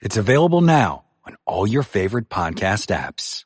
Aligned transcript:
It's 0.00 0.16
available 0.16 0.62
now 0.62 1.04
on 1.26 1.36
all 1.44 1.66
your 1.66 1.82
favorite 1.82 2.30
podcast 2.30 2.88
apps. 2.88 3.44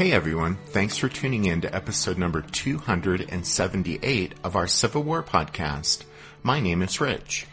Hey 0.00 0.12
everyone, 0.12 0.56
thanks 0.68 0.96
for 0.96 1.10
tuning 1.10 1.44
in 1.44 1.60
to 1.60 1.74
episode 1.74 2.16
number 2.16 2.40
278 2.40 4.32
of 4.42 4.56
our 4.56 4.66
Civil 4.66 5.02
War 5.02 5.22
podcast. 5.22 6.04
My 6.42 6.58
name 6.58 6.80
is 6.80 7.02
Rich. 7.02 7.46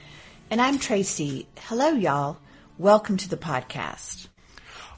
And 0.50 0.62
I'm 0.62 0.80
Tracy. 0.80 1.50
Hello, 1.59 1.90
y'all. 1.90 2.38
Welcome 2.78 3.18
to 3.18 3.28
the 3.28 3.36
podcast. 3.36 4.30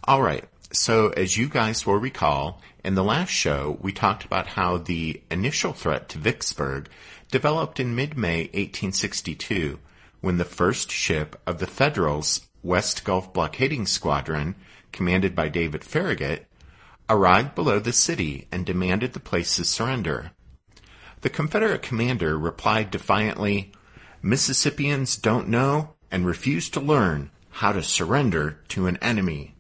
All 0.04 0.22
right, 0.22 0.48
so 0.72 1.10
as 1.18 1.38
you 1.38 1.50
guys 1.50 1.88
will 1.88 1.98
recall, 1.98 2.62
in 2.86 2.94
the 2.94 3.04
last 3.04 3.32
show, 3.32 3.80
we 3.82 3.94
talked 3.94 4.24
about 4.24 4.46
how 4.46 4.78
the 4.78 5.20
initial 5.32 5.74
threat 5.74 6.08
to 6.10 6.20
Vicksburg 6.20 6.88
developed 7.32 7.80
in 7.80 7.96
mid-May 7.96 8.42
1862 8.42 9.80
when 10.22 10.38
the 10.38 10.46
first 10.46 10.92
ship 10.92 11.36
of 11.48 11.58
the 11.58 11.66
Federals' 11.66 12.42
West 12.62 13.04
Gulf 13.04 13.34
Blockading 13.34 13.88
Squadron, 13.88 14.54
commanded 14.92 15.36
by 15.36 15.50
David 15.50 15.84
Farragut, 15.84 16.46
arrived 17.10 17.56
below 17.56 17.80
the 17.80 17.92
city 17.92 18.48
and 18.52 18.66
demanded 18.66 19.14
the 19.14 19.20
place's 19.20 19.68
surrender. 19.68 20.32
The 21.22 21.30
Confederate 21.30 21.82
commander 21.82 22.38
replied 22.38 22.92
defiantly, 22.92 23.72
Mississippians 24.22 25.18
don't 25.18 25.50
know 25.50 25.96
and 26.12 26.26
refuse 26.26 26.70
to 26.70 26.80
learn 26.80 27.32
how 27.50 27.72
to 27.72 27.84
surrender 27.84 28.60
to 28.70 28.88
an 28.88 28.98
enemy. 29.02 29.56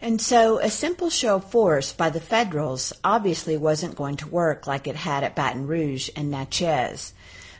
And 0.00 0.20
so 0.20 0.58
a 0.58 0.70
simple 0.70 1.10
show 1.10 1.36
of 1.36 1.50
force 1.50 1.92
by 1.92 2.10
the 2.10 2.20
Federals 2.20 2.92
obviously 3.04 3.56
wasn't 3.56 3.96
going 3.96 4.16
to 4.16 4.28
work 4.28 4.66
like 4.66 4.86
it 4.86 4.96
had 4.96 5.24
at 5.24 5.36
Baton 5.36 5.66
Rouge 5.66 6.08
and 6.16 6.30
Natchez. 6.30 7.12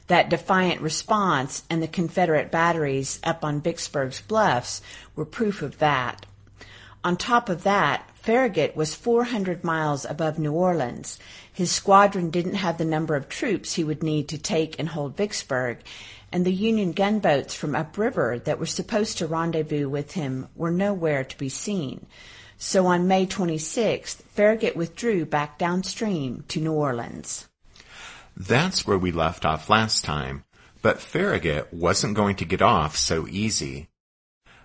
That 0.06 0.31
defiant 0.31 0.81
response 0.81 1.62
and 1.71 1.82
the 1.82 1.88
Confederate 1.88 2.50
batteries 2.50 3.21
up 3.22 3.44
on 3.44 3.61
Vicksburg's 3.61 4.21
bluffs 4.21 4.82
were 5.15 5.25
proof 5.25 5.62
of 5.62 5.78
that. 5.78 6.27
On 7.05 7.17
top 7.17 7.49
of 7.49 7.62
that, 7.62 8.09
Farragut 8.22 8.76
was 8.76 8.94
400 8.94 9.64
miles 9.64 10.04
above 10.04 10.38
New 10.38 10.53
Orleans. 10.53 11.19
His 11.50 11.72
squadron 11.72 12.31
didn't 12.31 12.54
have 12.54 12.76
the 12.76 12.84
number 12.84 13.16
of 13.16 13.28
troops 13.28 13.75
he 13.75 13.84
would 13.84 14.03
need 14.03 14.28
to 14.28 14.38
take 14.38 14.78
and 14.78 14.91
hold 14.91 15.16
Vicksburg, 15.16 15.78
and 16.31 16.44
the 16.44 16.53
Union 16.53 16.92
gunboats 16.92 17.54
from 17.54 17.75
upriver 17.75 18.38
that 18.41 18.58
were 18.58 18.66
supposed 18.66 19.19
to 19.19 19.26
rendezvous 19.26 19.88
with 19.88 20.12
him 20.12 20.48
were 20.54 20.70
nowhere 20.70 21.25
to 21.25 21.38
be 21.38 21.48
seen. 21.48 22.06
So 22.58 22.86
on 22.86 23.08
May 23.08 23.26
26th, 23.26 24.16
Farragut 24.34 24.76
withdrew 24.76 25.25
back 25.25 25.58
downstream 25.58 26.44
to 26.48 26.60
New 26.60 26.72
Orleans. 26.72 27.48
That's 28.37 28.87
where 28.87 28.98
we 28.98 29.12
left 29.12 29.44
off 29.44 29.70
last 29.70 30.04
time, 30.04 30.44
but 30.82 31.00
Farragut 31.00 31.72
wasn't 31.72 32.14
going 32.16 32.37
to 32.37 32.44
get 32.44 32.62
off 32.62 32.97
so 32.97 33.26
easy. 33.28 33.90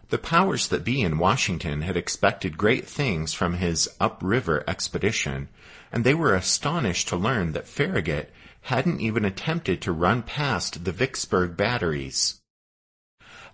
The 0.09 0.17
powers 0.19 0.67
that 0.67 0.83
be 0.83 1.01
in 1.01 1.17
Washington 1.17 1.81
had 1.81 1.97
expected 1.97 2.57
great 2.57 2.87
things 2.87 3.33
from 3.33 3.55
his 3.55 3.89
upriver 3.99 4.63
expedition, 4.67 5.49
and 5.91 6.03
they 6.03 6.13
were 6.13 6.35
astonished 6.35 7.07
to 7.07 7.15
learn 7.15 7.53
that 7.53 7.67
Farragut 7.67 8.31
hadn't 8.61 9.01
even 9.01 9.25
attempted 9.25 9.81
to 9.81 9.91
run 9.91 10.21
past 10.21 10.85
the 10.85 10.91
Vicksburg 10.91 11.57
batteries. 11.57 12.39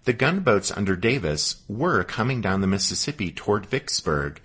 The 0.04 0.14
gunboats 0.14 0.72
under 0.72 0.96
Davis 0.96 1.64
were 1.70 2.04
coming 2.04 2.42
down 2.42 2.62
the 2.62 2.68
Mississippi 2.68 3.32
toward 3.32 3.66
Vicksburg, 3.66 4.42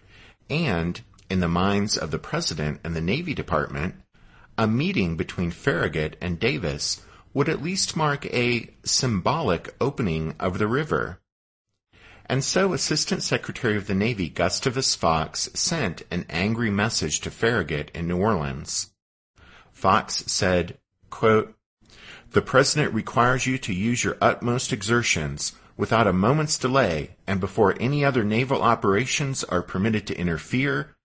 and, 0.49 1.01
in 1.29 1.41
the 1.41 1.49
minds 1.49 1.97
of 1.97 2.11
the 2.13 2.19
President 2.19 2.81
and 2.85 2.95
the 2.95 3.01
Navy 3.01 3.35
Department, 3.35 3.97
a 4.57 4.67
meeting 4.67 5.17
between 5.17 5.51
Farragut 5.51 6.17
and 6.21 6.39
Davis 6.39 7.03
would 7.35 7.49
at 7.49 7.63
least 7.63 7.97
mark 7.97 8.27
a 8.27 8.71
symbolic 8.85 9.75
opening 9.81 10.35
of 10.39 10.59
the 10.59 10.69
river. 10.69 11.21
And 12.29 12.43
so 12.43 12.73
Assistant 12.73 13.23
Secretary 13.23 13.77
of 13.77 13.87
the 13.87 13.95
Navy 13.95 14.29
Gustavus 14.29 14.95
Fox 14.97 15.49
sent 15.55 16.03
an 16.11 16.27
angry 16.29 16.71
message 16.71 17.21
to 17.21 17.31
Farragut 17.31 17.91
in 17.95 18.09
New 18.09 18.19
Orleans. 18.19 18.93
Fox 19.71 20.25
said, 20.27 20.79
quote, 21.09 21.55
The 22.33 22.43
President 22.43 22.93
requires 22.93 23.47
you 23.47 23.59
to 23.59 23.73
use 23.73 24.03
your 24.03 24.17
utmost 24.21 24.73
exertions 24.73 25.53
without 25.77 26.07
a 26.07 26.13
moment's 26.13 26.59
delay 26.59 27.17
and 27.27 27.39
before 27.39 27.77
any 27.79 28.05
other 28.05 28.25
naval 28.25 28.63
operations 28.63 29.45
are 29.45 29.63
permitted 29.63 30.07
to 30.07 30.19
interfere, 30.19 30.97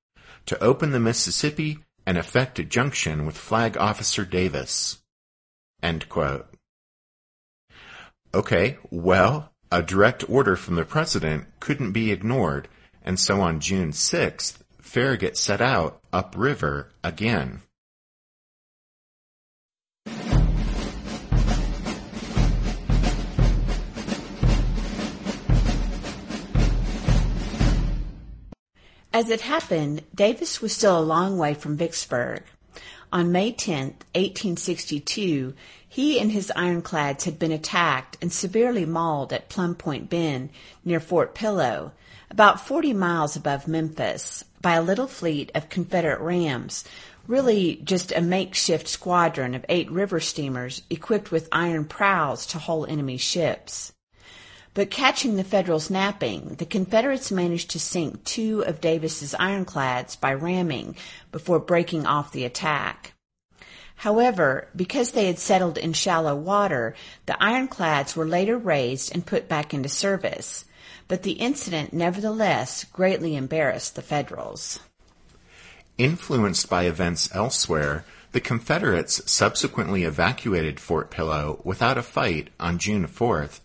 to 0.46 0.62
open 0.64 0.92
the 0.92 1.00
Mississippi 1.00 1.80
and 2.06 2.18
effect 2.18 2.58
a 2.58 2.64
junction 2.64 3.26
with 3.26 3.38
Flag 3.38 3.78
Officer 3.78 4.26
Davis. 4.26 5.02
Okay, 8.34 8.78
well, 8.90 9.51
a 9.72 9.82
direct 9.82 10.30
order 10.30 10.56
from 10.56 10.76
the 10.76 10.84
president 10.84 11.46
couldn't 11.62 11.94
be 11.94 12.12
ignored, 12.12 12.68
and 13.04 13.20
so 13.20 13.40
on 13.40 13.60
June 13.62 13.92
6th, 13.92 14.58
Farragut 14.82 15.38
set 15.38 15.62
out 15.62 16.02
upriver 16.12 16.90
again. 17.04 17.62
As 29.14 29.30
it 29.30 29.42
happened, 29.42 30.04
Davis 30.16 30.62
was 30.62 30.74
still 30.74 30.98
a 30.98 31.02
long 31.02 31.38
way 31.38 31.54
from 31.54 31.78
Vicksburg. 31.78 32.44
On 33.14 33.32
May 33.32 33.52
10, 33.52 33.88
1862, 34.16 35.54
he 35.92 36.22
and 36.22 36.32
his 36.32 36.50
ironclads 36.56 37.26
had 37.26 37.38
been 37.38 37.52
attacked 37.52 38.18
and 38.22 38.32
severely 38.32 38.86
mauled 38.86 39.34
at 39.34 39.50
Plum 39.50 39.76
Point 39.76 40.10
Bend 40.10 40.50
near 40.86 41.02
Fort 41.02 41.36
Pillow, 41.36 41.92
about 42.30 42.66
40 42.66 42.94
miles 42.94 43.36
above 43.36 43.68
Memphis, 43.68 44.46
by 44.62 44.76
a 44.76 44.82
little 44.82 45.08
fleet 45.08 45.52
of 45.54 45.68
Confederate 45.68 46.22
rams, 46.22 46.86
really 47.28 47.82
just 47.84 48.14
a 48.14 48.22
makeshift 48.22 48.88
squadron 48.88 49.54
of 49.54 49.66
eight 49.68 49.92
river 49.92 50.22
steamers 50.22 50.82
equipped 50.90 51.30
with 51.30 51.50
iron 51.52 51.84
prows 51.84 52.46
to 52.46 52.58
hull 52.58 52.86
enemy 52.86 53.18
ships. 53.18 53.92
But 54.74 54.92
catching 54.92 55.36
the 55.36 55.44
Federals 55.44 55.90
napping, 55.90 56.56
the 56.58 56.66
Confederates 56.66 57.34
managed 57.34 57.70
to 57.72 57.82
sink 57.82 58.24
two 58.24 58.64
of 58.64 58.80
Davis's 58.80 59.36
ironclads 59.38 60.16
by 60.16 60.36
ramming 60.36 60.96
before 61.34 61.60
breaking 61.60 62.06
off 62.06 62.32
the 62.32 62.46
attack. 62.46 63.12
However, 64.02 64.68
because 64.76 65.12
they 65.12 65.28
had 65.28 65.38
settled 65.38 65.78
in 65.78 65.94
shallow 65.94 66.36
water, 66.36 66.96
the 67.28 67.38
ironclads 67.40 68.16
were 68.16 68.26
later 68.26 68.58
raised 68.58 69.14
and 69.14 69.24
put 69.24 69.48
back 69.48 69.76
into 69.76 69.90
service. 69.90 70.66
But 71.08 71.22
the 71.22 71.34
incident 71.34 71.94
nevertheless 71.94 72.84
greatly 72.86 73.36
embarrassed 73.36 73.94
the 73.94 74.02
Federals. 74.02 74.80
Influenced 76.00 76.68
by 76.68 76.86
events 76.86 77.30
elsewhere, 77.36 78.04
the 78.32 78.42
Confederates 78.42 79.22
subsequently 79.32 80.04
evacuated 80.04 80.80
Fort 80.80 81.12
Pillow 81.12 81.62
without 81.64 82.00
a 82.00 82.02
fight 82.02 82.50
on 82.60 82.80
June 82.80 83.08
4th, 83.08 83.60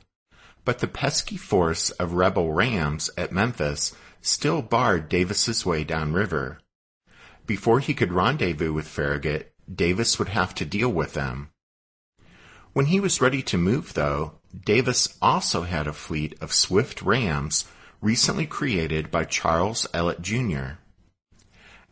but 0.66 0.80
the 0.80 0.86
pesky 0.86 1.38
force 1.38 1.88
of 1.92 2.12
rebel 2.12 2.52
rams 2.52 3.08
at 3.16 3.32
Memphis 3.32 3.94
still 4.20 4.60
barred 4.60 5.08
Davis's 5.08 5.64
way 5.64 5.82
downriver. 5.82 6.58
Before 7.46 7.80
he 7.80 7.94
could 7.94 8.12
rendezvous 8.12 8.74
with 8.74 8.86
Farragut, 8.86 9.54
Davis 9.72 10.18
would 10.18 10.28
have 10.28 10.54
to 10.56 10.64
deal 10.64 10.88
with 10.88 11.14
them. 11.14 11.50
When 12.72 12.86
he 12.86 13.00
was 13.00 13.20
ready 13.20 13.42
to 13.42 13.58
move, 13.58 13.94
though, 13.94 14.32
Davis 14.64 15.16
also 15.20 15.62
had 15.62 15.86
a 15.86 15.92
fleet 15.92 16.34
of 16.40 16.52
swift 16.52 17.02
rams 17.02 17.64
recently 18.00 18.46
created 18.46 19.10
by 19.10 19.24
Charles 19.24 19.86
Ellet 19.94 20.20
Jr. 20.20 20.78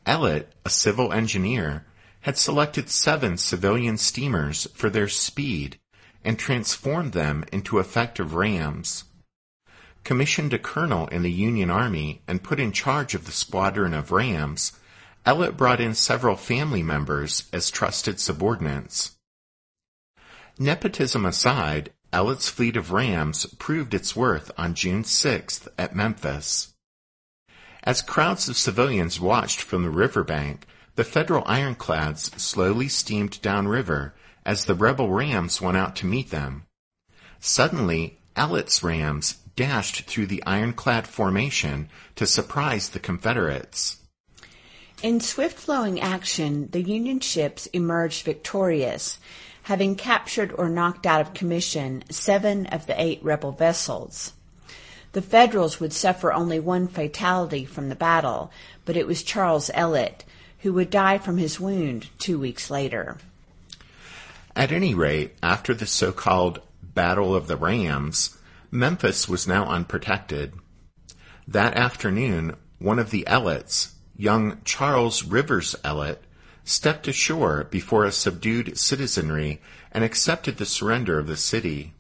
Ellet, 0.06 0.52
a 0.64 0.70
civil 0.70 1.12
engineer, 1.12 1.86
had 2.20 2.36
selected 2.36 2.88
seven 2.90 3.36
civilian 3.36 3.96
steamers 3.96 4.66
for 4.74 4.90
their 4.90 5.08
speed 5.08 5.78
and 6.24 6.38
transformed 6.38 7.12
them 7.12 7.44
into 7.52 7.78
effective 7.78 8.34
rams. 8.34 9.04
Commissioned 10.04 10.52
a 10.52 10.58
colonel 10.58 11.06
in 11.08 11.22
the 11.22 11.32
Union 11.32 11.70
Army 11.70 12.22
and 12.28 12.42
put 12.42 12.60
in 12.60 12.72
charge 12.72 13.14
of 13.14 13.26
the 13.26 13.32
squadron 13.32 13.94
of 13.94 14.10
rams, 14.10 14.72
Ellet 15.26 15.56
brought 15.56 15.80
in 15.80 15.94
several 15.94 16.36
family 16.36 16.82
members 16.82 17.48
as 17.52 17.70
trusted 17.70 18.20
subordinates. 18.20 19.12
Nepotism 20.58 21.24
aside, 21.24 21.92
Ellet's 22.12 22.48
fleet 22.48 22.76
of 22.76 22.92
rams 22.92 23.46
proved 23.58 23.94
its 23.94 24.14
worth 24.14 24.50
on 24.58 24.74
June 24.74 25.02
6th 25.02 25.66
at 25.78 25.96
Memphis. 25.96 26.74
As 27.82 28.02
crowds 28.02 28.48
of 28.48 28.56
civilians 28.56 29.18
watched 29.18 29.60
from 29.60 29.82
the 29.82 29.90
riverbank, 29.90 30.66
the 30.94 31.04
Federal 31.04 31.42
ironclads 31.46 32.30
slowly 32.40 32.88
steamed 32.88 33.42
downriver 33.42 34.14
as 34.44 34.64
the 34.64 34.74
rebel 34.74 35.10
rams 35.10 35.60
went 35.60 35.76
out 35.76 35.96
to 35.96 36.06
meet 36.06 36.30
them. 36.30 36.66
Suddenly, 37.40 38.20
Ellet's 38.36 38.82
rams 38.82 39.38
dashed 39.56 40.02
through 40.02 40.26
the 40.26 40.42
ironclad 40.44 41.06
formation 41.06 41.88
to 42.16 42.26
surprise 42.26 42.90
the 42.90 43.00
Confederates. 43.00 44.03
In 45.02 45.20
swift 45.20 45.58
flowing 45.58 46.00
action, 46.00 46.68
the 46.70 46.82
Union 46.82 47.20
ships 47.20 47.66
emerged 47.66 48.24
victorious, 48.24 49.18
having 49.64 49.96
captured 49.96 50.52
or 50.56 50.68
knocked 50.68 51.06
out 51.06 51.20
of 51.20 51.34
commission 51.34 52.04
seven 52.10 52.66
of 52.66 52.86
the 52.86 53.00
eight 53.00 53.22
rebel 53.22 53.52
vessels. 53.52 54.32
The 55.12 55.22
Federals 55.22 55.78
would 55.78 55.92
suffer 55.92 56.32
only 56.32 56.58
one 56.58 56.88
fatality 56.88 57.64
from 57.64 57.88
the 57.88 57.94
battle, 57.94 58.50
but 58.84 58.96
it 58.96 59.06
was 59.06 59.22
Charles 59.22 59.70
Ellet, 59.74 60.24
who 60.60 60.72
would 60.72 60.90
die 60.90 61.18
from 61.18 61.38
his 61.38 61.60
wound 61.60 62.08
two 62.18 62.38
weeks 62.38 62.70
later. 62.70 63.18
At 64.56 64.72
any 64.72 64.94
rate, 64.94 65.34
after 65.42 65.74
the 65.74 65.86
so 65.86 66.12
called 66.12 66.60
Battle 66.82 67.34
of 67.34 67.46
the 67.46 67.56
Rams, 67.56 68.36
Memphis 68.70 69.28
was 69.28 69.46
now 69.46 69.66
unprotected. 69.66 70.54
That 71.46 71.74
afternoon, 71.74 72.56
one 72.78 72.98
of 72.98 73.10
the 73.10 73.24
Ellets, 73.26 73.93
young 74.16 74.60
Charles 74.64 75.24
Rivers 75.24 75.74
Ellet 75.84 76.22
stepped 76.64 77.08
ashore 77.08 77.64
before 77.64 78.04
a 78.04 78.12
subdued 78.12 78.78
citizenry 78.78 79.60
and 79.92 80.02
accepted 80.02 80.56
the 80.56 80.66
surrender 80.66 81.18
of 81.18 81.26
the 81.26 81.36
city. 81.36 81.92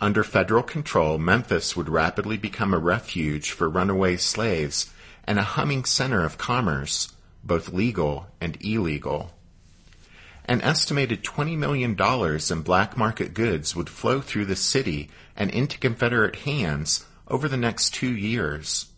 Under 0.00 0.24
federal 0.24 0.62
control, 0.62 1.18
Memphis 1.18 1.76
would 1.76 1.88
rapidly 1.88 2.36
become 2.36 2.72
a 2.72 2.78
refuge 2.78 3.50
for 3.50 3.68
runaway 3.68 4.16
slaves 4.16 4.90
and 5.24 5.38
a 5.38 5.42
humming 5.42 5.84
center 5.84 6.24
of 6.24 6.38
commerce, 6.38 7.12
both 7.44 7.72
legal 7.72 8.26
and 8.40 8.56
illegal. 8.64 9.32
An 10.46 10.62
estimated 10.62 11.22
$20 11.22 11.56
million 11.56 11.96
in 12.50 12.62
black 12.62 12.96
market 12.96 13.34
goods 13.34 13.76
would 13.76 13.88
flow 13.88 14.20
through 14.20 14.46
the 14.46 14.56
city 14.56 15.10
and 15.36 15.50
into 15.50 15.78
Confederate 15.78 16.36
hands 16.36 17.04
over 17.28 17.48
the 17.48 17.56
next 17.56 17.94
two 17.94 18.14
years. 18.14 18.89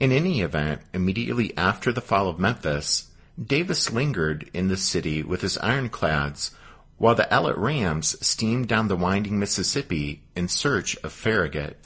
In 0.00 0.12
any 0.12 0.42
event, 0.42 0.82
immediately 0.94 1.56
after 1.56 1.92
the 1.92 2.00
fall 2.00 2.28
of 2.28 2.38
Memphis, 2.38 3.08
Davis 3.42 3.92
lingered 3.92 4.48
in 4.54 4.68
the 4.68 4.76
city 4.76 5.24
with 5.24 5.40
his 5.40 5.58
ironclads 5.58 6.52
while 6.98 7.16
the 7.16 7.32
Ellet 7.32 7.56
Rams 7.56 8.14
steamed 8.24 8.68
down 8.68 8.86
the 8.86 8.96
winding 8.96 9.38
Mississippi 9.38 10.22
in 10.36 10.46
search 10.46 10.96
of 10.98 11.12
Farragut. 11.12 11.78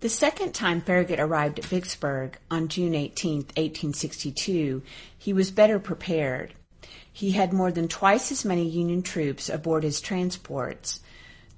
The 0.00 0.08
second 0.08 0.54
time 0.54 0.80
Farragut 0.80 1.20
arrived 1.20 1.58
at 1.58 1.66
Vicksburg 1.66 2.38
on 2.50 2.68
June 2.68 2.94
18, 2.94 3.36
1862, 3.36 4.82
he 5.18 5.32
was 5.34 5.50
better 5.50 5.78
prepared. 5.78 6.54
He 7.12 7.32
had 7.32 7.52
more 7.52 7.70
than 7.70 7.86
twice 7.86 8.32
as 8.32 8.42
many 8.42 8.66
Union 8.66 9.02
troops 9.02 9.50
aboard 9.50 9.82
his 9.82 10.00
transports, 10.00 11.00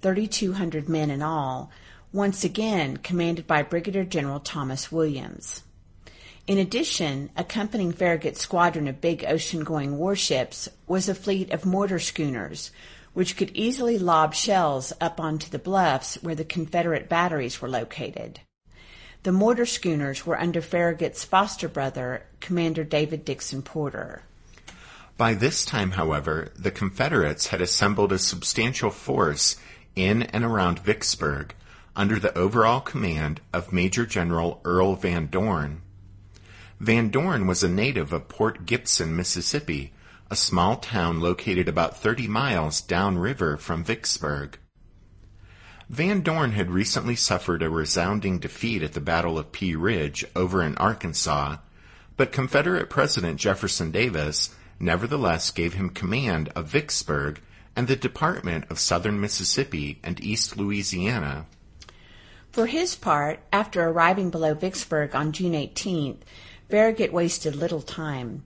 3,200 0.01 0.89
men 0.89 1.09
in 1.09 1.23
all, 1.23 1.71
once 2.13 2.43
again 2.43 2.97
commanded 2.97 3.47
by 3.47 3.63
Brigadier 3.63 4.03
General 4.03 4.41
Thomas 4.41 4.91
Williams. 4.91 5.63
In 6.49 6.59
addition, 6.59 7.31
accompanying 7.37 7.93
Farragut's 7.93 8.41
squadron 8.41 8.89
of 8.89 9.01
big 9.01 9.25
ocean 9.25 9.63
going 9.63 9.99
warships 9.99 10.69
was 10.89 11.09
a 11.09 11.15
fleet 11.15 11.53
of 11.53 11.65
mortar 11.65 12.01
schooners, 12.01 12.73
which 13.15 13.37
could 13.37 13.51
easily 13.55 13.99
lob 13.99 14.35
shells 14.35 14.93
up 15.01 15.21
onto 15.21 15.49
the 15.51 15.59
bluffs 15.59 16.15
where 16.23 16.35
the 16.35 16.45
Confederate 16.45 17.09
batteries 17.09 17.61
were 17.61 17.69
located. 17.69 18.41
The 19.23 19.33
mortar 19.33 19.67
schooners 19.67 20.27
were 20.27 20.41
under 20.41 20.61
Farragut's 20.61 21.25
foster 21.25 21.69
brother, 21.69 22.25
Commander 22.41 22.83
David 22.83 23.25
Dixon 23.25 23.63
Porter. 23.63 24.23
By 25.17 25.35
this 25.35 25.65
time, 25.65 25.93
however, 25.93 26.51
the 26.59 26.73
Confederates 26.73 27.49
had 27.49 27.61
assembled 27.61 28.13
a 28.13 28.19
substantial 28.19 28.91
force 28.91 29.57
in 29.95 30.23
and 30.25 30.43
around 30.43 30.81
Vicksburg 30.81 31.55
under 31.95 32.19
the 32.19 32.37
overall 32.37 32.81
command 32.81 33.41
of 33.53 33.73
Major 33.73 34.07
General 34.07 34.61
Earl 34.65 34.97
Van 34.97 35.29
Dorn. 35.29 35.83
Van 36.81 37.11
Dorn 37.11 37.47
was 37.47 37.63
a 37.63 37.69
native 37.69 38.13
of 38.13 38.29
Port 38.29 38.67
Gibson, 38.67 39.15
Mississippi, 39.15 39.93
a 40.33 40.35
small 40.35 40.77
town 40.77 41.21
located 41.21 41.69
about 41.69 41.99
30 41.99 42.27
miles 42.27 42.81
downriver 42.81 43.59
from 43.59 43.85
Vicksburg. 43.85 44.59
Van 45.91 46.23
Dorn 46.23 46.53
had 46.53 46.71
recently 46.71 47.15
suffered 47.15 47.63
a 47.63 47.69
resounding 47.69 48.39
defeat 48.39 48.83
at 48.83 48.95
the 48.95 49.01
Battle 49.03 49.39
of 49.39 49.53
Pea 49.53 49.77
Ridge 49.77 50.25
over 50.35 50.63
in 50.63 50.75
Arkansas, 50.79 51.59
but 52.17 52.33
Confederate 52.33 52.89
President 52.89 53.39
Jefferson 53.39 53.91
Davis 53.91 54.57
nevertheless 54.81 55.51
gave 55.51 55.75
him 55.75 55.91
command 55.91 56.49
of 56.57 56.65
Vicksburg 56.65 57.43
and 57.77 57.87
the 57.87 57.95
Department 57.95 58.65
of 58.71 58.81
Southern 58.81 59.21
Mississippi 59.21 60.01
and 60.03 60.19
East 60.25 60.57
Louisiana. 60.57 61.45
For 62.53 62.69
his 62.69 62.97
part, 62.97 63.41
after 63.53 63.85
arriving 63.87 64.31
below 64.31 64.55
Vicksburg 64.55 65.15
on 65.15 65.33
June 65.33 65.53
18th, 65.53 66.21
Farragut 66.71 67.13
wasted 67.13 67.55
little 67.55 67.83
time. 67.83 68.45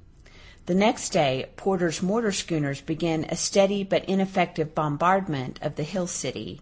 The 0.66 0.74
next 0.74 1.10
day, 1.10 1.48
Porter's 1.56 2.02
mortar 2.02 2.32
schooners 2.32 2.80
began 2.80 3.24
a 3.24 3.36
steady 3.36 3.84
but 3.84 4.04
ineffective 4.06 4.74
bombardment 4.74 5.60
of 5.62 5.76
the 5.76 5.84
hill 5.84 6.08
city. 6.08 6.60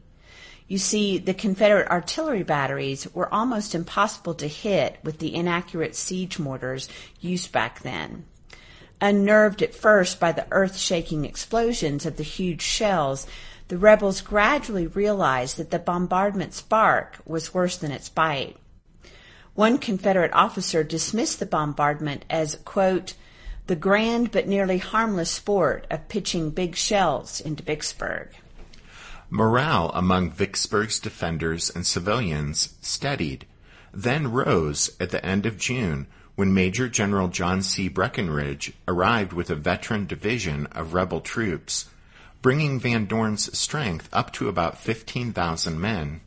You 0.69 0.77
see, 0.77 1.17
the 1.17 1.33
Confederate 1.33 1.89
artillery 1.89 2.43
batteries 2.43 3.13
were 3.15 3.33
almost 3.33 3.75
impossible 3.75 4.35
to 4.35 4.47
hit 4.47 4.99
with 5.03 5.21
the 5.21 5.35
inaccurate 5.35 5.97
siege 5.97 6.39
mortars 6.39 6.87
used 7.21 7.51
back 7.51 7.81
then. 7.81 8.27
Unnerved 9.01 9.63
at 9.63 9.75
first 9.75 10.21
by 10.21 10.33
the 10.33 10.47
earth 10.51 10.77
shaking 10.77 11.25
explosions 11.25 12.05
of 12.05 12.19
the 12.19 12.23
huge 12.23 12.63
shells, 12.63 13.27
the 13.69 13.79
rebels 13.79 14.21
gradually 14.21 14.87
realized 14.87 15.57
that 15.57 15.71
the 15.71 15.79
bombardment's 15.79 16.61
bark 16.61 17.19
was 17.25 17.55
worse 17.55 17.79
than 17.79 17.91
its 17.91 18.11
bite. 18.11 18.57
One 19.55 19.79
Confederate 19.79 20.33
officer 20.35 20.85
dismissed 20.85 21.41
the 21.41 21.47
bombardment 21.47 22.27
as, 22.29 22.57
quote, 22.65 23.15
the 23.67 23.77
grand 23.77 24.31
but 24.31 24.47
nearly 24.47 24.79
harmless 24.79 25.31
sport 25.31 25.87
of 25.91 26.09
pitching 26.09 26.51
big 26.51 26.77
shells 26.77 27.41
into 27.41 27.63
Vicksburg. 27.63 28.29
Morale 29.31 29.91
among 29.95 30.31
Vicksburg's 30.31 31.01
defenders 31.01 31.71
and 31.71 31.87
civilians 31.87 32.77
steadied, 32.83 33.47
then 33.93 34.31
rose 34.31 34.95
at 35.01 35.11
the 35.11 35.25
end 35.25 35.47
of 35.47 35.57
June 35.57 36.07
when 36.35 36.53
Major 36.53 36.89
General 36.89 37.29
John 37.29 37.63
C. 37.63 37.89
Breckinridge 37.89 38.73
arrived 38.87 39.33
with 39.33 39.51
a 39.51 39.55
veteran 39.55 40.07
division 40.07 40.67
of 40.73 40.93
rebel 40.93 41.21
troops, 41.21 41.87
bringing 42.43 42.79
Van 42.79 43.07
Dorn's 43.07 43.57
strength 43.57 44.09
up 44.13 44.33
to 44.33 44.49
about 44.49 44.79
15,000 44.79 45.81
men. 45.81 46.21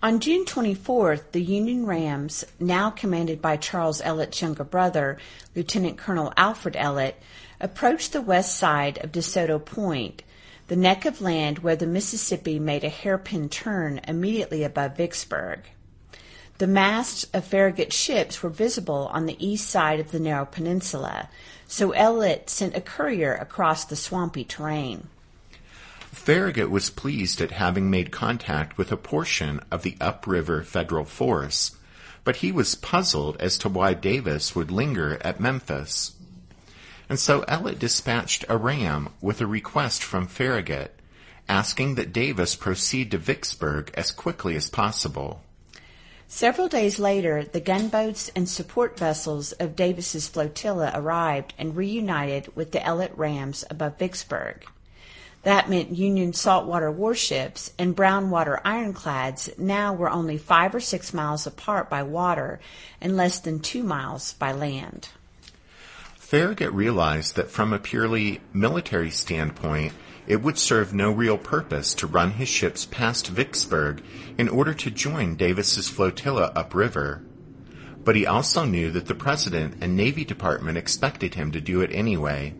On 0.00 0.20
June 0.20 0.44
24th, 0.44 1.32
the 1.32 1.42
Union 1.42 1.84
Rams, 1.84 2.44
now 2.60 2.88
commanded 2.88 3.42
by 3.42 3.56
Charles 3.56 4.00
Ellet's 4.00 4.40
younger 4.40 4.62
brother, 4.62 5.18
Lieutenant 5.56 5.98
Colonel 5.98 6.32
Alfred 6.36 6.76
Ellet, 6.76 7.20
approached 7.58 8.12
the 8.12 8.22
west 8.22 8.56
side 8.56 8.98
of 8.98 9.10
DeSoto 9.10 9.58
Point, 9.58 10.22
the 10.68 10.76
neck 10.76 11.04
of 11.04 11.20
land 11.20 11.58
where 11.58 11.74
the 11.74 11.84
Mississippi 11.84 12.60
made 12.60 12.84
a 12.84 12.88
hairpin 12.88 13.48
turn 13.48 14.00
immediately 14.06 14.62
above 14.62 14.96
Vicksburg. 14.96 15.62
The 16.58 16.68
masts 16.68 17.24
of 17.34 17.44
Farragut's 17.44 17.96
ships 17.96 18.40
were 18.40 18.50
visible 18.50 19.10
on 19.12 19.26
the 19.26 19.44
east 19.44 19.68
side 19.68 19.98
of 19.98 20.12
the 20.12 20.20
narrow 20.20 20.44
peninsula, 20.44 21.28
so 21.66 21.90
Ellet 21.90 22.48
sent 22.48 22.76
a 22.76 22.80
courier 22.80 23.34
across 23.34 23.84
the 23.84 23.96
swampy 23.96 24.44
terrain. 24.44 25.08
Farragut 26.18 26.68
was 26.68 26.90
pleased 26.90 27.40
at 27.40 27.52
having 27.52 27.88
made 27.88 28.10
contact 28.10 28.76
with 28.76 28.92
a 28.92 28.96
portion 28.98 29.60
of 29.70 29.82
the 29.82 29.96
upriver 30.00 30.62
federal 30.62 31.06
force, 31.06 31.76
but 32.24 32.36
he 32.36 32.52
was 32.52 32.74
puzzled 32.74 33.36
as 33.40 33.56
to 33.58 33.68
why 33.68 33.94
Davis 33.94 34.54
would 34.54 34.70
linger 34.70 35.18
at 35.22 35.40
Memphis. 35.40 36.12
And 37.08 37.18
so 37.18 37.42
Ellet 37.42 37.78
dispatched 37.78 38.44
a 38.48 38.58
ram 38.58 39.08
with 39.22 39.40
a 39.40 39.46
request 39.46 40.04
from 40.04 40.26
Farragut, 40.26 40.98
asking 41.48 41.94
that 41.94 42.12
Davis 42.12 42.54
proceed 42.54 43.12
to 43.12 43.18
Vicksburg 43.18 43.90
as 43.94 44.10
quickly 44.10 44.54
as 44.56 44.68
possible. 44.68 45.42
Several 46.26 46.68
days 46.68 46.98
later, 46.98 47.44
the 47.44 47.60
gunboats 47.60 48.30
and 48.36 48.46
support 48.46 48.98
vessels 48.98 49.52
of 49.52 49.76
Davis's 49.76 50.28
flotilla 50.28 50.90
arrived 50.94 51.54
and 51.56 51.74
reunited 51.74 52.54
with 52.54 52.72
the 52.72 52.84
Ellet 52.84 53.12
rams 53.16 53.64
above 53.70 53.98
Vicksburg. 53.98 54.66
That 55.42 55.70
meant 55.70 55.96
Union 55.96 56.32
saltwater 56.32 56.90
warships 56.90 57.72
and 57.78 57.96
brownwater 57.96 58.60
ironclads 58.64 59.50
now 59.56 59.94
were 59.94 60.10
only 60.10 60.36
five 60.36 60.74
or 60.74 60.80
six 60.80 61.14
miles 61.14 61.46
apart 61.46 61.88
by 61.88 62.02
water 62.02 62.60
and 63.00 63.16
less 63.16 63.38
than 63.38 63.60
two 63.60 63.82
miles 63.82 64.32
by 64.34 64.52
land. 64.52 65.08
Farragut 66.16 66.72
realized 66.72 67.36
that 67.36 67.50
from 67.50 67.72
a 67.72 67.78
purely 67.78 68.40
military 68.52 69.10
standpoint, 69.10 69.92
it 70.26 70.42
would 70.42 70.58
serve 70.58 70.92
no 70.92 71.10
real 71.10 71.38
purpose 71.38 71.94
to 71.94 72.06
run 72.06 72.32
his 72.32 72.48
ships 72.48 72.84
past 72.84 73.28
Vicksburg 73.28 74.02
in 74.36 74.48
order 74.50 74.74
to 74.74 74.90
join 74.90 75.36
Davis's 75.36 75.88
flotilla 75.88 76.52
upriver. 76.54 77.22
But 78.04 78.14
he 78.14 78.26
also 78.26 78.66
knew 78.66 78.90
that 78.90 79.06
the 79.06 79.14
President 79.14 79.78
and 79.80 79.96
Navy 79.96 80.26
Department 80.26 80.76
expected 80.76 81.34
him 81.34 81.52
to 81.52 81.62
do 81.62 81.80
it 81.80 81.90
anyway. 81.94 82.54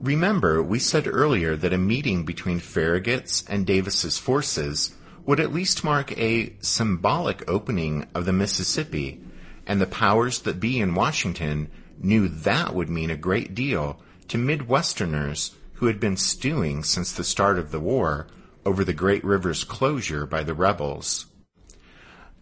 Remember, 0.00 0.62
we 0.62 0.78
said 0.78 1.06
earlier 1.06 1.56
that 1.56 1.72
a 1.72 1.78
meeting 1.78 2.24
between 2.24 2.60
Farragut's 2.60 3.44
and 3.48 3.64
Davis's 3.64 4.18
forces 4.18 4.94
would 5.24 5.40
at 5.40 5.54
least 5.54 5.84
mark 5.84 6.16
a 6.18 6.52
symbolic 6.60 7.48
opening 7.48 8.06
of 8.14 8.26
the 8.26 8.32
Mississippi, 8.32 9.20
and 9.66 9.80
the 9.80 9.86
powers 9.86 10.40
that 10.40 10.60
be 10.60 10.80
in 10.80 10.94
Washington 10.94 11.70
knew 11.98 12.28
that 12.28 12.74
would 12.74 12.90
mean 12.90 13.10
a 13.10 13.16
great 13.16 13.54
deal 13.54 14.00
to 14.28 14.36
Midwesterners 14.36 15.54
who 15.74 15.86
had 15.86 15.98
been 15.98 16.16
stewing 16.16 16.84
since 16.84 17.12
the 17.12 17.24
start 17.24 17.58
of 17.58 17.70
the 17.70 17.80
war 17.80 18.26
over 18.64 18.84
the 18.84 18.92
great 18.92 19.24
river's 19.24 19.64
closure 19.64 20.26
by 20.26 20.42
the 20.42 20.54
rebels. 20.54 21.26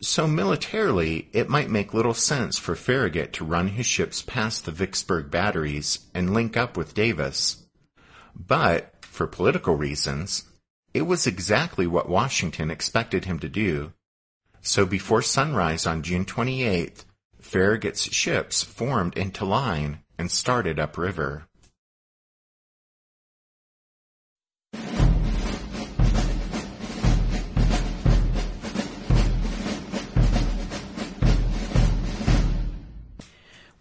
So 0.05 0.27
militarily, 0.27 1.31
it 1.33 1.49
might 1.49 1.71
make 1.71 1.95
little 1.95 2.13
sense 2.13 2.59
for 2.59 2.77
Farragut 2.77 3.33
to 3.33 3.45
run 3.45 3.69
his 3.69 3.87
ships 3.87 4.21
past 4.21 4.67
the 4.67 4.71
Vicksburg 4.71 5.31
batteries 5.31 6.01
and 6.13 6.35
link 6.35 6.59
up 6.59 6.77
with 6.77 6.93
Davis. 6.93 7.65
But, 8.37 8.93
for 9.01 9.27
political 9.27 9.77
reasons, 9.77 10.45
it 10.93 11.03
was 11.07 11.27
exactly 11.27 11.87
what 11.87 12.07
Washington 12.07 12.71
expected 12.71 13.25
him 13.25 13.39
to 13.39 13.49
do. 13.49 13.95
So 14.61 14.85
before 14.85 15.23
sunrise 15.23 15.87
on 15.87 16.03
June 16.03 16.27
28th, 16.27 17.07
Farragut's 17.41 18.13
ships 18.13 18.63
formed 18.63 19.17
into 19.17 19.47
line 19.47 20.01
and 20.19 20.31
started 20.31 20.79
upriver. 20.79 21.47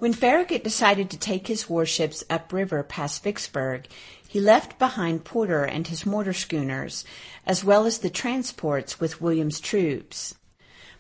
When 0.04 0.12
Farragut 0.12 0.66
decided 0.66 1.10
to 1.12 1.18
take 1.18 1.48
his 1.48 1.70
warships 1.70 2.26
upriver 2.30 2.84
past 2.84 3.24
Vicksburg, 3.24 3.88
he 4.28 4.42
left 4.42 4.78
behind 4.78 5.24
Porter 5.24 5.64
and 5.64 5.88
his 5.88 6.06
mortar 6.06 6.34
schooners, 6.34 7.06
as 7.48 7.64
well 7.64 7.86
as 7.86 8.00
the 8.00 8.10
transports 8.10 9.00
with 9.00 9.22
Williams' 9.22 9.62
troops. 9.62 10.36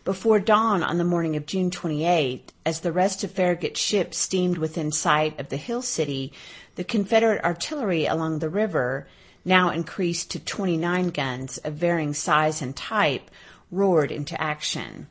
Before 0.05 0.39
dawn 0.39 0.83
on 0.83 0.99
the 0.99 1.03
morning 1.03 1.35
of 1.35 1.45
June 1.45 1.69
28, 1.69 2.53
as 2.65 2.79
the 2.79 2.93
rest 2.93 3.25
of 3.25 3.31
Farragut's 3.31 3.77
ships 3.77 4.17
steamed 4.17 4.57
within 4.57 4.89
sight 4.93 5.37
of 5.37 5.49
the 5.49 5.57
Hill 5.57 5.81
City, 5.81 6.31
the 6.75 6.85
Confederate 6.85 7.43
artillery 7.43 8.05
along 8.05 8.39
the 8.39 8.47
river, 8.47 9.05
now 9.43 9.69
increased 9.69 10.31
to 10.31 10.39
29 10.39 11.09
guns 11.09 11.57
of 11.57 11.73
varying 11.73 12.13
size 12.13 12.61
and 12.61 12.73
type, 12.73 13.29
roared 13.69 14.13
into 14.13 14.41
action. 14.41 15.09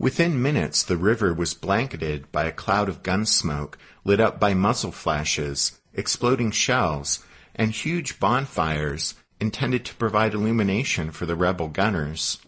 Within 0.00 0.40
minutes, 0.40 0.82
the 0.82 0.96
river 0.96 1.34
was 1.34 1.52
blanketed 1.52 2.32
by 2.32 2.44
a 2.44 2.52
cloud 2.52 2.88
of 2.88 3.02
gun 3.02 3.26
smoke 3.26 3.76
lit 4.02 4.18
up 4.18 4.40
by 4.40 4.54
muzzle 4.54 4.92
flashes, 4.92 5.78
exploding 5.92 6.52
shells, 6.52 7.22
and 7.54 7.70
huge 7.70 8.18
bonfires 8.18 9.12
intended 9.40 9.84
to 9.84 9.94
provide 9.96 10.32
illumination 10.32 11.10
for 11.10 11.26
the 11.26 11.36
rebel 11.36 11.68
gunners. 11.68 12.38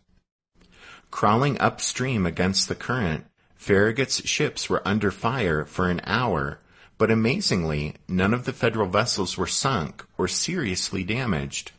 Crawling 1.10 1.60
upstream 1.60 2.24
against 2.24 2.70
the 2.70 2.74
current, 2.74 3.26
Farragut's 3.54 4.26
ships 4.26 4.70
were 4.70 4.80
under 4.88 5.10
fire 5.10 5.66
for 5.66 5.90
an 5.90 6.00
hour, 6.04 6.58
but 6.96 7.10
amazingly, 7.10 7.96
none 8.08 8.32
of 8.32 8.46
the 8.46 8.54
Federal 8.54 8.88
vessels 8.88 9.36
were 9.36 9.46
sunk 9.46 10.06
or 10.16 10.26
seriously 10.26 11.04
damaged, 11.04 11.72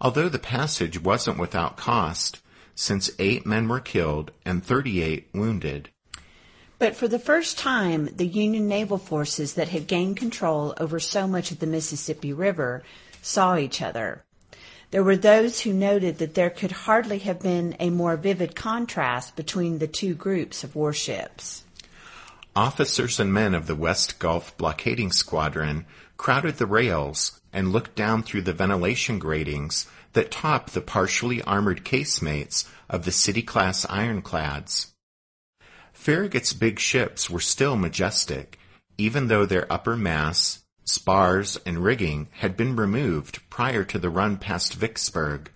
although 0.00 0.28
the 0.28 0.40
passage 0.40 1.00
wasn't 1.00 1.38
without 1.38 1.76
cost 1.76 2.40
since 2.80 3.10
eight 3.18 3.44
men 3.44 3.68
were 3.68 3.78
killed 3.78 4.30
and 4.42 4.64
38 4.64 5.28
wounded. 5.34 5.90
But 6.78 6.96
for 6.96 7.08
the 7.08 7.18
first 7.18 7.58
time, 7.58 8.08
the 8.16 8.26
Union 8.26 8.68
naval 8.68 8.96
forces 8.96 9.52
that 9.52 9.68
had 9.68 9.86
gained 9.86 10.16
control 10.16 10.72
over 10.80 10.98
so 10.98 11.28
much 11.28 11.50
of 11.50 11.58
the 11.58 11.66
Mississippi 11.66 12.32
River 12.32 12.82
saw 13.20 13.58
each 13.58 13.82
other. 13.82 14.24
There 14.92 15.04
were 15.04 15.18
those 15.18 15.60
who 15.60 15.74
noted 15.74 16.16
that 16.18 16.34
there 16.34 16.48
could 16.48 16.72
hardly 16.72 17.18
have 17.18 17.40
been 17.40 17.76
a 17.78 17.90
more 17.90 18.16
vivid 18.16 18.56
contrast 18.56 19.36
between 19.36 19.78
the 19.78 19.86
two 19.86 20.14
groups 20.14 20.64
of 20.64 20.74
warships. 20.74 21.64
Officers 22.56 23.20
and 23.20 23.30
men 23.30 23.54
of 23.54 23.66
the 23.66 23.76
West 23.76 24.18
Gulf 24.18 24.56
blockading 24.56 25.12
squadron 25.12 25.84
crowded 26.16 26.56
the 26.56 26.66
rails 26.66 27.42
and 27.52 27.72
looked 27.72 27.94
down 27.94 28.22
through 28.22 28.42
the 28.42 28.54
ventilation 28.54 29.18
gratings 29.18 29.86
that 30.12 30.30
top 30.30 30.70
the 30.70 30.80
partially 30.80 31.42
armored 31.42 31.84
casemates 31.84 32.68
of 32.88 33.04
the 33.04 33.12
city-class 33.12 33.86
ironclads. 33.88 34.88
Farragut's 35.92 36.52
big 36.52 36.78
ships 36.78 37.28
were 37.28 37.40
still 37.40 37.76
majestic, 37.76 38.58
even 38.96 39.28
though 39.28 39.46
their 39.46 39.70
upper 39.72 39.96
masts, 39.96 40.64
spars, 40.84 41.56
and 41.64 41.78
rigging 41.78 42.28
had 42.32 42.56
been 42.56 42.74
removed 42.74 43.48
prior 43.50 43.84
to 43.84 43.98
the 43.98 44.10
run 44.10 44.36
past 44.36 44.74
Vicksburg, 44.74 45.50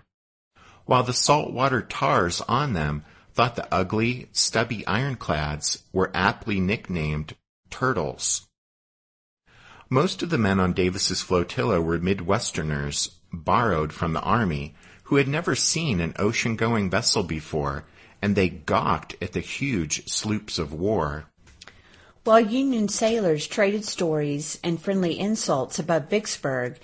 while 0.86 1.02
the 1.02 1.12
saltwater 1.12 1.80
tars 1.80 2.40
on 2.42 2.74
them 2.74 3.04
thought 3.32 3.56
the 3.56 3.74
ugly, 3.74 4.28
stubby 4.32 4.86
ironclads 4.86 5.82
were 5.92 6.10
aptly 6.14 6.60
nicknamed 6.60 7.34
turtles. 7.70 8.46
Most 9.90 10.22
of 10.22 10.30
the 10.30 10.38
men 10.38 10.60
on 10.60 10.72
Davis's 10.72 11.22
flotilla 11.22 11.80
were 11.80 11.98
Midwesterners 11.98 13.10
borrowed 13.34 13.92
from 13.92 14.12
the 14.12 14.20
army 14.20 14.74
who 15.04 15.16
had 15.16 15.28
never 15.28 15.54
seen 15.54 16.00
an 16.00 16.14
ocean-going 16.18 16.90
vessel 16.90 17.22
before, 17.22 17.84
and 18.22 18.34
they 18.34 18.48
gawked 18.48 19.16
at 19.22 19.32
the 19.32 19.40
huge 19.40 20.08
sloops 20.08 20.58
of 20.58 20.72
war. 20.72 21.26
While 22.24 22.40
Union 22.40 22.88
sailors 22.88 23.46
traded 23.46 23.84
stories 23.84 24.58
and 24.64 24.80
friendly 24.80 25.18
insults 25.18 25.78
above 25.78 26.08
Vicksburg, 26.08 26.78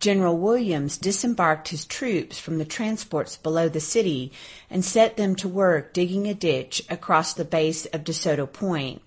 General 0.00 0.36
Williams 0.36 0.98
disembarked 0.98 1.68
his 1.68 1.86
troops 1.86 2.38
from 2.38 2.58
the 2.58 2.64
transports 2.64 3.36
below 3.36 3.68
the 3.68 3.80
city 3.80 4.32
and 4.68 4.84
set 4.84 5.16
them 5.16 5.36
to 5.36 5.48
work 5.48 5.94
digging 5.94 6.26
a 6.26 6.34
ditch 6.34 6.84
across 6.90 7.32
the 7.32 7.44
base 7.44 7.86
of 7.86 8.04
DeSoto 8.04 8.52
Point. 8.52 9.00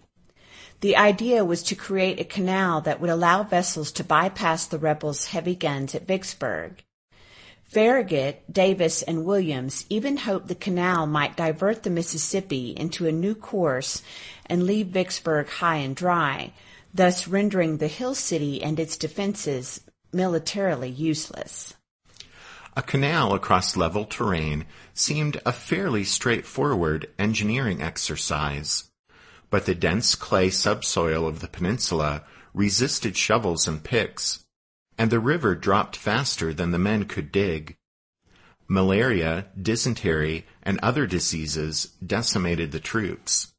The 0.85 0.97
idea 0.97 1.43
was 1.43 1.63
to 1.63 1.75
create 1.75 2.19
a 2.19 2.23
canal 2.23 2.79
that 2.81 3.01
would 3.01 3.09
allow 3.09 3.41
vessels 3.41 3.91
to 3.93 4.03
bypass 4.03 4.67
the 4.67 4.77
rebels' 4.77 5.25
heavy 5.25 5.55
guns 5.55 5.95
at 5.95 6.05
Vicksburg. 6.05 6.83
Farragut, 7.63 8.43
Davis, 8.53 9.01
and 9.01 9.25
Williams 9.25 9.87
even 9.89 10.15
hoped 10.15 10.47
the 10.47 10.53
canal 10.53 11.07
might 11.07 11.35
divert 11.35 11.81
the 11.81 11.89
Mississippi 11.89 12.75
into 12.77 13.07
a 13.07 13.11
new 13.11 13.33
course 13.33 14.03
and 14.45 14.67
leave 14.67 14.89
Vicksburg 14.89 15.49
high 15.49 15.77
and 15.77 15.95
dry, 15.95 16.53
thus 16.93 17.27
rendering 17.27 17.77
the 17.77 17.87
Hill 17.87 18.13
City 18.13 18.61
and 18.61 18.79
its 18.79 18.95
defenses 18.95 19.81
militarily 20.13 20.91
useless. 20.91 21.73
A 22.77 22.83
canal 22.83 23.33
across 23.33 23.75
level 23.75 24.05
terrain 24.05 24.65
seemed 24.93 25.41
a 25.47 25.51
fairly 25.51 26.03
straightforward 26.03 27.09
engineering 27.17 27.81
exercise, 27.81 28.91
but 29.55 29.65
the 29.65 29.73
dense 29.73 30.15
clay 30.15 30.49
subsoil 30.49 31.25
of 31.25 31.39
the 31.39 31.47
peninsula 31.47 32.23
resisted 32.53 33.15
shovels 33.15 33.69
and 33.69 33.85
picks, 33.85 34.43
and 34.97 35.09
the 35.09 35.17
river 35.17 35.55
dropped 35.55 35.95
faster 35.95 36.53
than 36.53 36.71
the 36.71 36.77
men 36.77 37.05
could 37.05 37.31
dig. 37.31 37.77
Malaria, 38.67 39.45
dysentery, 39.57 40.45
and 40.61 40.77
other 40.79 41.07
diseases 41.07 41.85
decimated 42.05 42.73
the 42.73 42.81
troops. 42.81 43.53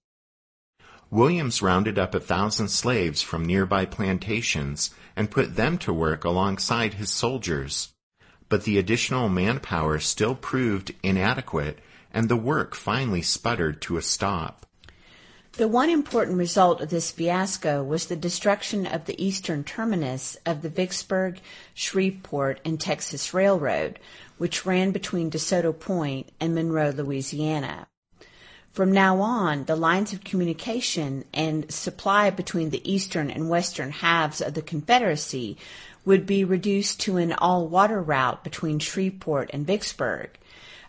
Williams 1.10 1.62
rounded 1.62 1.98
up 1.98 2.14
a 2.14 2.20
thousand 2.20 2.68
slaves 2.68 3.22
from 3.22 3.46
nearby 3.46 3.86
plantations 3.86 4.90
and 5.16 5.30
put 5.30 5.56
them 5.56 5.78
to 5.78 5.94
work 5.94 6.24
alongside 6.24 6.92
his 6.92 7.10
soldiers. 7.10 7.94
But 8.50 8.64
the 8.64 8.76
additional 8.76 9.30
manpower 9.30 9.98
still 10.00 10.34
proved 10.34 10.94
inadequate 11.02 11.78
and 12.12 12.28
the 12.28 12.36
work 12.36 12.74
finally 12.74 13.22
sputtered 13.22 13.80
to 13.80 13.96
a 13.96 14.02
stop. 14.02 14.65
The 15.56 15.68
one 15.68 15.88
important 15.88 16.36
result 16.36 16.82
of 16.82 16.90
this 16.90 17.10
fiasco 17.10 17.82
was 17.82 18.06
the 18.06 18.16
destruction 18.16 18.86
of 18.86 19.06
the 19.06 19.24
eastern 19.24 19.64
terminus 19.64 20.36
of 20.44 20.60
the 20.60 20.68
Vicksburg, 20.68 21.40
Shreveport, 21.72 22.60
and 22.62 22.78
Texas 22.78 23.32
Railroad, 23.32 23.98
which 24.36 24.66
ran 24.66 24.90
between 24.90 25.30
DeSoto 25.30 25.72
Point 25.72 26.28
and 26.38 26.54
Monroe, 26.54 26.90
Louisiana. 26.90 27.88
From 28.70 28.92
now 28.92 29.22
on, 29.22 29.64
the 29.64 29.76
lines 29.76 30.12
of 30.12 30.24
communication 30.24 31.24
and 31.32 31.72
supply 31.72 32.28
between 32.28 32.68
the 32.68 32.92
eastern 32.92 33.30
and 33.30 33.48
western 33.48 33.92
halves 33.92 34.42
of 34.42 34.52
the 34.52 34.60
Confederacy 34.60 35.56
would 36.04 36.26
be 36.26 36.44
reduced 36.44 37.00
to 37.00 37.16
an 37.16 37.32
all-water 37.32 38.02
route 38.02 38.44
between 38.44 38.78
Shreveport 38.78 39.48
and 39.54 39.66
Vicksburg, 39.66 40.38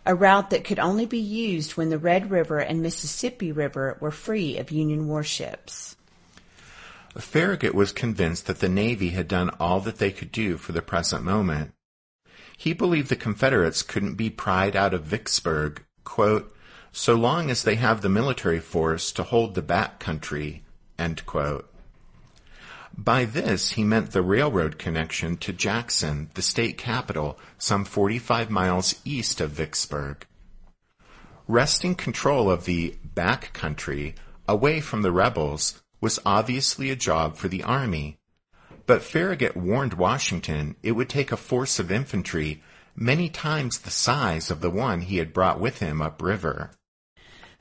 a 0.07 0.15
route 0.15 0.51
that 0.51 0.63
could 0.63 0.79
only 0.79 1.05
be 1.05 1.19
used 1.19 1.75
when 1.75 1.89
the 1.89 1.97
Red 1.97 2.31
River 2.31 2.59
and 2.59 2.81
Mississippi 2.81 3.51
River 3.51 3.97
were 3.99 4.09
free 4.09 4.57
of 4.57 4.71
Union 4.71 5.07
warships. 5.07 5.97
Farragut 7.17 7.75
was 7.75 7.91
convinced 7.91 8.47
that 8.47 8.59
the 8.59 8.69
Navy 8.69 9.09
had 9.09 9.27
done 9.27 9.49
all 9.59 9.81
that 9.81 9.97
they 9.97 10.11
could 10.11 10.31
do 10.31 10.55
for 10.55 10.71
the 10.71 10.81
present 10.81 11.25
moment. 11.25 11.73
He 12.55 12.71
believed 12.73 13.09
the 13.09 13.17
Confederates 13.17 13.83
couldn't 13.83 14.15
be 14.15 14.29
pried 14.29 14.77
out 14.77 14.93
of 14.93 15.03
Vicksburg, 15.03 15.83
quote, 16.05 16.55
so 16.93 17.13
long 17.15 17.49
as 17.49 17.63
they 17.63 17.75
have 17.75 18.01
the 18.01 18.09
military 18.09 18.59
force 18.59 19.11
to 19.11 19.23
hold 19.23 19.55
the 19.55 19.61
back 19.61 19.99
country. 19.99 20.63
By 22.98 23.25
this, 23.25 23.72
he 23.72 23.84
meant 23.84 24.12
the 24.12 24.24
railroad 24.24 24.80
connection 24.80 25.38
to 25.38 25.54
Jackson, 25.54 26.32
the 26.34 26.42
state 26.42 26.80
capital, 26.80 27.38
some 27.60 27.86
45 27.86 28.50
miles 28.50 28.96
east 29.06 29.39
of 29.39 29.51
Vicksburg. 29.51 30.25
Wresting 31.48 31.94
control 31.94 32.50
of 32.50 32.66
the 32.66 32.96
back 33.04 33.54
country 33.54 34.16
away 34.48 34.82
from 34.82 35.04
the 35.04 35.12
rebels 35.12 35.82
was 36.01 36.20
obviously 36.25 36.89
a 36.89 36.96
job 36.96 37.38
for 37.38 37.48
the 37.48 37.63
army. 37.63 38.18
But 38.88 39.04
Farragut 39.04 39.56
warned 39.56 39.94
Washington 39.94 40.75
it 40.82 40.94
would 40.94 41.10
take 41.10 41.32
a 41.32 41.38
force 41.38 41.77
of 41.77 41.92
infantry 41.92 42.63
many 42.96 43.30
times 43.30 43.80
the 43.80 43.92
size 43.92 44.50
of 44.50 44.62
the 44.62 44.72
one 44.72 45.01
he 45.01 45.18
had 45.18 45.34
brought 45.34 45.60
with 45.60 45.80
him 45.80 46.01
upriver. 46.01 46.72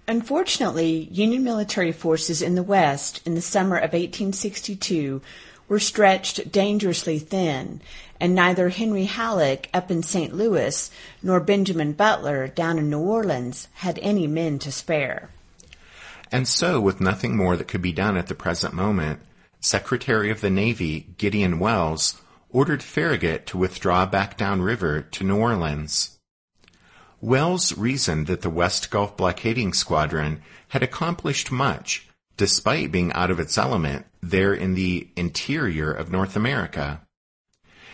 Unfortunately, 0.08 1.08
Union 1.10 1.42
military 1.42 1.92
forces 1.92 2.40
in 2.40 2.54
the 2.54 2.62
West 2.62 3.20
in 3.26 3.34
the 3.34 3.40
summer 3.40 3.76
of 3.76 3.92
1862 3.92 5.20
were 5.68 5.80
stretched 5.80 6.52
dangerously 6.52 7.18
thin, 7.18 7.80
and 8.20 8.34
neither 8.34 8.68
Henry 8.68 9.04
Halleck 9.04 9.68
up 9.74 9.90
in 9.90 10.04
St. 10.04 10.32
Louis 10.32 10.90
nor 11.22 11.40
Benjamin 11.40 11.92
Butler 11.92 12.46
down 12.46 12.78
in 12.78 12.88
New 12.88 13.00
Orleans 13.00 13.66
had 13.74 13.98
any 14.00 14.28
men 14.28 14.60
to 14.60 14.70
spare. 14.70 15.30
And 16.30 16.46
so, 16.46 16.80
with 16.80 17.00
nothing 17.00 17.36
more 17.36 17.56
that 17.56 17.68
could 17.68 17.82
be 17.82 17.92
done 17.92 18.16
at 18.16 18.28
the 18.28 18.34
present 18.34 18.74
moment, 18.74 19.20
Secretary 19.60 20.30
of 20.30 20.40
the 20.40 20.50
Navy 20.50 21.08
Gideon 21.18 21.58
Welles 21.58 22.20
ordered 22.50 22.82
Farragut 22.82 23.46
to 23.46 23.58
withdraw 23.58 24.06
back 24.06 24.36
downriver 24.36 25.02
to 25.02 25.24
New 25.24 25.36
Orleans. 25.36 26.15
Welles 27.20 27.76
reasoned 27.76 28.26
that 28.26 28.42
the 28.42 28.50
West 28.50 28.90
Gulf 28.90 29.16
blockading 29.16 29.72
squadron 29.72 30.42
had 30.68 30.82
accomplished 30.82 31.50
much, 31.50 32.08
despite 32.36 32.92
being 32.92 33.12
out 33.12 33.30
of 33.30 33.40
its 33.40 33.56
element 33.56 34.06
there 34.22 34.52
in 34.52 34.74
the 34.74 35.08
interior 35.16 35.90
of 35.90 36.12
North 36.12 36.36
America. 36.36 37.00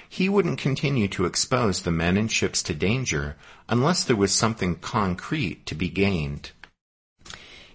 He 0.08 0.28
wouldn't 0.28 0.58
continue 0.58 1.08
to 1.08 1.24
expose 1.24 1.82
the 1.82 1.90
men 1.90 2.16
and 2.16 2.30
ships 2.30 2.62
to 2.64 2.74
danger 2.74 3.36
unless 3.68 4.04
there 4.04 4.16
was 4.16 4.32
something 4.34 4.74
concrete 4.76 5.64
to 5.66 5.74
be 5.74 5.88
gained. 5.88 6.50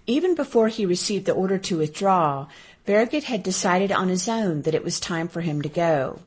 Even 0.06 0.34
before 0.34 0.68
he 0.68 0.86
received 0.86 1.26
the 1.26 1.32
order 1.32 1.58
to 1.58 1.78
withdraw, 1.78 2.46
Farragut 2.84 3.24
had 3.24 3.42
decided 3.42 3.90
on 3.90 4.08
his 4.08 4.28
own 4.28 4.62
that 4.62 4.74
it 4.74 4.84
was 4.84 5.00
time 5.00 5.28
for 5.28 5.40
him 5.40 5.62
to 5.62 5.68
go. 5.68 6.20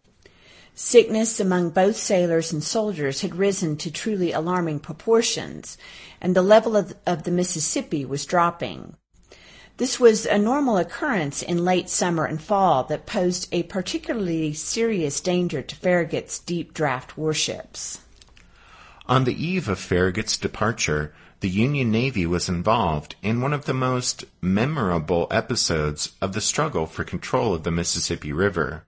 Sickness 0.84 1.40
among 1.40 1.70
both 1.70 1.96
sailors 1.96 2.52
and 2.52 2.64
soldiers 2.64 3.22
had 3.22 3.36
risen 3.36 3.78
to 3.78 3.92
truly 3.92 4.32
alarming 4.32 4.80
proportions, 4.80 5.78
and 6.20 6.36
the 6.36 6.42
level 6.42 6.76
of, 6.76 6.96
of, 7.06 7.22
the 7.22 7.30
Mississippi 7.30 8.04
was 8.04 8.26
dropping. 8.26 8.96
This 9.78 10.00
was 10.00 10.26
a 10.26 10.40
normal 10.40 10.80
occurrence 10.80 11.44
in 11.44 11.64
late 11.64 11.88
summer 11.88 12.26
and 12.26 12.42
fall 12.42 12.84
that 12.86 13.06
posed 13.06 13.48
a 13.52 13.62
particularly 13.62 14.54
serious 14.54 15.22
danger 15.22 15.62
to 15.62 15.76
Farragut's 15.76 16.40
deep 16.40 16.74
draft 16.74 17.16
warships. 17.16 18.00
On 19.06 19.26
the 19.26 19.36
eve 19.36 19.70
of 19.70 19.78
Farragut's 19.78 20.36
departure, 20.36 21.14
the 21.42 21.50
Union 21.50 21.92
Navy 21.92 22.26
was 22.26 22.50
involved 22.50 23.16
in 23.22 23.40
one 23.40 23.54
of 23.54 23.66
the 23.66 23.76
most 23.76 24.26
memorable 24.42 25.28
episodes 25.30 26.14
of 26.22 26.34
the 26.34 26.42
struggle 26.42 26.88
for 26.88 27.04
control 27.04 27.54
of 27.54 27.62
the 27.62 27.72
Mississippi 27.72 28.34
River. 28.34 28.88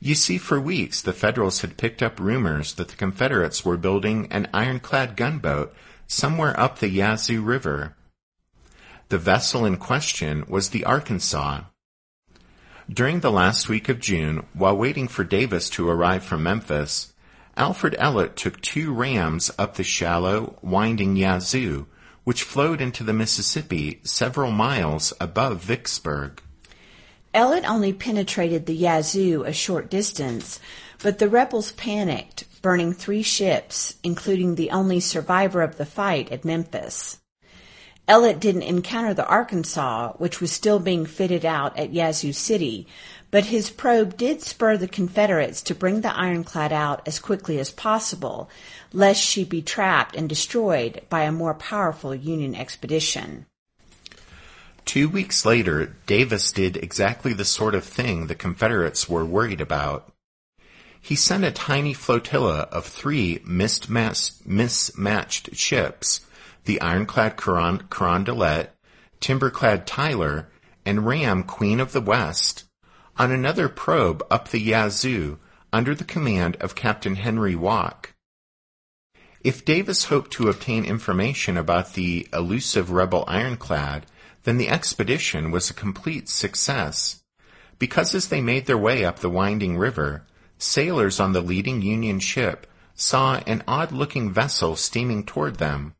You 0.00 0.14
see, 0.14 0.38
for 0.38 0.60
weeks 0.60 1.00
the 1.00 1.12
Federals 1.12 1.60
had 1.60 1.76
picked 1.76 2.02
up 2.02 2.20
rumors 2.20 2.74
that 2.74 2.88
the 2.88 2.96
Confederates 2.96 3.64
were 3.64 3.76
building 3.76 4.28
an 4.30 4.48
ironclad 4.52 5.16
gunboat 5.16 5.74
somewhere 6.06 6.58
up 6.58 6.78
the 6.78 6.88
Yazoo 6.88 7.42
River. 7.42 7.96
The 9.08 9.18
vessel 9.18 9.64
in 9.64 9.76
question 9.76 10.44
was 10.48 10.70
the 10.70 10.84
Arkansas. 10.84 11.62
During 12.88 13.20
the 13.20 13.32
last 13.32 13.68
week 13.68 13.88
of 13.88 14.00
June, 14.00 14.46
while 14.52 14.76
waiting 14.76 15.08
for 15.08 15.24
Davis 15.24 15.68
to 15.70 15.88
arrive 15.88 16.22
from 16.24 16.42
Memphis, 16.42 17.12
Alfred 17.56 17.96
Ellet 17.98 18.36
took 18.36 18.60
two 18.60 18.92
rams 18.92 19.50
up 19.58 19.74
the 19.74 19.82
shallow, 19.82 20.58
winding 20.62 21.16
Yazoo, 21.16 21.86
which 22.24 22.42
flowed 22.42 22.80
into 22.80 23.02
the 23.02 23.12
Mississippi 23.12 24.00
several 24.02 24.52
miles 24.52 25.12
above 25.20 25.62
Vicksburg. 25.62 26.42
Ellet 27.36 27.68
only 27.68 27.92
penetrated 27.92 28.64
the 28.64 28.74
Yazoo 28.74 29.44
a 29.44 29.52
short 29.52 29.90
distance, 29.90 30.58
but 31.02 31.18
the 31.18 31.28
rebels 31.28 31.72
panicked, 31.72 32.44
burning 32.62 32.94
three 32.94 33.22
ships, 33.22 33.96
including 34.02 34.54
the 34.54 34.70
only 34.70 35.00
survivor 35.00 35.60
of 35.60 35.76
the 35.76 35.84
fight 35.84 36.32
at 36.32 36.46
Memphis. 36.46 37.18
Ellet 38.08 38.40
didn't 38.40 38.62
encounter 38.62 39.12
the 39.12 39.26
Arkansas, 39.26 40.14
which 40.14 40.40
was 40.40 40.50
still 40.50 40.78
being 40.78 41.04
fitted 41.04 41.44
out 41.44 41.76
at 41.76 41.92
Yazoo 41.92 42.32
City, 42.32 42.86
but 43.30 43.44
his 43.44 43.68
probe 43.68 44.16
did 44.16 44.40
spur 44.40 44.78
the 44.78 44.88
Confederates 44.88 45.60
to 45.60 45.74
bring 45.74 46.00
the 46.00 46.16
ironclad 46.16 46.72
out 46.72 47.06
as 47.06 47.18
quickly 47.18 47.58
as 47.58 47.70
possible, 47.70 48.48
lest 48.94 49.20
she 49.20 49.44
be 49.44 49.60
trapped 49.60 50.16
and 50.16 50.26
destroyed 50.26 51.02
by 51.10 51.24
a 51.24 51.32
more 51.32 51.52
powerful 51.52 52.14
Union 52.14 52.54
expedition. 52.54 53.44
Two 54.86 55.08
weeks 55.08 55.44
later, 55.44 55.96
Davis 56.06 56.52
did 56.52 56.76
exactly 56.76 57.32
the 57.32 57.44
sort 57.44 57.74
of 57.74 57.84
thing 57.84 58.28
the 58.28 58.36
Confederates 58.36 59.08
were 59.08 59.24
worried 59.24 59.60
about. 59.60 60.12
He 61.00 61.16
sent 61.16 61.44
a 61.44 61.50
tiny 61.50 61.92
flotilla 61.92 62.68
of 62.70 62.86
three 62.86 63.40
mismatched, 63.44 64.44
ships, 65.56 66.20
the 66.64 66.80
ironclad 66.80 67.36
Carondelet, 67.36 68.68
timberclad 69.20 69.86
Tyler, 69.86 70.48
and 70.84 71.04
ram 71.04 71.42
Queen 71.42 71.80
of 71.80 71.92
the 71.92 72.00
West, 72.00 72.64
on 73.18 73.32
another 73.32 73.68
probe 73.68 74.24
up 74.30 74.48
the 74.48 74.60
Yazoo 74.60 75.38
under 75.72 75.96
the 75.96 76.04
command 76.04 76.56
of 76.60 76.76
Captain 76.76 77.16
Henry 77.16 77.56
Walke. 77.56 78.14
If 79.42 79.64
Davis 79.64 80.04
hoped 80.04 80.30
to 80.32 80.48
obtain 80.48 80.84
information 80.84 81.56
about 81.56 81.94
the 81.94 82.28
elusive 82.32 82.90
rebel 82.90 83.24
ironclad, 83.26 84.06
then 84.46 84.58
the 84.58 84.68
expedition 84.68 85.50
was 85.50 85.68
a 85.68 85.74
complete 85.74 86.28
success. 86.28 87.20
Because 87.80 88.14
as 88.14 88.28
they 88.28 88.40
made 88.40 88.66
their 88.66 88.78
way 88.78 89.04
up 89.04 89.18
the 89.18 89.28
winding 89.28 89.76
river, 89.76 90.22
sailors 90.56 91.18
on 91.18 91.32
the 91.32 91.40
leading 91.40 91.82
Union 91.82 92.20
ship 92.20 92.64
saw 92.94 93.40
an 93.44 93.64
odd-looking 93.66 94.32
vessel 94.32 94.76
steaming 94.76 95.24
toward 95.24 95.56
them. 95.56 95.94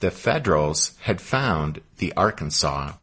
The 0.00 0.10
Federals 0.10 0.98
had 1.02 1.20
found 1.20 1.80
the 1.98 2.12
Arkansas. 2.14 2.94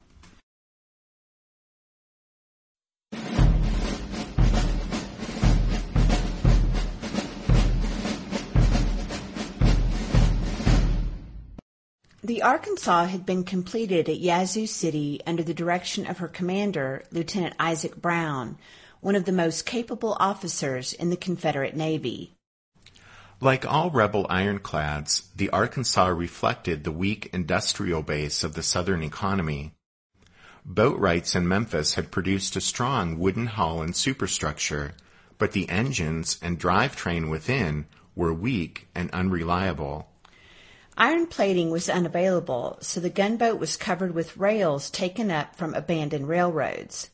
The 12.32 12.44
Arkansas 12.44 13.08
had 13.08 13.26
been 13.26 13.44
completed 13.44 14.08
at 14.08 14.22
Yazoo 14.22 14.66
City 14.66 15.20
under 15.28 15.44
the 15.44 15.54
direction 15.54 16.08
of 16.08 16.20
her 16.20 16.30
commander, 16.30 17.04
Lieutenant 17.12 17.56
Isaac 17.60 17.98
Brown, 17.98 18.58
one 19.02 19.18
of 19.18 19.26
the 19.26 19.34
most 19.34 19.66
capable 19.66 20.16
officers 20.18 20.94
in 20.94 21.10
the 21.10 21.18
Confederate 21.18 21.76
Navy. 21.76 22.32
Like 23.42 23.66
all 23.66 23.92
rebel 23.92 24.26
ironclads, 24.30 25.28
the 25.36 25.50
Arkansas 25.50 26.08
reflected 26.08 26.86
the 26.86 26.92
weak 26.94 27.30
industrial 27.34 28.02
base 28.02 28.46
of 28.46 28.54
the 28.54 28.64
Southern 28.64 29.04
economy. 29.04 29.74
Boatwrights 30.66 31.36
in 31.36 31.50
Memphis 31.50 31.96
had 31.96 32.12
produced 32.12 32.56
a 32.56 32.62
strong 32.62 33.20
wooden 33.20 33.48
hull 33.48 33.82
and 33.82 33.94
superstructure, 33.94 34.94
but 35.38 35.52
the 35.52 35.68
engines 35.68 36.40
and 36.42 36.58
drivetrain 36.58 37.30
within 37.30 37.88
were 38.16 38.34
weak 38.34 38.88
and 38.96 39.12
unreliable. 39.12 40.08
Iron 41.02 41.26
plating 41.26 41.72
was 41.72 41.90
unavailable, 41.90 42.78
so 42.82 43.00
the 43.00 43.10
gunboat 43.10 43.60
was 43.60 43.76
covered 43.76 44.14
with 44.14 44.38
rails 44.38 44.92
taken 44.92 45.32
up 45.32 45.56
from 45.56 45.74
abandoned 45.74 46.28
railroads. 46.28 47.10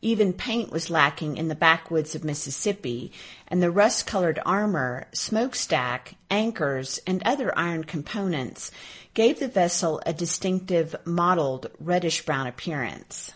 Even 0.00 0.32
paint 0.32 0.70
was 0.70 0.90
lacking 0.90 1.36
in 1.36 1.48
the 1.48 1.56
backwoods 1.56 2.14
of 2.14 2.22
Mississippi, 2.22 3.10
and 3.48 3.60
the 3.60 3.72
rust 3.72 4.06
colored 4.06 4.38
armor, 4.46 5.08
smokestack, 5.12 6.14
anchors, 6.30 7.00
and 7.04 7.20
other 7.24 7.52
iron 7.58 7.82
components 7.82 8.70
gave 9.12 9.40
the 9.40 9.48
vessel 9.48 10.00
a 10.06 10.12
distinctive 10.12 10.94
mottled 11.04 11.68
reddish 11.80 12.24
brown 12.24 12.46
appearance. 12.46 13.32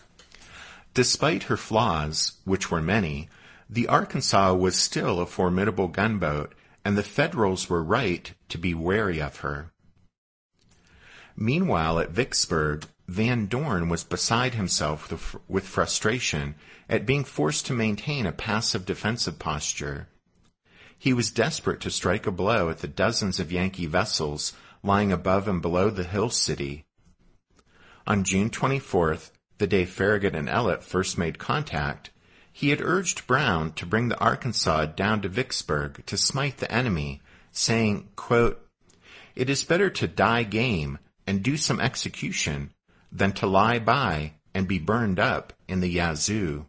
Despite 0.93 1.43
her 1.43 1.57
flaws, 1.57 2.37
which 2.45 2.71
were 2.71 2.81
many, 2.81 3.27
the 3.69 3.89
Arkansas 3.89 4.53
was 4.53 4.77
still 4.77 5.19
a 5.19 5.25
formidable 5.25 5.89
gunboat, 5.89 6.55
and 6.85 6.97
the 6.97 7.03
Federals 7.03 7.69
were 7.69 7.83
right 7.83 8.33
to 8.47 8.57
be 8.57 8.73
wary 8.73 9.21
of 9.21 9.39
her. 9.39 9.70
Meanwhile, 11.35 11.99
at 11.99 12.11
Vicksburg, 12.11 12.85
Van 13.07 13.47
Dorn 13.47 13.89
was 13.89 14.03
beside 14.03 14.53
himself 14.53 15.11
with, 15.47 15.67
frustration 15.67 16.55
at 16.87 17.05
being 17.05 17.23
forced 17.23 17.65
to 17.65 17.73
maintain 17.73 18.25
a 18.25 18.31
passive 18.31 18.85
defensive 18.85 19.37
posture. 19.37 20.07
He 20.97 21.13
was 21.13 21.31
desperate 21.31 21.81
to 21.81 21.91
strike 21.91 22.27
a 22.27 22.31
blow 22.31 22.69
at 22.69 22.79
the 22.79 22.87
dozens 22.87 23.39
of 23.39 23.51
Yankee 23.51 23.85
vessels 23.85 24.53
lying 24.83 25.11
above 25.11 25.47
and 25.47 25.61
below 25.61 25.89
the 25.89 26.03
hill 26.03 26.29
city. 26.29 26.85
On 28.07 28.23
June 28.23 28.49
24th, 28.49 29.31
the 29.57 29.67
day 29.67 29.85
Farragut 29.85 30.35
and 30.35 30.49
Ellet 30.49 30.83
first 30.83 31.17
made 31.17 31.37
contact, 31.37 32.11
he 32.51 32.69
had 32.69 32.81
urged 32.81 33.27
Brown 33.27 33.73
to 33.73 33.85
bring 33.85 34.09
the 34.09 34.19
Arkansas 34.19 34.85
down 34.85 35.21
to 35.21 35.29
Vicksburg 35.29 36.05
to 36.05 36.17
smite 36.17 36.57
the 36.57 36.71
enemy, 36.71 37.21
saying, 37.51 38.09
quote, 38.15 38.65
It 39.35 39.49
is 39.49 39.63
better 39.63 39.89
to 39.89 40.07
die 40.07 40.43
game 40.43 40.99
and 41.25 41.43
do 41.43 41.57
some 41.57 41.79
execution 41.79 42.71
than 43.11 43.31
to 43.33 43.47
lie 43.47 43.79
by 43.79 44.33
and 44.53 44.67
be 44.67 44.79
burned 44.79 45.19
up 45.19 45.53
in 45.67 45.79
the 45.79 45.89
Yazoo. 45.89 46.65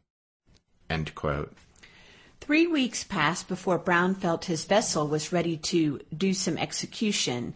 Three 2.41 2.67
weeks 2.67 3.05
passed 3.05 3.49
before 3.49 3.79
Brown 3.79 4.15
felt 4.15 4.47
his 4.47 4.65
vessel 4.65 5.09
was 5.09 5.33
ready 5.33 5.57
to 5.59 6.01
do 6.15 6.35
some 6.35 6.59
execution, 6.59 7.55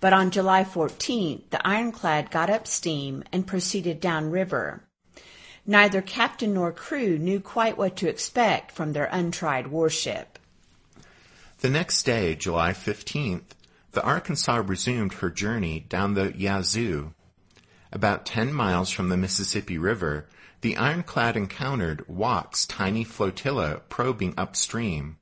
but 0.00 0.12
on 0.12 0.30
July 0.30 0.62
14th 0.62 1.50
the 1.50 1.66
ironclad 1.66 2.30
got 2.30 2.50
up 2.50 2.66
steam 2.66 3.24
and 3.32 3.46
proceeded 3.46 4.00
downriver. 4.00 4.82
Neither 5.66 6.00
captain 6.00 6.54
nor 6.54 6.70
crew 6.70 7.18
knew 7.18 7.40
quite 7.40 7.76
what 7.76 7.96
to 7.96 8.08
expect 8.08 8.70
from 8.70 8.92
their 8.92 9.08
untried 9.10 9.66
warship. 9.66 10.38
The 11.58 11.70
next 11.70 12.04
day, 12.04 12.36
July 12.36 12.72
15th, 12.72 13.55
the 13.96 14.04
Arkansas 14.04 14.62
resumed 14.66 15.14
her 15.14 15.30
journey 15.30 15.80
down 15.88 16.12
the 16.12 16.30
Yazoo. 16.36 17.14
About 17.90 18.26
ten 18.26 18.52
miles 18.52 18.90
from 18.90 19.08
the 19.08 19.16
Mississippi 19.16 19.78
River, 19.78 20.28
the 20.60 20.76
ironclad 20.76 21.34
encountered 21.34 22.06
Walke's 22.06 22.66
tiny 22.66 23.04
flotilla 23.04 23.80
probing 23.88 24.34
upstream. 24.36 25.16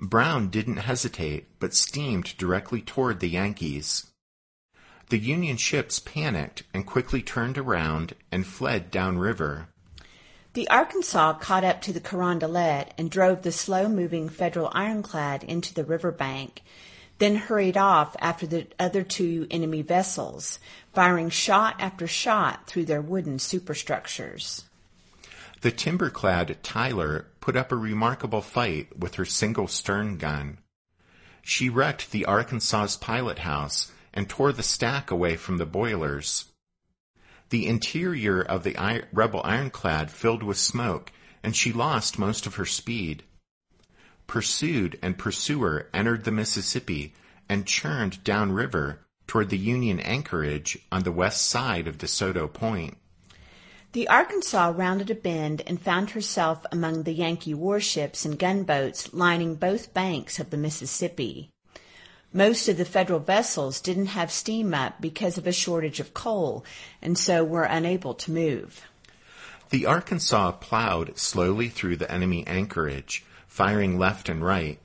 Brown 0.00 0.48
didn't 0.48 0.78
hesitate, 0.78 1.60
but 1.60 1.72
steamed 1.72 2.36
directly 2.38 2.82
toward 2.82 3.20
the 3.20 3.28
Yankees. 3.28 4.10
The 5.10 5.18
Union 5.18 5.56
ships 5.56 6.00
panicked 6.00 6.64
and 6.74 6.84
quickly 6.84 7.22
turned 7.22 7.56
around 7.56 8.16
and 8.32 8.44
fled 8.44 8.90
downriver. 8.90 9.68
The 10.54 10.68
Arkansas 10.68 11.34
caught 11.34 11.62
up 11.62 11.82
to 11.82 11.92
the 11.92 12.00
Carondelet 12.00 12.88
and 12.98 13.08
drove 13.12 13.42
the 13.42 13.52
slow-moving 13.52 14.28
Federal 14.28 14.72
ironclad 14.74 15.44
into 15.44 15.72
the 15.72 15.84
river 15.84 16.10
bank, 16.10 16.62
then 17.20 17.36
hurried 17.36 17.76
off 17.76 18.16
after 18.18 18.46
the 18.46 18.66
other 18.78 19.02
two 19.04 19.46
enemy 19.50 19.82
vessels, 19.82 20.58
firing 20.94 21.28
shot 21.28 21.76
after 21.78 22.06
shot 22.06 22.66
through 22.66 22.86
their 22.86 23.02
wooden 23.02 23.38
superstructures. 23.38 24.64
The 25.60 25.70
timber-clad 25.70 26.62
Tyler 26.62 27.26
put 27.40 27.56
up 27.56 27.70
a 27.70 27.76
remarkable 27.76 28.40
fight 28.40 28.98
with 28.98 29.16
her 29.16 29.26
single 29.26 29.68
stern 29.68 30.16
gun. 30.16 30.58
She 31.42 31.68
wrecked 31.68 32.10
the 32.10 32.24
Arkansas's 32.24 32.96
pilot 32.96 33.40
house 33.40 33.92
and 34.14 34.26
tore 34.26 34.52
the 34.52 34.62
stack 34.62 35.10
away 35.10 35.36
from 35.36 35.58
the 35.58 35.66
boilers. 35.66 36.46
The 37.50 37.66
interior 37.66 38.40
of 38.40 38.64
the 38.64 39.04
rebel 39.12 39.42
ironclad 39.44 40.10
filled 40.10 40.42
with 40.42 40.56
smoke, 40.56 41.12
and 41.42 41.54
she 41.54 41.72
lost 41.72 42.18
most 42.18 42.46
of 42.46 42.54
her 42.54 42.66
speed 42.66 43.24
pursued 44.30 44.96
and 45.02 45.18
pursuer 45.18 45.88
entered 45.92 46.22
the 46.22 46.30
Mississippi 46.30 47.12
and 47.48 47.66
churned 47.66 48.22
downriver 48.22 49.00
toward 49.26 49.50
the 49.50 49.58
Union 49.58 49.98
anchorage 49.98 50.78
on 50.92 51.02
the 51.02 51.10
west 51.10 51.48
side 51.48 51.88
of 51.88 51.98
DeSoto 51.98 52.46
Point. 52.50 52.96
The 53.90 54.06
Arkansas 54.06 54.72
rounded 54.76 55.10
a 55.10 55.16
bend 55.16 55.62
and 55.66 55.82
found 55.82 56.10
herself 56.10 56.64
among 56.70 57.02
the 57.02 57.12
Yankee 57.12 57.54
warships 57.54 58.24
and 58.24 58.38
gunboats 58.38 59.12
lining 59.12 59.56
both 59.56 59.92
banks 59.92 60.38
of 60.38 60.50
the 60.50 60.56
Mississippi. 60.56 61.50
Most 62.32 62.68
of 62.68 62.76
the 62.76 62.84
Federal 62.84 63.18
vessels 63.18 63.80
didn't 63.80 64.14
have 64.14 64.30
steam 64.30 64.72
up 64.72 65.00
because 65.00 65.38
of 65.38 65.48
a 65.48 65.52
shortage 65.52 65.98
of 65.98 66.14
coal, 66.14 66.64
and 67.02 67.18
so 67.18 67.42
were 67.42 67.64
unable 67.64 68.14
to 68.14 68.30
move. 68.30 68.82
The 69.70 69.86
Arkansas 69.86 70.52
plowed 70.52 71.18
slowly 71.18 71.68
through 71.68 71.96
the 71.96 72.10
enemy 72.12 72.46
anchorage, 72.46 73.24
firing 73.50 73.98
left 73.98 74.28
and 74.28 74.44
right, 74.44 74.78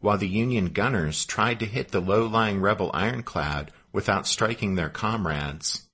while 0.00 0.16
the 0.16 0.26
Union 0.26 0.70
gunners 0.70 1.26
tried 1.26 1.60
to 1.60 1.66
hit 1.66 1.90
the 1.90 2.00
low-lying 2.00 2.60
rebel 2.60 2.90
ironclad 2.94 3.70
without 3.92 4.26
striking 4.26 4.74
their 4.74 4.88
comrades. 4.88 5.86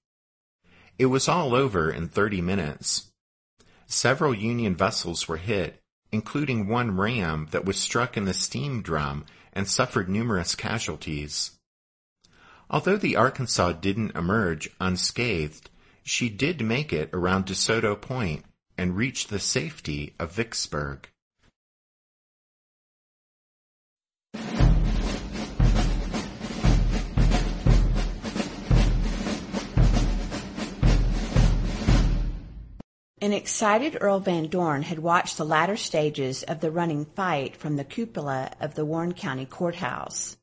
It 0.99 1.07
was 1.07 1.29
all 1.29 1.53
over 1.53 1.91
in 1.91 2.09
30 2.09 2.41
minutes. 2.41 3.11
Several 3.87 4.33
Union 4.33 4.77
vessels 4.77 5.27
were 5.27 5.37
hit, 5.37 5.81
including 6.13 6.69
one 6.69 6.97
ram 6.97 7.49
that 7.51 7.65
was 7.65 7.77
struck 7.77 8.17
in 8.17 8.25
the 8.25 8.33
steam 8.33 8.83
drum 8.83 9.27
and 9.53 9.67
suffered 9.67 10.09
numerous 10.09 10.55
casualties. 10.55 11.59
Although 12.71 12.99
the 12.99 13.17
Arkansas 13.17 13.73
didn't 13.73 14.17
emerge 14.17 14.71
unscathed, 14.81 15.71
she 16.05 16.29
did 16.29 16.63
make 16.63 16.93
it 16.93 17.11
around 17.13 17.47
DeSoto 17.47 18.01
Point 18.01 18.45
and 18.79 18.97
reach 18.97 19.27
the 19.27 19.41
safety 19.41 20.15
of 20.21 20.33
Vicksburg. 20.33 21.09
An 33.23 33.33
excited 33.33 33.99
Earl 34.01 34.19
Van 34.19 34.49
Dorn 34.49 34.83
had 34.83 34.99
watched 34.99 35.37
the 35.37 35.45
latter 35.45 35.77
stages 35.77 36.43
of 36.43 36.59
the 36.59 36.73
running 36.73 37.05
fight 37.05 37.55
from 37.55 37.77
the 37.77 37.85
cupola 37.85 38.51
of 38.59 38.75
the 38.75 38.85
Warren 38.85 39.15
County 39.15 39.47
Courthouse. 39.47 40.39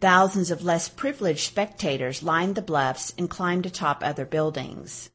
Thousands 0.00 0.52
of 0.52 0.62
less 0.62 0.88
privileged 0.88 1.40
spectators 1.40 2.22
lined 2.22 2.54
the 2.54 2.62
bluffs 2.62 3.12
and 3.18 3.28
climbed 3.28 3.66
atop 3.66 4.04
other 4.04 4.24
buildings. 4.24 5.10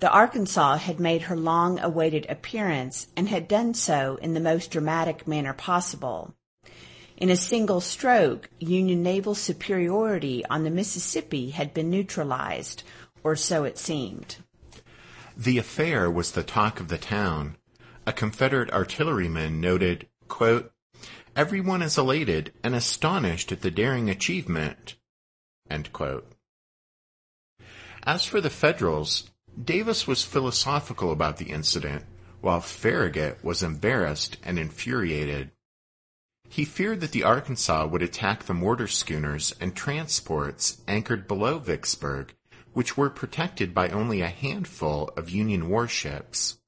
The 0.00 0.10
Arkansas 0.10 0.76
had 0.76 1.00
made 1.00 1.22
her 1.22 1.38
long 1.38 1.80
awaited 1.80 2.26
appearance 2.28 3.06
and 3.16 3.30
had 3.30 3.48
done 3.48 3.72
so 3.72 4.18
in 4.20 4.34
the 4.34 4.40
most 4.40 4.70
dramatic 4.70 5.26
manner 5.26 5.54
possible. 5.54 6.34
In 7.16 7.30
a 7.30 7.34
single 7.34 7.80
stroke, 7.80 8.50
Union 8.58 9.02
naval 9.02 9.34
superiority 9.34 10.44
on 10.50 10.64
the 10.64 10.70
Mississippi 10.70 11.48
had 11.48 11.72
been 11.72 11.88
neutralized, 11.88 12.82
or 13.22 13.34
so 13.36 13.64
it 13.64 13.78
seemed. 13.78 14.36
The 15.36 15.58
affair 15.58 16.10
was 16.10 16.32
the 16.32 16.44
talk 16.44 16.78
of 16.78 16.88
the 16.88 16.98
town. 16.98 17.56
A 18.06 18.12
Confederate 18.12 18.70
artilleryman 18.70 19.60
noted, 19.60 20.08
quote, 20.28 20.72
Everyone 21.34 21.82
is 21.82 21.98
elated 21.98 22.52
and 22.62 22.74
astonished 22.74 23.50
at 23.50 23.60
the 23.60 23.70
daring 23.70 24.08
achievement. 24.08 24.94
As 28.04 28.24
for 28.24 28.40
the 28.40 28.50
Federals, 28.50 29.30
Davis 29.62 30.06
was 30.06 30.22
philosophical 30.22 31.10
about 31.10 31.38
the 31.38 31.50
incident, 31.50 32.04
while 32.40 32.60
Farragut 32.60 33.42
was 33.42 33.62
embarrassed 33.62 34.36
and 34.44 34.58
infuriated. 34.58 35.50
He 36.48 36.64
feared 36.64 37.00
that 37.00 37.10
the 37.10 37.24
Arkansas 37.24 37.86
would 37.86 38.02
attack 38.02 38.44
the 38.44 38.54
mortar 38.54 38.86
schooners 38.86 39.52
and 39.60 39.74
transports 39.74 40.82
anchored 40.86 41.26
below 41.26 41.58
Vicksburg, 41.58 42.34
which 42.74 42.96
were 42.96 43.08
protected 43.08 43.72
by 43.72 43.88
only 43.88 44.20
a 44.20 44.28
handful 44.28 45.10
of 45.16 45.30
Union 45.30 45.68
warships. 45.68 46.58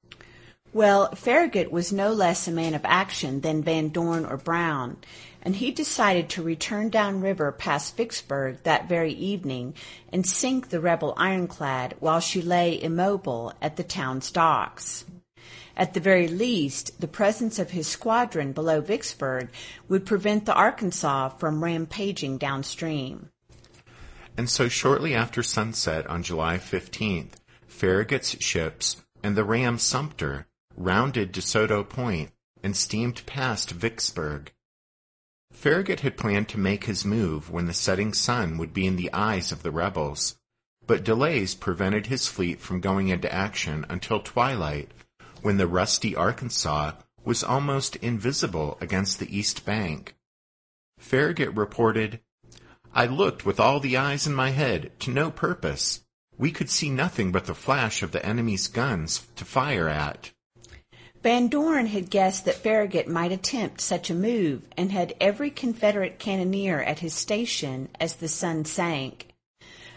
Well, 0.73 1.13
Farragut 1.15 1.71
was 1.71 1.93
no 1.93 2.11
less 2.11 2.47
a 2.47 2.51
man 2.51 2.73
of 2.73 2.81
action 2.83 3.41
than 3.41 3.63
Van 3.63 3.89
Dorn 3.89 4.25
or 4.25 4.37
Brown, 4.37 4.97
and 5.41 5.55
he 5.55 5.71
decided 5.71 6.29
to 6.29 6.43
return 6.43 6.89
downriver 6.89 7.51
past 7.51 7.95
Vicksburg 7.95 8.63
that 8.63 8.89
very 8.89 9.13
evening 9.13 9.75
and 10.11 10.25
sink 10.25 10.69
the 10.69 10.81
rebel 10.81 11.13
ironclad 11.15 11.95
while 11.99 12.19
she 12.19 12.41
lay 12.41 12.81
immobile 12.81 13.53
at 13.61 13.77
the 13.77 13.83
town's 13.83 14.29
docks. 14.29 15.05
At 15.77 15.93
the 15.93 15.99
very 15.99 16.27
least, 16.27 16.99
the 16.99 17.07
presence 17.07 17.59
of 17.59 17.69
his 17.69 17.87
squadron 17.87 18.51
below 18.51 18.81
Vicksburg 18.81 19.49
would 19.87 20.05
prevent 20.05 20.45
the 20.45 20.53
Arkansas 20.53 21.29
from 21.29 21.63
rampaging 21.63 22.39
downstream. 22.39 23.29
And 24.37 24.49
so 24.49 24.69
shortly 24.69 25.15
after 25.15 25.41
sunset 25.41 26.05
on 26.07 26.21
July 26.21 26.57
15th, 26.59 27.33
Farragut's 27.67 28.41
ships 28.41 29.03
and 29.23 29.35
the 29.35 29.43
ram 29.43 29.79
Sumter 29.79 30.45
rounded 30.75 31.33
DeSoto 31.33 31.87
Point 31.87 32.31
and 32.63 32.77
steamed 32.77 33.25
past 33.25 33.71
Vicksburg. 33.71 34.53
Farragut 35.51 36.01
had 36.01 36.17
planned 36.17 36.49
to 36.49 36.59
make 36.59 36.83
his 36.85 37.03
move 37.03 37.49
when 37.49 37.65
the 37.65 37.73
setting 37.73 38.13
sun 38.13 38.57
would 38.59 38.73
be 38.73 38.85
in 38.85 38.95
the 38.95 39.11
eyes 39.11 39.51
of 39.51 39.63
the 39.63 39.71
rebels, 39.71 40.37
but 40.85 41.03
delays 41.03 41.55
prevented 41.55 42.05
his 42.05 42.27
fleet 42.27 42.61
from 42.61 42.79
going 42.79 43.07
into 43.07 43.33
action 43.33 43.85
until 43.89 44.19
twilight, 44.19 44.91
when 45.41 45.57
the 45.57 45.67
rusty 45.67 46.15
Arkansas 46.15 46.91
was 47.23 47.43
almost 47.43 47.95
invisible 47.97 48.77
against 48.79 49.19
the 49.19 49.35
east 49.35 49.65
bank. 49.65 50.15
Farragut 50.99 51.53
reported, 51.55 52.19
I 52.93 53.05
looked 53.05 53.45
with 53.45 53.59
all 53.59 53.79
the 53.79 53.97
eyes 53.97 54.25
in 54.25 54.33
my 54.33 54.51
head 54.51 54.91
to 54.99 55.11
no 55.11 55.31
purpose. 55.31 56.01
We 56.37 56.51
could 56.51 56.69
see 56.69 56.89
nothing 56.89 57.31
but 57.31 57.45
the 57.45 57.55
flash 57.55 58.03
of 58.03 58.11
the 58.11 58.25
enemy's 58.25 58.67
guns 58.67 59.27
to 59.35 59.45
fire 59.45 59.87
at. 59.89 60.31
Van 61.23 61.47
Dorn 61.47 61.87
had 61.87 62.09
guessed 62.09 62.45
that 62.45 62.55
Farragut 62.55 63.07
might 63.07 63.31
attempt 63.31 63.81
such 63.81 64.09
a 64.09 64.15
move 64.15 64.67
and 64.77 64.91
had 64.91 65.13
every 65.19 65.49
Confederate 65.49 66.19
cannoneer 66.19 66.81
at 66.81 66.99
his 66.99 67.13
station 67.13 67.89
as 67.99 68.15
the 68.15 68.27
sun 68.27 68.65
sank. 68.65 69.27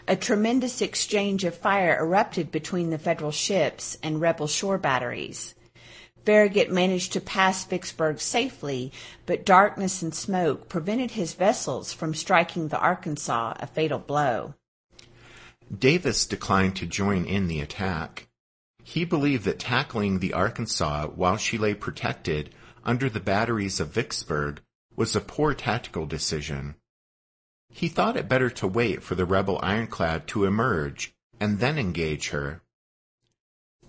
A 0.07 0.15
tremendous 0.15 0.81
exchange 0.81 1.43
of 1.43 1.55
fire 1.55 1.97
erupted 1.99 2.51
between 2.51 2.89
the 2.89 2.97
Federal 2.97 3.31
ships 3.31 3.97
and 4.01 4.19
rebel 4.19 4.47
shore 4.47 4.77
batteries. 4.79 5.53
Farragut 6.25 6.71
managed 6.71 7.13
to 7.13 7.21
pass 7.21 7.65
Vicksburg 7.65 8.19
safely, 8.19 8.91
but 9.25 9.45
darkness 9.45 10.01
and 10.01 10.13
smoke 10.13 10.69
prevented 10.69 11.11
his 11.11 11.33
vessels 11.33 11.93
from 11.93 12.13
striking 12.13 12.67
the 12.67 12.79
Arkansas 12.79 13.55
a 13.59 13.67
fatal 13.67 13.99
blow. 13.99 14.53
Davis 15.75 16.25
declined 16.25 16.75
to 16.75 16.85
join 16.85 17.25
in 17.25 17.47
the 17.47 17.61
attack. 17.61 18.27
He 18.83 19.05
believed 19.05 19.45
that 19.45 19.59
tackling 19.59 20.19
the 20.19 20.33
Arkansas 20.33 21.07
while 21.07 21.37
she 21.37 21.57
lay 21.57 21.73
protected 21.73 22.53
under 22.83 23.09
the 23.09 23.19
batteries 23.19 23.79
of 23.79 23.93
Vicksburg 23.93 24.61
was 24.95 25.15
a 25.15 25.21
poor 25.21 25.53
tactical 25.53 26.05
decision. 26.05 26.75
He 27.69 27.87
thought 27.87 28.17
it 28.17 28.27
better 28.27 28.49
to 28.49 28.67
wait 28.67 29.01
for 29.01 29.15
the 29.15 29.25
rebel 29.25 29.59
ironclad 29.63 30.27
to 30.27 30.45
emerge 30.45 31.13
and 31.39 31.59
then 31.59 31.77
engage 31.77 32.29
her. 32.29 32.61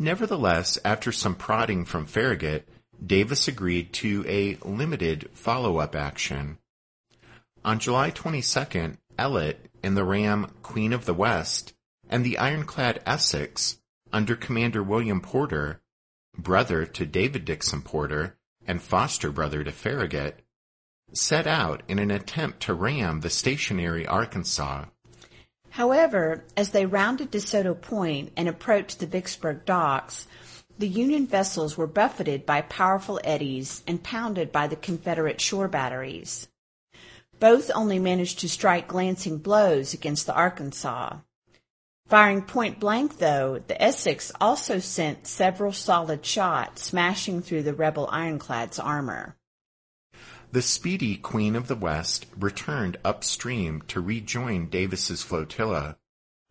Nevertheless, 0.03 0.81
after 0.85 1.12
some 1.12 1.37
prodding 1.37 1.85
from 1.85 2.07
Farragut, 2.07 2.69
Davis 3.07 3.47
agreed 3.47 3.93
to 3.93 4.25
a 4.27 4.57
limited 4.67 5.31
follow-up 5.33 5.95
action. 5.95 6.59
On 7.65 7.79
July 7.79 8.11
22nd, 8.11 8.97
Ellet 9.17 9.71
and 9.81 9.97
the 9.97 10.03
ram 10.03 10.55
Queen 10.65 10.93
of 10.93 11.05
the 11.05 11.15
West 11.15 11.75
and 12.11 12.25
the 12.25 12.37
ironclad 12.38 13.01
Essex 13.07 13.79
under 14.12 14.35
Commander 14.35 14.83
William 14.83 15.21
Porter, 15.21 15.81
brother 16.37 16.85
to 16.85 17.07
David 17.07 17.45
Dixon 17.45 17.81
Porter 17.81 18.37
and 18.67 18.83
foster 18.83 19.31
brother 19.31 19.62
to 19.62 19.71
Farragut, 19.71 20.41
set 21.12 21.47
out 21.47 21.85
in 21.87 22.01
an 22.01 22.11
attempt 22.11 22.59
to 22.62 22.75
ram 22.75 23.21
the 23.21 23.31
stationary 23.31 24.05
Arkansas. 24.05 24.87
However, 25.73 26.45
as 26.55 26.71
they 26.71 26.85
rounded 26.85 27.33
DeSoto 27.33 27.81
Point 27.81 28.33
and 28.37 28.47
approached 28.47 28.99
the 28.99 29.07
Vicksburg 29.07 29.65
docks, 29.65 30.27
the 30.79 30.87
Union 30.87 31.27
vessels 31.27 31.79
were 31.79 31.87
buffeted 31.87 32.45
by 32.45 32.61
powerful 32.61 33.19
eddies 33.25 33.83
and 33.87 34.03
pounded 34.03 34.53
by 34.53 34.67
the 34.67 34.77
Confederate 34.77 35.41
shore 35.41 35.69
batteries. 35.69 36.47
Both 37.41 37.71
only 37.75 37.99
managed 37.99 38.41
to 38.41 38.51
strike 38.51 38.87
glancing 38.87 39.39
blows 39.39 39.95
against 39.95 40.27
the 40.27 40.35
Arkansas. 40.35 41.17
Firing 42.07 42.43
point 42.43 42.79
blank, 42.79 43.17
though, 43.17 43.63
the 43.67 43.81
Essex 43.81 44.31
also 44.39 44.79
sent 44.79 45.27
several 45.27 45.73
solid 45.73 46.27
shots 46.27 46.83
smashing 46.83 47.41
through 47.41 47.63
the 47.63 47.73
rebel 47.73 48.11
ironclad's 48.13 48.79
armor. 48.79 49.37
The 50.53 50.61
speedy 50.61 51.17
Queen 51.17 51.57
of 51.57 51.67
the 51.67 51.75
West 51.75 52.27
returned 52.38 52.99
upstream 53.07 53.81
to 53.88 54.03
rejoin 54.03 54.67
Davis's 54.67 55.23
flotilla, 55.23 55.97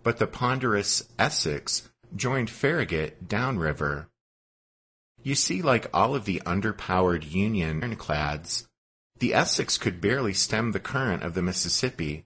but 0.02 0.18
the 0.18 0.26
ponderous 0.26 1.04
Essex 1.20 1.88
joined 2.16 2.50
Farragut 2.50 3.28
downriver. 3.28 4.10
You 5.22 5.36
see, 5.36 5.62
like 5.62 5.86
all 5.94 6.16
of 6.16 6.26
the 6.26 6.42
underpowered 6.48 7.30
Union 7.30 7.84
ironclads, 7.84 8.68
the 9.20 9.36
Essex 9.36 9.78
could 9.78 10.02
barely 10.02 10.34
stem 10.34 10.72
the 10.72 10.80
current 10.80 11.22
of 11.22 11.36
the 11.36 11.44
Mississippi. 11.44 12.26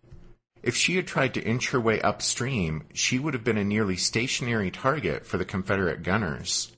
If 0.63 0.77
she 0.77 0.95
had 0.95 1.07
tried 1.07 1.33
to 1.33 1.43
inch 1.43 1.71
her 1.71 1.79
way 1.81 1.99
upstream, 1.99 2.83
she 2.93 3.19
would 3.19 3.33
have 3.33 3.43
been 3.43 3.57
a 3.57 3.65
nearly 3.65 3.97
stationary 3.97 4.71
target 4.71 5.25
for 5.25 5.38
the 5.38 5.43
Confederate 5.43 6.03
gunners. 6.03 6.71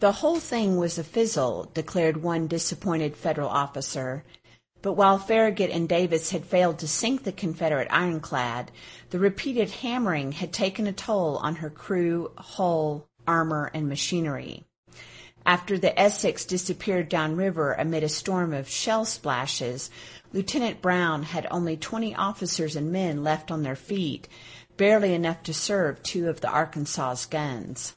The 0.00 0.12
whole 0.12 0.40
thing 0.40 0.78
was 0.78 0.96
a 0.96 1.04
fizzle, 1.04 1.70
declared 1.74 2.22
one 2.22 2.46
disappointed 2.46 3.14
Federal 3.14 3.50
officer. 3.50 4.24
But 4.80 4.94
while 4.94 5.18
Farragut 5.18 5.68
and 5.68 5.86
Davis 5.86 6.30
had 6.30 6.46
failed 6.46 6.78
to 6.78 6.88
sink 6.88 7.22
the 7.24 7.32
Confederate 7.32 7.88
ironclad, 7.90 8.70
the 9.10 9.18
repeated 9.18 9.68
hammering 9.68 10.32
had 10.32 10.54
taken 10.54 10.86
a 10.86 10.92
toll 10.94 11.36
on 11.36 11.56
her 11.56 11.68
crew, 11.68 12.32
hull, 12.38 13.08
armor, 13.28 13.70
and 13.74 13.90
machinery. 13.90 14.64
After 15.44 15.76
the 15.76 15.98
Essex 16.00 16.46
disappeared 16.46 17.10
downriver 17.10 17.74
amid 17.74 18.02
a 18.02 18.08
storm 18.08 18.54
of 18.54 18.70
shell 18.70 19.04
splashes, 19.04 19.90
Lieutenant 20.32 20.80
Brown 20.80 21.24
had 21.24 21.46
only 21.50 21.76
20 21.76 22.14
officers 22.14 22.74
and 22.74 22.90
men 22.90 23.22
left 23.22 23.50
on 23.50 23.64
their 23.64 23.76
feet, 23.76 24.28
barely 24.78 25.12
enough 25.12 25.42
to 25.42 25.52
serve 25.52 26.02
two 26.02 26.30
of 26.30 26.40
the 26.40 26.48
Arkansas's 26.48 27.26
guns. 27.26 27.96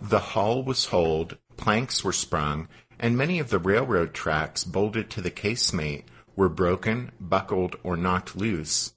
The 0.00 0.20
hull 0.20 0.62
was 0.62 0.86
holed, 0.86 1.38
planks 1.56 2.04
were 2.04 2.12
sprung, 2.12 2.68
and 2.98 3.16
many 3.16 3.38
of 3.38 3.50
the 3.50 3.58
railroad 3.58 4.14
tracks 4.14 4.64
bolted 4.64 5.10
to 5.10 5.20
the 5.20 5.30
casemate 5.30 6.04
were 6.36 6.48
broken, 6.48 7.10
buckled, 7.20 7.76
or 7.82 7.96
knocked 7.96 8.36
loose. 8.36 8.94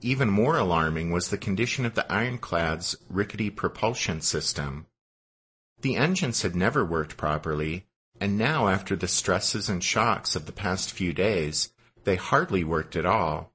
Even 0.00 0.30
more 0.30 0.56
alarming 0.56 1.10
was 1.10 1.28
the 1.28 1.38
condition 1.38 1.84
of 1.84 1.94
the 1.94 2.10
ironclad's 2.12 2.96
rickety 3.08 3.50
propulsion 3.50 4.20
system. 4.20 4.86
The 5.80 5.96
engines 5.96 6.42
had 6.42 6.54
never 6.54 6.84
worked 6.84 7.16
properly, 7.16 7.86
and 8.20 8.36
now 8.36 8.68
after 8.68 8.96
the 8.96 9.08
stresses 9.08 9.68
and 9.68 9.82
shocks 9.82 10.36
of 10.36 10.46
the 10.46 10.52
past 10.52 10.92
few 10.92 11.12
days, 11.12 11.72
they 12.04 12.16
hardly 12.16 12.64
worked 12.64 12.96
at 12.96 13.06
all. 13.06 13.52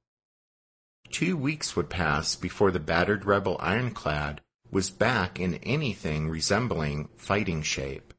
Two 1.11 1.37
weeks 1.37 1.75
would 1.75 1.89
pass 1.89 2.35
before 2.35 2.71
the 2.71 2.79
battered 2.79 3.25
rebel 3.25 3.57
ironclad 3.59 4.41
was 4.73 4.89
back 4.89 5.39
in 5.39 5.55
anything 5.63 6.27
resembling 6.27 7.07
fighting 7.15 7.61
shape. 7.61 8.13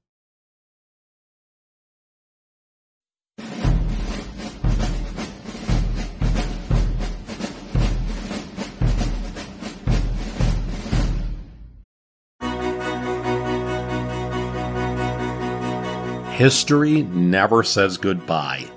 History 16.35 17.03
never 17.03 17.63
says 17.63 17.97
goodbye. 17.97 18.69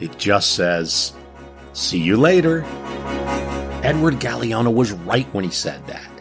It 0.00 0.18
just 0.18 0.54
says, 0.54 1.12
see 1.72 1.98
you 1.98 2.16
later. 2.16 2.62
Edward 3.82 4.14
Galeano 4.14 4.72
was 4.72 4.92
right 4.92 5.26
when 5.32 5.44
he 5.44 5.50
said 5.50 5.86
that. 5.86 6.15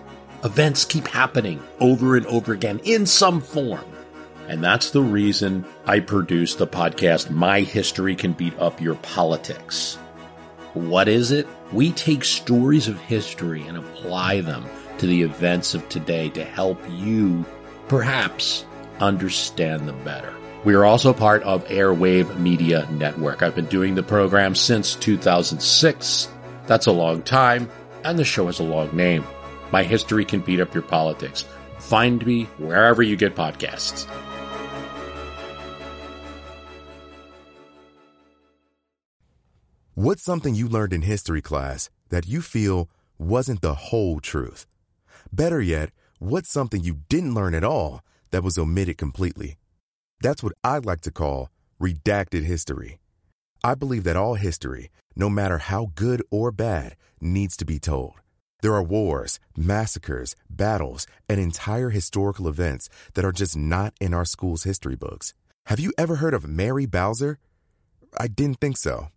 Events 0.45 0.86
keep 0.86 1.08
happening 1.08 1.60
over 1.79 2.15
and 2.15 2.27
over 2.27 2.53
again 2.53 2.79
in 2.84 3.08
some 3.08 3.41
form. 3.41 3.84
And 4.47 4.63
that's 4.63 4.91
the 4.91 5.01
reason 5.01 5.65
I 5.88 5.99
produce 6.01 6.53
the 6.53 6.67
podcast, 6.67 7.31
My 7.31 7.62
History 7.62 8.15
Can 8.15 8.34
Beat 8.34 8.53
Up 8.60 8.79
Your 8.79 8.93
Politics. 8.93 9.95
What 10.75 11.08
is 11.08 11.31
it? 11.31 11.47
We 11.73 11.91
take 11.93 12.23
stories 12.23 12.88
of 12.88 12.99
history 12.99 13.63
and 13.63 13.75
apply 13.75 14.41
them 14.41 14.67
to 14.99 15.08
the 15.08 15.23
events 15.23 15.73
of 15.73 15.89
today 15.89 16.29
to 16.29 16.43
help 16.43 16.79
you, 16.91 17.43
perhaps, 17.88 18.65
understand 18.99 19.88
them 19.88 20.03
better. 20.03 20.31
We 20.63 20.75
are 20.75 20.86
also 20.86 21.12
part 21.12 21.41
of 21.41 21.65
Airwave 21.69 22.38
Media 22.38 22.88
Network. 22.91 23.41
I've 23.41 23.55
been 23.55 23.65
doing 23.65 23.95
the 23.95 24.03
program 24.03 24.53
since 24.53 24.93
2006. 24.93 26.29
That's 26.67 26.86
a 26.86 26.91
long 26.91 27.23
time, 27.23 27.67
and 28.03 28.19
the 28.19 28.23
show 28.23 28.45
has 28.45 28.60
a 28.60 28.63
long 28.63 28.95
name. 28.95 29.25
My 29.76 29.84
history 29.84 30.24
can 30.24 30.40
beat 30.40 30.62
up 30.62 30.74
your 30.74 30.84
politics. 30.84 31.44
Find 31.80 32.26
me 32.26 32.46
wherever 32.68 33.04
you 33.04 33.18
get 33.18 33.36
podcasts. 33.36 34.08
What's 39.94 40.24
something 40.24 40.56
you 40.56 40.70
learned 40.70 40.94
in 40.94 41.02
history 41.02 41.42
class 41.42 41.90
that 42.08 42.26
you 42.26 42.42
feel 42.42 42.90
wasn't 43.20 43.60
the 43.60 43.76
whole 43.90 44.22
truth? 44.22 44.66
Better 45.34 45.62
yet, 45.62 45.90
what's 46.20 46.50
something 46.50 46.82
you 46.82 47.00
didn't 47.10 47.36
learn 47.36 47.54
at 47.54 47.66
all 47.66 48.00
that 48.32 48.44
was 48.44 48.58
omitted 48.58 48.98
completely? 48.98 49.58
That's 50.22 50.42
what 50.42 50.54
I'd 50.64 50.86
like 50.86 51.02
to 51.02 51.12
call 51.12 51.50
redacted 51.82 52.46
history. 52.46 53.00
I 53.62 53.76
believe 53.76 54.06
that 54.06 54.16
all 54.16 54.36
history, 54.36 54.90
no 55.18 55.30
matter 55.30 55.58
how 55.58 55.92
good 55.96 56.24
or 56.32 56.54
bad, 56.54 56.96
needs 57.20 57.58
to 57.58 57.66
be 57.66 57.78
told. 57.78 58.22
There 58.65 58.73
are 58.73 58.82
wars, 58.82 59.39
massacres, 59.56 60.36
battles, 60.49 61.06
and 61.30 61.39
entire 61.39 61.91
historical 61.91 62.47
events 62.47 62.89
that 63.13 63.23
are 63.23 63.32
just 63.32 63.56
not 63.56 63.93
in 64.01 64.12
our 64.12 64.25
school's 64.25 64.63
history 64.63 64.95
books. 64.95 65.36
Have 65.67 65.80
you 65.80 65.93
ever 65.99 66.15
heard 66.15 66.34
of 66.34 66.47
Mary 66.47 66.88
Bowser? 66.88 67.38
I 68.19 68.25
didn't 68.25 68.60
think 68.60 68.78
so. 68.78 69.10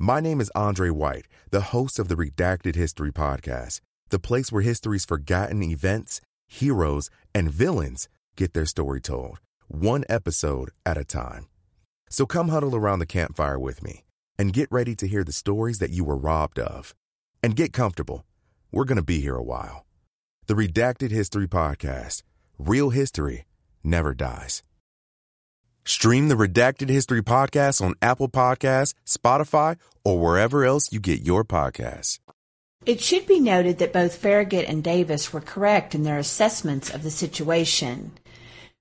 My 0.00 0.18
name 0.18 0.40
is 0.40 0.50
Andre 0.56 0.90
White, 0.90 1.28
the 1.52 1.70
host 1.70 2.00
of 2.00 2.08
the 2.08 2.16
Redacted 2.16 2.74
History 2.74 3.12
Podcast, 3.12 3.78
the 4.10 4.18
place 4.18 4.50
where 4.50 4.62
history's 4.62 5.04
forgotten 5.04 5.62
events, 5.62 6.20
heroes, 6.48 7.08
and 7.32 7.52
villains 7.52 8.08
get 8.34 8.52
their 8.52 8.66
story 8.66 9.00
told, 9.00 9.38
one 9.68 10.02
episode 10.08 10.70
at 10.84 10.98
a 10.98 11.04
time. 11.04 11.46
So 12.10 12.26
come 12.26 12.48
huddle 12.48 12.74
around 12.74 12.98
the 12.98 13.06
campfire 13.06 13.60
with 13.60 13.80
me 13.80 14.02
and 14.36 14.52
get 14.52 14.72
ready 14.72 14.96
to 14.96 15.06
hear 15.06 15.22
the 15.22 15.30
stories 15.30 15.78
that 15.78 15.90
you 15.90 16.02
were 16.02 16.16
robbed 16.16 16.58
of. 16.58 16.96
And 17.44 17.54
get 17.54 17.72
comfortable. 17.72 18.24
We're 18.74 18.86
going 18.86 18.96
to 18.96 19.02
be 19.02 19.20
here 19.20 19.36
a 19.36 19.42
while. 19.42 19.84
The 20.46 20.54
Redacted 20.54 21.10
History 21.10 21.46
Podcast 21.46 22.22
Real 22.58 22.88
History 22.88 23.44
Never 23.84 24.14
Dies. 24.14 24.62
Stream 25.84 26.28
the 26.28 26.36
Redacted 26.36 26.88
History 26.88 27.22
Podcast 27.22 27.82
on 27.82 27.94
Apple 28.00 28.30
Podcasts, 28.30 28.94
Spotify, 29.06 29.76
or 30.04 30.18
wherever 30.18 30.64
else 30.64 30.90
you 30.90 31.00
get 31.00 31.20
your 31.20 31.44
podcasts. 31.44 32.18
It 32.86 33.02
should 33.02 33.26
be 33.26 33.40
noted 33.40 33.78
that 33.78 33.92
both 33.92 34.16
Farragut 34.16 34.66
and 34.66 34.82
Davis 34.82 35.34
were 35.34 35.42
correct 35.42 35.94
in 35.94 36.04
their 36.04 36.18
assessments 36.18 36.88
of 36.88 37.02
the 37.02 37.10
situation. 37.10 38.12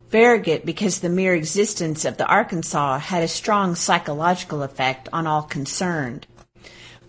Farragut, 0.08 0.66
because 0.66 1.02
the 1.02 1.10
mere 1.10 1.36
existence 1.36 2.06
of 2.06 2.16
the 2.16 2.28
Arkansas 2.28 3.00
had 3.00 3.24
a 3.24 3.28
strong 3.28 3.76
psychological 3.76 4.64
effect 4.64 5.10
on 5.12 5.28
all 5.28 5.44
concerned. 5.44 6.28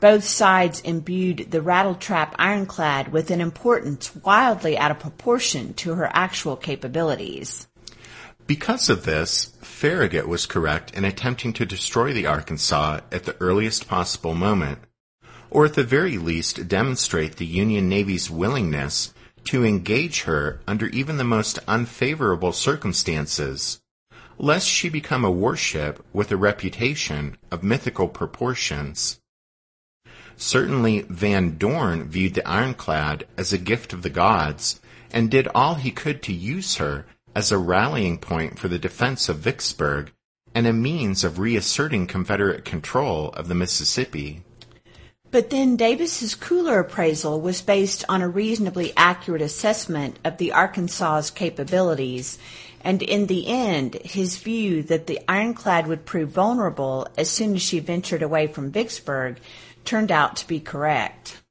Both 0.03 0.25
sides 0.25 0.81
imbued 0.81 1.53
the 1.53 1.61
rattletrap 1.61 2.35
ironclad 2.37 3.13
with 3.13 3.31
an 3.31 3.41
importance 3.41 4.13
wildly 4.17 4.77
out 4.77 4.91
of 4.91 4.99
proportion 4.99 5.75
to 5.75 5.95
her 5.95 6.11
actual 6.13 6.57
capabilities. 6.57 7.69
Because 8.49 8.91
of 8.91 9.05
this, 9.05 9.57
Farragut 9.61 10.27
was 10.27 10.45
correct 10.45 10.91
in 10.93 11.05
attempting 11.05 11.53
to 11.53 11.65
destroy 11.65 12.13
the 12.13 12.27
Arkansas 12.27 12.99
at 13.13 13.27
the 13.27 13.37
earliest 13.39 13.87
possible 13.87 14.35
moment, 14.35 14.81
or 15.51 15.67
at 15.67 15.75
the 15.75 15.85
very 15.85 16.19
least 16.19 16.67
demonstrate 16.67 17.37
the 17.37 17.47
Union 17.47 17.89
Navy's 17.89 18.29
willingness 18.29 19.15
to 19.45 19.65
engage 19.65 20.23
her 20.23 20.59
under 20.67 20.87
even 20.87 21.17
the 21.17 21.23
most 21.23 21.61
unfavorable 21.69 22.53
circumstances, 22.53 23.81
lest 24.37 24.67
she 24.67 24.89
become 24.89 25.25
a 25.25 25.31
warship 25.31 26.05
with 26.13 26.33
a 26.33 26.37
reputation 26.37 27.39
of 27.53 27.63
mythical 27.63 28.09
proportions. 28.09 29.21
Certainly 30.37 31.07
Van 31.09 31.57
Dorn 31.59 32.09
viewed 32.09 32.35
the 32.35 32.49
ironclad 32.49 33.27
as 33.37 33.53
a 33.53 33.59
gift 33.59 33.93
of 33.93 34.03
the 34.03 34.11
gods 34.11 34.81
and 35.13 35.31
did 35.31 35.49
all 35.55 35.75
he 35.75 35.91
could 35.91 36.23
to 36.23 36.33
use 36.33 36.77
her 36.77 37.07
as 37.35 37.53
a 37.53 37.59
rallying 37.59 38.19
point 38.19 38.59
for 38.59 38.69
the 38.69 38.79
defense 38.79 39.29
of 39.29 39.39
Vicksburg 39.39 40.13
and 40.55 40.67
a 40.67 40.73
means 40.73 41.25
of 41.25 41.39
reasserting 41.39 42.07
Confederate 42.07 42.65
control 42.65 43.31
of 43.31 43.49
the 43.49 43.55
Mississippi. 43.55 44.43
But 45.31 45.49
then 45.49 45.77
Davis's 45.77 46.35
cooler 46.35 46.81
appraisal 46.81 47.41
was 47.41 47.63
based 47.63 48.05
on 48.07 48.21
a 48.21 48.29
reasonably 48.29 48.93
accurate 48.99 49.41
assessment 49.41 50.19
of 50.25 50.37
the 50.37 50.53
Arkansas's 50.53 51.31
capabilities, 51.31 52.39
and 52.83 53.03
in 53.03 53.29
the 53.29 53.47
end, 53.47 53.95
his 54.05 54.37
view 54.37 54.83
that 54.85 55.07
the 55.07 55.21
ironclad 55.27 55.87
would 55.87 56.05
prove 56.05 56.29
vulnerable 56.29 57.09
as 57.17 57.31
soon 57.31 57.55
as 57.55 57.63
she 57.63 57.79
ventured 57.79 58.23
away 58.23 58.47
from 58.47 58.71
Vicksburg 58.71 59.39
turned 59.85 60.11
out 60.11 60.37
to 60.37 60.47
be 60.47 60.61
correct. 60.61 61.43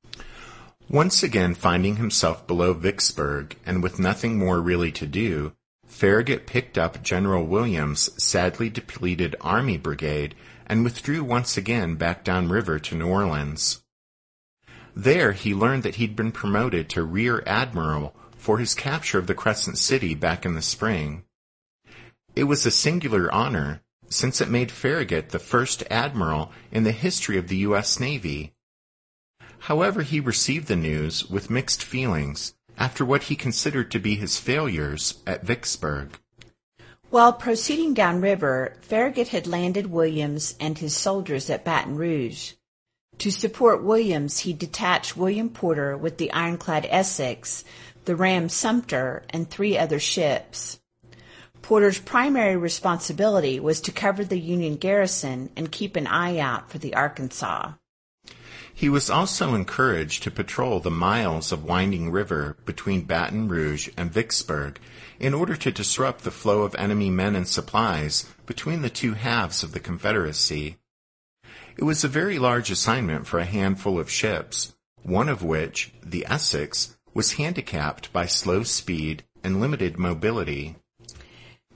Once 0.89 1.24
again 1.24 1.54
finding 1.56 1.96
himself 1.96 2.46
below 2.48 2.74
Vicksburg 2.74 3.56
and 3.65 3.82
with 3.82 4.00
nothing 4.00 4.38
more 4.38 4.60
really 4.60 4.91
to 4.91 5.08
do, 5.08 5.54
Farragut 5.86 6.48
picked 6.48 6.78
up 6.78 7.04
General 7.04 7.46
Williams' 7.46 8.10
sadly 8.22 8.70
depleted 8.70 9.36
army 9.41 9.78
brigade 9.78 10.36
and 10.65 10.84
withdrew 10.84 11.24
once 11.24 11.58
again 11.58 11.96
back 11.96 12.24
downriver 12.24 12.80
to 12.80 12.96
New 12.96 13.08
Orleans. 13.08 13.82
There 14.96 15.32
he 15.32 15.54
learned 15.54 15.84
that 15.84 15.96
he'd 15.96 16.15
been 16.15 16.32
promoted 16.32 16.89
to 16.89 17.04
Rear 17.04 17.44
Admiral 17.46 18.15
for 18.38 18.58
his 18.58 18.74
capture 18.74 19.17
of 19.17 19.28
the 19.28 19.36
Crescent 19.36 19.78
City 19.78 20.15
back 20.15 20.46
in 20.46 20.56
the 20.56 20.62
spring. 20.62 21.24
It 22.36 22.46
was 22.46 22.65
a 22.65 22.72
singular 22.72 23.32
honor, 23.32 23.82
since 24.12 24.41
it 24.41 24.50
made 24.50 24.71
Farragut 24.71 25.30
the 25.30 25.39
first 25.39 25.84
admiral 25.89 26.52
in 26.71 26.84
the 26.84 26.91
history 26.91 27.38
of 27.38 27.47
the 27.47 27.58
U.S. 27.58 28.00
Navy. 28.00 28.54
However, 29.60 30.02
he 30.02 30.19
received 30.19 30.67
the 30.67 30.76
news 30.76 31.30
with 31.30 31.50
mixed 31.50 31.84
feelings 31.84 32.54
after 32.78 33.06
what 33.06 33.24
he 33.24 33.36
considered 33.36 33.91
to 33.91 34.00
be 34.00 34.15
his 34.15 34.38
failures 34.38 35.19
at 35.26 35.43
Vicksburg. 35.43 36.17
While 37.10 37.34
proceeding 37.34 37.93
downriver, 37.93 38.78
Farragut 38.82 39.30
had 39.30 39.45
landed 39.45 39.88
Williams 39.88 40.56
and 40.60 40.78
his 40.78 40.95
soldiers 40.95 41.50
at 41.50 41.63
Baton 41.63 41.95
Rouge. 41.95 42.54
To 43.19 43.32
support 43.32 43.84
Williams, 43.84 44.39
he 44.39 44.54
detached 44.54 45.15
William 45.15 45.50
Porter 45.50 45.95
with 45.95 46.17
the 46.17 46.32
ironclad 46.32 46.88
Essex, 46.89 47.63
the 48.06 48.15
ram 48.15 48.50
Sumter, 48.50 49.24
and 49.30 49.47
three 49.47 49.78
other 49.78 50.00
ships. 50.00 50.80
Porter's 51.71 51.99
primary 51.99 52.57
responsibility 52.57 53.57
was 53.57 53.79
to 53.79 53.93
cover 53.93 54.25
the 54.25 54.38
Union 54.38 54.75
garrison 54.75 55.49
and 55.55 55.71
keep 55.71 55.95
an 55.95 56.05
eye 56.05 56.38
out 56.38 56.69
for 56.69 56.79
the 56.79 56.93
Arkansas. 56.95 57.71
He 58.73 58.89
was 58.89 59.10
also 59.10 59.55
encouraged 59.55 60.21
to 60.23 60.31
patrol 60.31 60.81
the 60.81 60.91
miles 60.91 61.53
of 61.53 61.63
winding 61.63 62.12
river 62.12 62.57
between 62.65 63.05
Baton 63.05 63.47
Rouge 63.47 63.88
and 63.95 64.12
Vicksburg 64.12 64.81
in 65.17 65.34
order 65.34 65.55
to 65.55 65.71
disrupt 65.71 66.25
the 66.25 66.29
flow 66.29 66.63
of 66.63 66.75
enemy 66.75 67.10
men 67.10 67.38
and 67.38 67.47
supplies 67.47 68.25
between 68.45 68.81
the 68.81 68.89
two 68.89 69.13
halves 69.13 69.63
of 69.63 69.71
the 69.71 69.79
Confederacy. 69.79 70.75
It 71.77 71.86
was 71.86 72.03
a 72.03 72.10
very 72.10 72.38
large 72.38 72.69
assignment 72.69 73.27
for 73.27 73.39
a 73.39 73.45
handful 73.45 73.97
of 73.97 74.12
ships, 74.12 74.75
one 75.03 75.29
of 75.29 75.41
which, 75.41 75.93
the 76.03 76.25
Essex, 76.27 76.97
was 77.13 77.36
handicapped 77.36 78.12
by 78.12 78.25
slow 78.25 78.63
speed 78.63 79.23
and 79.41 79.62
limited 79.62 79.97
mobility. 79.97 80.75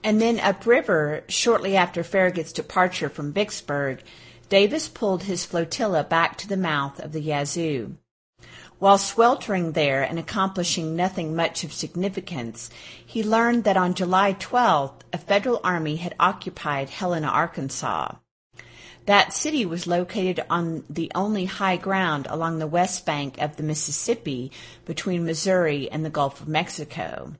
And 0.02 0.20
then 0.20 0.38
upriver, 0.38 1.24
shortly 1.28 1.76
after 1.76 2.02
Farragut's 2.02 2.52
departure 2.52 3.08
from 3.08 3.32
Vicksburg, 3.32 4.02
Davis 4.48 4.88
pulled 4.88 5.24
his 5.24 5.44
flotilla 5.44 6.04
back 6.04 6.38
to 6.38 6.48
the 6.48 6.56
mouth 6.56 7.00
of 7.00 7.12
the 7.12 7.20
Yazoo. 7.20 7.96
While 8.78 8.98
sweltering 8.98 9.72
there 9.72 10.02
and 10.02 10.18
accomplishing 10.18 10.94
nothing 10.94 11.34
much 11.34 11.64
of 11.64 11.72
significance, 11.72 12.68
he 13.04 13.22
learned 13.22 13.64
that 13.64 13.78
on 13.78 13.94
July 13.94 14.34
12th, 14.34 15.00
a 15.12 15.18
federal 15.18 15.60
army 15.64 15.96
had 15.96 16.14
occupied 16.20 16.90
Helena, 16.90 17.28
Arkansas. 17.28 18.16
That 19.06 19.32
city 19.32 19.64
was 19.64 19.86
located 19.86 20.44
on 20.50 20.84
the 20.90 21.10
only 21.14 21.46
high 21.46 21.76
ground 21.76 22.26
along 22.28 22.58
the 22.58 22.66
west 22.66 23.06
bank 23.06 23.40
of 23.40 23.56
the 23.56 23.62
Mississippi 23.62 24.52
between 24.84 25.24
Missouri 25.24 25.90
and 25.90 26.04
the 26.04 26.10
Gulf 26.10 26.40
of 26.40 26.48
Mexico. 26.48 27.32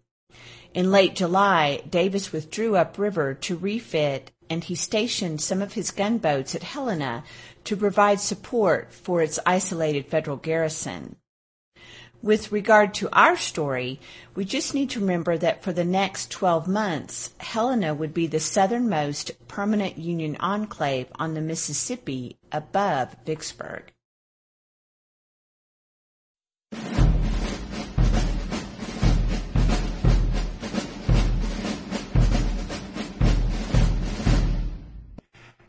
In 0.76 0.90
late 0.90 1.14
July, 1.14 1.80
Davis 1.88 2.32
withdrew 2.32 2.76
upriver 2.76 3.32
to 3.32 3.56
refit 3.56 4.30
and 4.50 4.62
he 4.62 4.74
stationed 4.74 5.40
some 5.40 5.62
of 5.62 5.72
his 5.72 5.90
gunboats 5.90 6.54
at 6.54 6.62
Helena 6.62 7.24
to 7.64 7.78
provide 7.78 8.20
support 8.20 8.92
for 8.92 9.22
its 9.22 9.38
isolated 9.46 10.04
federal 10.04 10.36
garrison. 10.36 11.16
With 12.22 12.52
regard 12.52 12.92
to 12.94 13.08
our 13.10 13.38
story, 13.38 14.00
we 14.34 14.44
just 14.44 14.74
need 14.74 14.90
to 14.90 15.00
remember 15.00 15.38
that 15.38 15.62
for 15.62 15.72
the 15.72 15.82
next 15.82 16.30
12 16.30 16.68
months, 16.68 17.30
Helena 17.38 17.94
would 17.94 18.12
be 18.12 18.26
the 18.26 18.38
southernmost 18.38 19.30
permanent 19.48 19.96
Union 19.96 20.36
enclave 20.40 21.06
on 21.14 21.32
the 21.32 21.40
Mississippi 21.40 22.36
above 22.52 23.16
Vicksburg. 23.24 23.94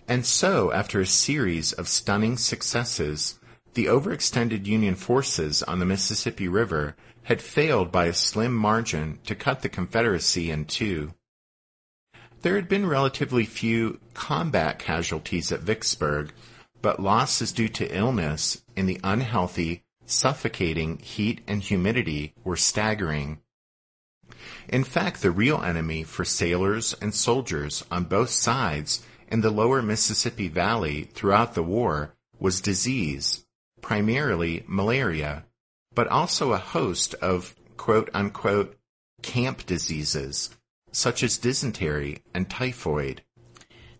And 0.08 0.26
so, 0.26 0.72
after 0.72 1.02
a 1.02 1.06
series 1.06 1.74
of 1.74 1.90
stunning 1.90 2.38
successes, 2.38 3.40
the 3.74 3.86
overextended 3.86 4.66
Union 4.66 4.96
forces 4.96 5.62
on 5.64 5.80
the 5.80 5.86
Mississippi 5.86 6.48
River 6.48 6.96
had 7.24 7.42
failed 7.42 7.92
by 7.92 8.06
a 8.06 8.14
slim 8.14 8.56
margin 8.56 9.20
to 9.26 9.36
cut 9.36 9.62
the 9.62 9.70
Confederacy 9.70 10.50
in 10.50 10.66
two. 10.66 11.14
There 12.42 12.56
had 12.56 12.70
been 12.70 12.88
relatively 12.88 13.46
few 13.46 14.00
combat 14.14 14.80
casualties 14.80 15.52
at 15.52 15.60
Vicksburg, 15.60 16.32
but 16.82 17.02
losses 17.02 17.52
due 17.52 17.68
to 17.70 17.96
illness 17.96 18.64
in 18.76 18.86
the 18.86 19.02
unhealthy, 19.04 19.84
suffocating 20.06 21.00
heat 21.00 21.42
and 21.48 21.62
humidity 21.62 22.34
were 22.46 22.56
staggering. 22.56 23.40
In 24.70 24.86
fact, 24.86 25.22
the 25.22 25.32
real 25.32 25.62
enemy 25.62 26.04
for 26.04 26.24
sailors 26.24 26.94
and 27.02 27.14
soldiers 27.14 27.84
on 27.92 28.06
both 28.06 28.30
sides 28.30 29.04
in 29.28 29.42
the 29.42 29.52
lower 29.52 29.82
Mississippi 29.82 30.48
Valley 30.48 31.04
throughout 31.14 31.54
the 31.54 31.64
war 31.64 32.16
was 32.40 32.62
disease, 32.62 33.46
primarily 33.82 34.64
malaria, 34.68 35.46
but 35.94 36.08
also 36.08 36.54
a 36.54 36.58
host 36.58 37.14
of 37.16 37.56
quote 37.78 38.10
unquote 38.14 38.78
camp 39.22 39.66
diseases 39.66 40.50
such 40.92 41.22
as 41.24 41.38
dysentery 41.38 42.24
and 42.34 42.50
typhoid. 42.50 43.22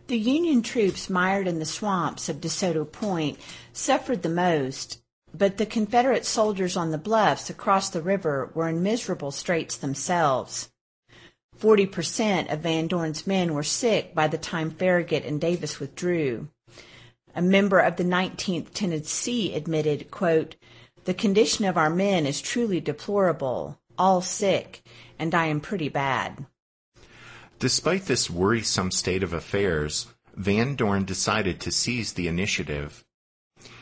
The 0.08 0.18
Union 0.18 0.62
troops 0.62 1.10
mired 1.10 1.48
in 1.48 1.60
the 1.60 1.66
swamps 1.66 2.30
of 2.30 2.38
DeSoto 2.38 2.90
Point 2.90 3.38
suffered 3.74 4.24
the 4.24 4.30
most, 4.30 5.02
but 5.34 5.58
the 5.58 5.66
Confederate 5.66 6.26
soldiers 6.26 6.78
on 6.78 6.92
the 6.92 6.98
bluffs 6.98 7.50
across 7.50 7.90
the 7.90 8.02
river 8.02 8.52
were 8.56 8.70
in 8.70 8.82
miserable 8.82 9.32
straits 9.32 9.78
themselves. 9.78 10.70
Forty 11.58 11.88
percent 11.88 12.50
of 12.50 12.60
Van 12.60 12.88
Dorn's 12.88 13.26
men 13.26 13.54
were 13.54 13.64
sick 13.64 14.14
by 14.14 14.28
the 14.28 14.38
time 14.38 14.70
Farragut 14.70 15.26
and 15.26 15.42
Davis 15.42 15.80
withdrew. 15.80 16.50
A 17.36 17.42
member 17.42 17.80
of 17.80 17.96
the 17.96 18.04
19th 18.04 18.74
Tennessee 18.74 19.54
admitted, 19.54 20.12
quote, 20.12 20.56
The 21.06 21.14
condition 21.14 21.66
of 21.66 21.78
our 21.78 21.90
men 21.90 22.26
is 22.26 22.42
truly 22.42 22.80
deplorable, 22.80 23.80
all 23.98 24.22
sick, 24.22 24.84
and 25.18 25.34
I 25.34 25.48
am 25.48 25.60
pretty 25.60 25.90
bad. 25.90 26.46
Despite 27.60 28.06
this 28.06 28.30
worrisome 28.30 28.92
state 28.92 29.24
of 29.24 29.34
affairs, 29.34 30.08
Van 30.36 30.76
Dorn 30.76 31.06
decided 31.06 31.60
to 31.62 31.72
seize 31.72 32.14
the 32.14 32.28
initiative. 32.28 33.04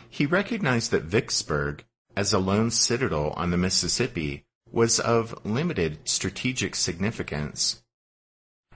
He 0.09 0.25
recognized 0.25 0.91
that 0.91 1.03
Vicksburg, 1.03 1.83
as 2.15 2.31
a 2.31 2.39
lone 2.39 2.71
citadel 2.71 3.31
on 3.35 3.51
the 3.51 3.57
Mississippi, 3.57 4.44
was 4.75 4.99
of 4.99 5.33
limited 5.45 5.97
strategic 6.03 6.75
significance. 6.75 7.81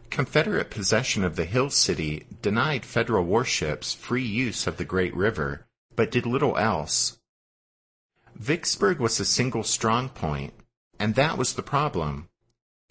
Confederate 0.09 0.71
possession 0.71 1.25
of 1.25 1.35
the 1.35 1.43
hill 1.43 1.69
city 1.69 2.25
denied 2.41 2.85
Federal 2.85 3.25
warships 3.25 3.93
free 3.93 4.23
use 4.23 4.65
of 4.65 4.77
the 4.77 4.85
great 4.85 5.13
river, 5.13 5.67
but 5.97 6.09
did 6.09 6.25
little 6.25 6.57
else. 6.57 7.19
Vicksburg 8.33 8.99
was 8.99 9.19
a 9.19 9.25
single 9.25 9.63
strong 9.63 10.07
point, 10.07 10.53
and 10.97 11.15
that 11.15 11.37
was 11.37 11.53
the 11.53 11.61
problem. 11.61 12.29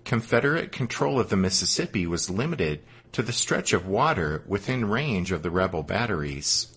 Confederate 0.05 0.71
control 0.71 1.19
of 1.19 1.31
the 1.31 1.37
Mississippi 1.37 2.07
was 2.07 2.29
limited 2.29 2.83
to 3.13 3.23
the 3.23 3.33
stretch 3.33 3.73
of 3.73 3.87
water 3.87 4.45
within 4.47 4.85
range 4.85 5.33
of 5.33 5.43
the 5.43 5.51
rebel 5.51 5.83
batteries. 5.83 6.77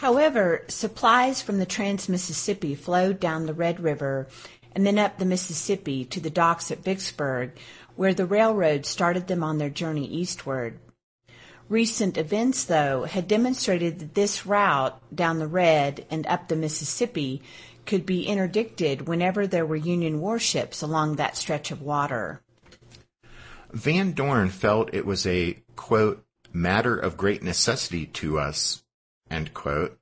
However, 0.00 0.64
supplies 0.68 1.42
from 1.42 1.58
the 1.58 1.66
Trans-Mississippi 1.66 2.74
flowed 2.74 3.20
down 3.20 3.44
the 3.44 3.52
Red 3.52 3.80
River 3.80 4.28
and 4.72 4.86
then 4.86 4.98
up 4.98 5.18
the 5.18 5.24
Mississippi 5.24 6.04
to 6.06 6.20
the 6.20 6.30
docks 6.30 6.70
at 6.70 6.84
Vicksburg, 6.84 7.52
where 7.96 8.14
the 8.14 8.26
railroad 8.26 8.86
started 8.86 9.26
them 9.26 9.42
on 9.42 9.58
their 9.58 9.70
journey 9.70 10.06
eastward. 10.06 10.78
Recent 11.68 12.18
events, 12.18 12.64
though, 12.64 13.04
had 13.04 13.28
demonstrated 13.28 14.00
that 14.00 14.14
this 14.14 14.44
route 14.44 15.00
down 15.14 15.38
the 15.38 15.46
Red 15.46 16.04
and 16.10 16.26
up 16.26 16.48
the 16.48 16.56
Mississippi 16.56 17.42
could 17.86 18.04
be 18.04 18.26
interdicted 18.26 19.06
whenever 19.06 19.46
there 19.46 19.66
were 19.66 19.76
Union 19.76 20.20
warships 20.20 20.82
along 20.82 21.16
that 21.16 21.36
stretch 21.36 21.70
of 21.70 21.80
water. 21.82 22.40
Van 23.72 24.12
Dorn 24.12 24.48
felt 24.48 24.92
it 24.92 25.06
was 25.06 25.26
a, 25.26 25.62
quote, 25.76 26.24
matter 26.52 26.96
of 26.96 27.16
great 27.16 27.42
necessity 27.42 28.06
to 28.06 28.40
us, 28.40 28.82
end 29.30 29.54
quote, 29.54 29.99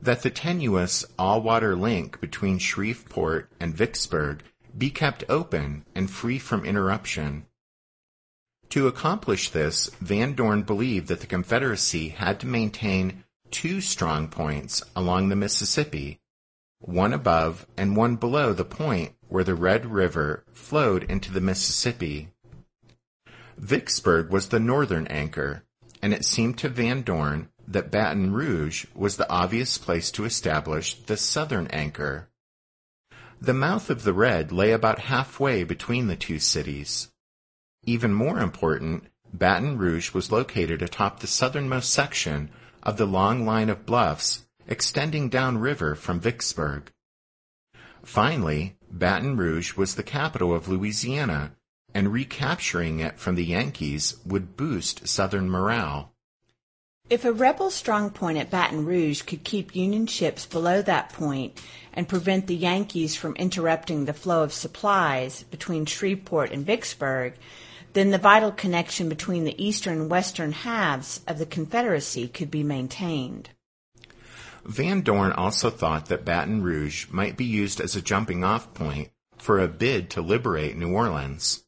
that 0.00 0.22
the 0.22 0.30
tenuous 0.30 1.04
all-water 1.18 1.74
link 1.74 2.20
between 2.20 2.58
Shreveport 2.58 3.50
and 3.58 3.74
Vicksburg 3.74 4.42
be 4.76 4.90
kept 4.90 5.24
open 5.28 5.84
and 5.94 6.10
free 6.10 6.38
from 6.38 6.64
interruption. 6.64 7.46
To 8.70 8.88
accomplish 8.88 9.50
this, 9.50 9.88
Van 10.00 10.34
Dorn 10.34 10.62
believed 10.62 11.08
that 11.08 11.20
the 11.20 11.26
Confederacy 11.26 12.08
had 12.10 12.40
to 12.40 12.46
maintain 12.46 13.24
two 13.50 13.80
strong 13.80 14.28
points 14.28 14.82
along 14.94 15.28
the 15.28 15.36
Mississippi, 15.36 16.20
one 16.80 17.12
above 17.12 17.66
and 17.76 17.96
one 17.96 18.16
below 18.16 18.52
the 18.52 18.64
point 18.64 19.12
where 19.28 19.44
the 19.44 19.54
Red 19.54 19.86
River 19.86 20.44
flowed 20.52 21.04
into 21.04 21.32
the 21.32 21.40
Mississippi. 21.40 22.28
Vicksburg 23.56 24.30
was 24.30 24.48
the 24.48 24.60
northern 24.60 25.06
anchor, 25.06 25.64
and 26.02 26.12
it 26.12 26.24
seemed 26.24 26.58
to 26.58 26.68
Van 26.68 27.02
Dorn 27.02 27.48
that 27.68 27.90
Baton 27.90 28.32
Rouge 28.32 28.86
was 28.94 29.16
the 29.16 29.28
obvious 29.30 29.78
place 29.78 30.10
to 30.12 30.24
establish 30.24 30.94
the 31.02 31.16
southern 31.16 31.66
anchor. 31.68 32.28
The 33.40 33.54
mouth 33.54 33.90
of 33.90 34.04
the 34.04 34.14
Red 34.14 34.52
lay 34.52 34.72
about 34.72 35.00
halfway 35.00 35.64
between 35.64 36.06
the 36.06 36.16
two 36.16 36.38
cities. 36.38 37.08
Even 37.84 38.14
more 38.14 38.40
important, 38.40 39.04
Baton 39.32 39.78
Rouge 39.78 40.14
was 40.14 40.32
located 40.32 40.82
atop 40.82 41.20
the 41.20 41.26
southernmost 41.26 41.92
section 41.92 42.50
of 42.82 42.96
the 42.96 43.06
long 43.06 43.44
line 43.44 43.68
of 43.68 43.84
bluffs 43.84 44.46
extending 44.66 45.28
downriver 45.28 45.94
from 45.94 46.20
Vicksburg. 46.20 46.90
Finally, 48.02 48.76
Baton 48.90 49.36
Rouge 49.36 49.76
was 49.76 49.94
the 49.94 50.02
capital 50.02 50.54
of 50.54 50.68
Louisiana 50.68 51.52
and 51.94 52.12
recapturing 52.12 53.00
it 53.00 53.18
from 53.18 53.34
the 53.34 53.44
Yankees 53.44 54.16
would 54.24 54.56
boost 54.56 55.08
Southern 55.08 55.48
morale. 55.50 56.12
If 57.08 57.24
a 57.24 57.32
rebel 57.32 57.68
strongpoint 57.68 58.36
at 58.36 58.50
Baton 58.50 58.84
Rouge 58.84 59.22
could 59.22 59.44
keep 59.44 59.76
Union 59.76 60.08
ships 60.08 60.44
below 60.44 60.82
that 60.82 61.12
point 61.12 61.62
and 61.92 62.08
prevent 62.08 62.48
the 62.48 62.56
Yankees 62.56 63.14
from 63.14 63.36
interrupting 63.36 64.04
the 64.04 64.12
flow 64.12 64.42
of 64.42 64.52
supplies 64.52 65.44
between 65.44 65.86
Shreveport 65.86 66.50
and 66.50 66.66
Vicksburg, 66.66 67.34
then 67.92 68.10
the 68.10 68.18
vital 68.18 68.50
connection 68.50 69.08
between 69.08 69.44
the 69.44 69.64
eastern 69.64 70.00
and 70.00 70.10
western 70.10 70.50
halves 70.50 71.20
of 71.28 71.38
the 71.38 71.46
Confederacy 71.46 72.26
could 72.26 72.50
be 72.50 72.64
maintained. 72.64 73.50
Van 74.64 75.00
Dorn 75.02 75.30
also 75.30 75.70
thought 75.70 76.06
that 76.06 76.24
Baton 76.24 76.60
Rouge 76.60 77.06
might 77.10 77.36
be 77.36 77.44
used 77.44 77.80
as 77.80 77.94
a 77.94 78.02
jumping 78.02 78.42
off 78.42 78.74
point 78.74 79.10
for 79.38 79.60
a 79.60 79.68
bid 79.68 80.10
to 80.10 80.20
liberate 80.20 80.76
New 80.76 80.92
Orleans. 80.92 81.62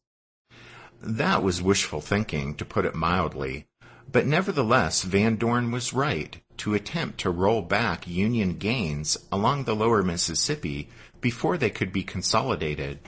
That 1.00 1.44
was 1.44 1.62
wishful 1.62 2.00
thinking, 2.00 2.56
to 2.56 2.64
put 2.64 2.84
it 2.84 2.96
mildly, 2.96 3.67
but 4.10 4.26
nevertheless 4.26 5.02
Van 5.02 5.36
Dorn 5.36 5.70
was 5.70 5.92
right 5.92 6.38
to 6.58 6.74
attempt 6.74 7.18
to 7.20 7.30
roll 7.30 7.62
back 7.62 8.06
Union 8.06 8.54
gains 8.54 9.16
along 9.30 9.64
the 9.64 9.76
lower 9.76 10.02
Mississippi 10.02 10.88
before 11.20 11.56
they 11.56 11.70
could 11.70 11.92
be 11.92 12.02
consolidated. 12.02 12.98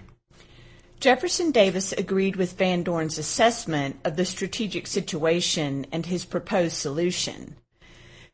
Jefferson 1.00 1.50
Davis 1.50 1.92
agreed 1.92 2.36
with 2.36 2.58
Van 2.58 2.82
Dorn's 2.82 3.16
assessment 3.16 3.98
of 4.04 4.16
the 4.16 4.24
strategic 4.26 4.86
situation 4.86 5.86
and 5.90 6.04
his 6.04 6.26
proposed 6.26 6.76
solution. 6.76 7.56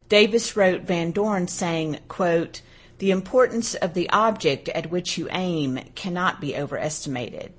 Davis 0.09 0.57
wrote 0.57 0.83
Van 0.83 1.13
Dorn 1.13 1.47
saying, 1.47 1.99
quote, 2.09 2.63
the 2.99 3.11
importance 3.11 3.75
of 3.75 3.95
the 3.95 4.09
object 4.11 4.69
at 4.71 4.91
which 4.91 5.19
you 5.19 5.29
aim 5.31 5.79
cannot 5.95 6.41
be 6.41 6.57
overestimated. 6.57 7.53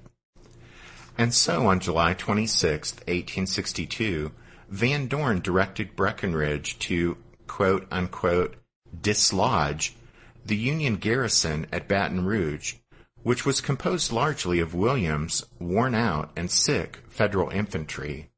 And 1.17 1.33
so 1.33 1.67
on 1.67 1.79
July 1.79 2.13
26, 2.13 2.93
1862, 2.93 4.31
Van 4.69 5.07
Dorn 5.07 5.39
directed 5.39 5.95
Breckinridge 5.95 6.77
to, 6.79 7.17
quote 7.47 7.87
unquote, 7.91 8.55
dislodge 9.01 9.95
the 10.45 10.57
Union 10.57 10.97
garrison 10.97 11.67
at 11.71 11.87
Baton 11.87 12.25
Rouge, 12.25 12.75
which 13.23 13.45
was 13.45 13.61
composed 13.61 14.11
largely 14.11 14.59
of 14.59 14.73
Williams' 14.73 15.45
worn 15.59 15.95
out 15.95 16.31
and 16.35 16.49
sick 16.49 16.99
Federal 17.09 17.49
infantry. 17.49 18.29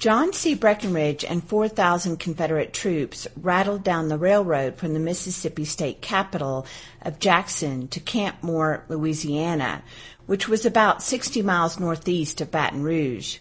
John 0.00 0.32
C. 0.32 0.54
Breckinridge 0.54 1.26
and 1.26 1.44
4,000 1.44 2.16
Confederate 2.16 2.72
troops 2.72 3.28
rattled 3.36 3.84
down 3.84 4.08
the 4.08 4.16
railroad 4.16 4.76
from 4.76 4.94
the 4.94 4.98
Mississippi 4.98 5.66
state 5.66 6.00
capital 6.00 6.64
of 7.02 7.18
Jackson 7.18 7.86
to 7.88 8.00
Camp 8.00 8.42
Moore, 8.42 8.82
Louisiana, 8.88 9.82
which 10.24 10.48
was 10.48 10.64
about 10.64 11.02
60 11.02 11.42
miles 11.42 11.78
northeast 11.78 12.40
of 12.40 12.50
Baton 12.50 12.82
Rouge. 12.82 13.40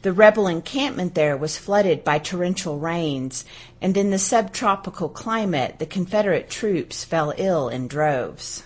The 0.00 0.14
rebel 0.14 0.46
encampment 0.46 1.14
there 1.14 1.36
was 1.36 1.58
flooded 1.58 2.02
by 2.02 2.18
torrential 2.18 2.78
rains, 2.78 3.44
and 3.82 3.94
in 3.98 4.08
the 4.08 4.18
subtropical 4.18 5.10
climate, 5.10 5.78
the 5.80 5.86
Confederate 5.86 6.48
troops 6.48 7.04
fell 7.04 7.34
ill 7.36 7.68
in 7.68 7.88
droves. 7.88 8.64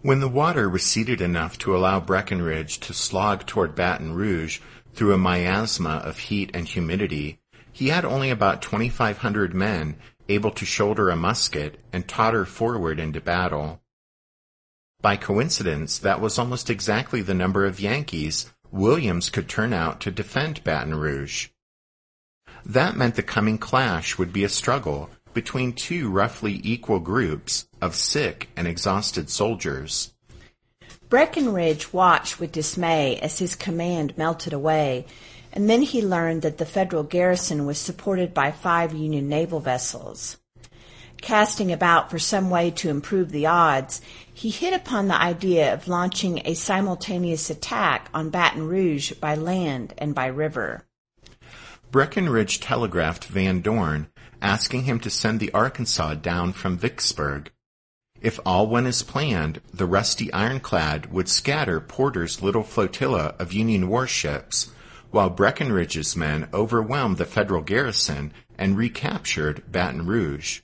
When 0.00 0.20
the 0.20 0.28
water 0.28 0.68
receded 0.68 1.20
enough 1.20 1.58
to 1.58 1.76
allow 1.76 1.98
Breckinridge 1.98 2.78
to 2.80 2.94
slog 2.94 3.46
toward 3.46 3.74
Baton 3.74 4.14
Rouge 4.14 4.60
through 4.94 5.14
a 5.14 5.18
miasma 5.18 6.02
of 6.04 6.18
heat 6.18 6.50
and 6.54 6.66
humidity, 6.66 7.40
he 7.72 7.88
had 7.88 8.04
only 8.04 8.30
about 8.30 8.62
2,500 8.62 9.54
men 9.54 9.96
able 10.28 10.50
to 10.50 10.64
shoulder 10.64 11.10
a 11.10 11.16
musket 11.16 11.80
and 11.92 12.06
totter 12.06 12.44
forward 12.44 12.98
into 12.98 13.20
battle. 13.20 13.80
By 15.00 15.16
coincidence, 15.16 15.98
that 15.98 16.20
was 16.20 16.38
almost 16.38 16.70
exactly 16.70 17.22
the 17.22 17.34
number 17.34 17.64
of 17.64 17.80
Yankees 17.80 18.52
Williams 18.70 19.30
could 19.30 19.48
turn 19.48 19.72
out 19.72 20.00
to 20.00 20.10
defend 20.10 20.64
Baton 20.64 20.94
Rouge. 20.94 21.48
That 22.66 22.96
meant 22.96 23.14
the 23.14 23.22
coming 23.22 23.58
clash 23.58 24.18
would 24.18 24.32
be 24.32 24.44
a 24.44 24.48
struggle 24.48 25.10
between 25.32 25.72
two 25.72 26.10
roughly 26.10 26.60
equal 26.64 26.98
groups 26.98 27.68
of 27.80 27.94
sick 27.94 28.48
and 28.56 28.66
exhausted 28.66 29.30
soldiers. 29.30 30.12
Breckinridge 31.08 31.92
watched 31.92 32.38
with 32.38 32.52
dismay 32.52 33.18
as 33.20 33.38
his 33.38 33.54
command 33.54 34.18
melted 34.18 34.52
away, 34.52 35.06
and 35.52 35.68
then 35.68 35.80
he 35.80 36.02
learned 36.02 36.42
that 36.42 36.58
the 36.58 36.66
federal 36.66 37.02
garrison 37.02 37.64
was 37.64 37.78
supported 37.78 38.34
by 38.34 38.50
five 38.50 38.92
Union 38.92 39.28
naval 39.28 39.60
vessels. 39.60 40.36
Casting 41.22 41.72
about 41.72 42.10
for 42.10 42.18
some 42.18 42.50
way 42.50 42.70
to 42.72 42.90
improve 42.90 43.30
the 43.30 43.46
odds, 43.46 44.02
he 44.32 44.50
hit 44.50 44.74
upon 44.74 45.08
the 45.08 45.20
idea 45.20 45.72
of 45.72 45.88
launching 45.88 46.42
a 46.44 46.54
simultaneous 46.54 47.48
attack 47.50 48.08
on 48.12 48.30
Baton 48.30 48.68
Rouge 48.68 49.12
by 49.12 49.34
land 49.34 49.94
and 49.98 50.14
by 50.14 50.26
river. 50.26 50.84
Breckinridge 51.90 52.60
telegraphed 52.60 53.24
Van 53.24 53.62
Dorn 53.62 54.08
asking 54.42 54.84
him 54.84 55.00
to 55.00 55.10
send 55.10 55.40
the 55.40 55.50
Arkansas 55.52 56.14
down 56.14 56.52
from 56.52 56.76
Vicksburg. 56.76 57.50
If 58.20 58.40
all 58.44 58.66
went 58.66 58.88
as 58.88 59.02
planned, 59.02 59.60
the 59.72 59.86
rusty 59.86 60.32
ironclad 60.32 61.12
would 61.12 61.28
scatter 61.28 61.80
Porter's 61.80 62.42
little 62.42 62.64
flotilla 62.64 63.34
of 63.38 63.52
Union 63.52 63.88
warships, 63.88 64.70
while 65.10 65.30
Breckinridge's 65.30 66.16
men 66.16 66.48
overwhelmed 66.52 67.18
the 67.18 67.24
Federal 67.24 67.62
garrison 67.62 68.32
and 68.58 68.76
recaptured 68.76 69.70
Baton 69.70 70.06
Rouge. 70.06 70.60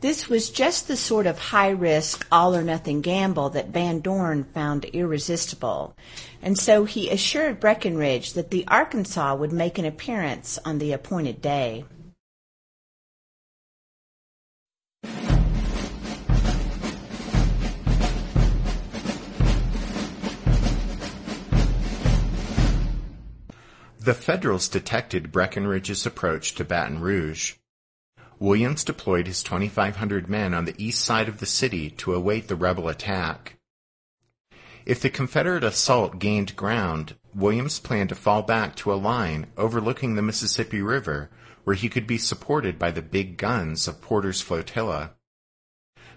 This 0.00 0.28
was 0.28 0.50
just 0.50 0.88
the 0.88 0.96
sort 0.96 1.26
of 1.26 1.38
high 1.38 1.70
risk, 1.70 2.26
all 2.30 2.56
or 2.56 2.62
nothing 2.62 3.02
gamble 3.02 3.50
that 3.50 3.68
Van 3.68 4.00
Dorn 4.00 4.44
found 4.52 4.84
irresistible, 4.86 5.96
and 6.42 6.58
so 6.58 6.84
he 6.84 7.08
assured 7.08 7.60
Breckinridge 7.60 8.32
that 8.32 8.50
the 8.50 8.66
Arkansas 8.66 9.36
would 9.36 9.52
make 9.52 9.78
an 9.78 9.84
appearance 9.84 10.58
on 10.64 10.78
the 10.78 10.92
appointed 10.92 11.40
day. 11.40 11.84
The 24.04 24.14
Federals 24.14 24.66
detected 24.66 25.30
Breckinridge's 25.30 26.04
approach 26.04 26.56
to 26.56 26.64
Baton 26.64 26.98
Rouge. 26.98 27.54
Williams 28.40 28.82
deployed 28.82 29.28
his 29.28 29.44
2,500 29.44 30.28
men 30.28 30.54
on 30.54 30.64
the 30.64 30.74
east 30.76 31.04
side 31.04 31.28
of 31.28 31.38
the 31.38 31.46
city 31.46 31.88
to 31.90 32.12
await 32.12 32.48
the 32.48 32.56
rebel 32.56 32.88
attack. 32.88 33.60
If 34.84 35.00
the 35.00 35.08
Confederate 35.08 35.62
assault 35.62 36.18
gained 36.18 36.56
ground, 36.56 37.14
Williams 37.32 37.78
planned 37.78 38.08
to 38.08 38.16
fall 38.16 38.42
back 38.42 38.74
to 38.76 38.92
a 38.92 38.98
line 38.98 39.46
overlooking 39.56 40.16
the 40.16 40.22
Mississippi 40.22 40.82
River 40.82 41.30
where 41.62 41.76
he 41.76 41.88
could 41.88 42.08
be 42.08 42.18
supported 42.18 42.80
by 42.80 42.90
the 42.90 43.02
big 43.02 43.36
guns 43.36 43.86
of 43.86 44.00
Porter's 44.00 44.40
flotilla. 44.40 45.12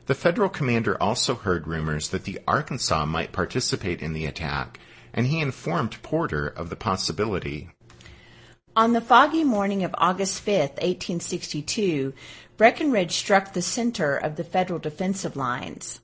The 0.07 0.15
Federal 0.15 0.49
commander 0.49 0.99
also 0.99 1.35
heard 1.35 1.67
rumors 1.67 2.09
that 2.09 2.23
the 2.23 2.39
Arkansas 2.47 3.05
might 3.05 3.31
participate 3.31 4.01
in 4.01 4.13
the 4.13 4.25
attack, 4.25 4.79
and 5.13 5.27
he 5.27 5.39
informed 5.39 6.01
Porter 6.01 6.47
of 6.47 6.71
the 6.71 6.75
possibility. 6.75 7.69
On 8.77 8.91
the 8.91 8.99
foggy 8.99 9.45
morning 9.45 9.85
of 9.85 9.95
August 9.97 10.41
5, 10.41 10.71
1862, 10.71 12.11
Breckinridge 12.57 13.13
struck 13.13 13.53
the 13.53 13.61
center 13.61 14.17
of 14.17 14.35
the 14.35 14.43
Federal 14.43 14.79
defensive 14.79 15.37
lines. 15.37 16.01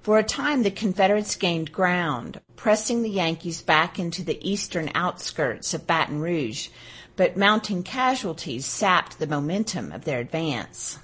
For 0.00 0.18
a 0.18 0.22
time, 0.22 0.62
the 0.62 0.70
Confederates 0.70 1.36
gained 1.36 1.72
ground, 1.72 2.40
pressing 2.56 3.02
the 3.02 3.10
Yankees 3.10 3.60
back 3.60 3.98
into 3.98 4.22
the 4.22 4.38
eastern 4.40 4.90
outskirts 4.94 5.74
of 5.74 5.86
Baton 5.86 6.22
Rouge, 6.22 6.70
but 7.16 7.36
mounting 7.36 7.82
casualties 7.82 8.64
sapped 8.64 9.18
the 9.18 9.26
momentum 9.26 9.92
of 9.92 10.06
their 10.06 10.20
advance. 10.20 10.98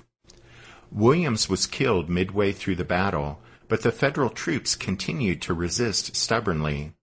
Williams 0.90 1.46
was 1.46 1.66
killed 1.66 2.08
midway 2.08 2.52
through 2.52 2.76
the 2.76 2.84
battle, 2.84 3.38
but 3.68 3.82
the 3.82 3.92
Federal 3.92 4.30
troops 4.30 4.74
continued 4.74 5.42
to 5.42 5.52
resist 5.52 6.16
stubbornly. 6.16 6.94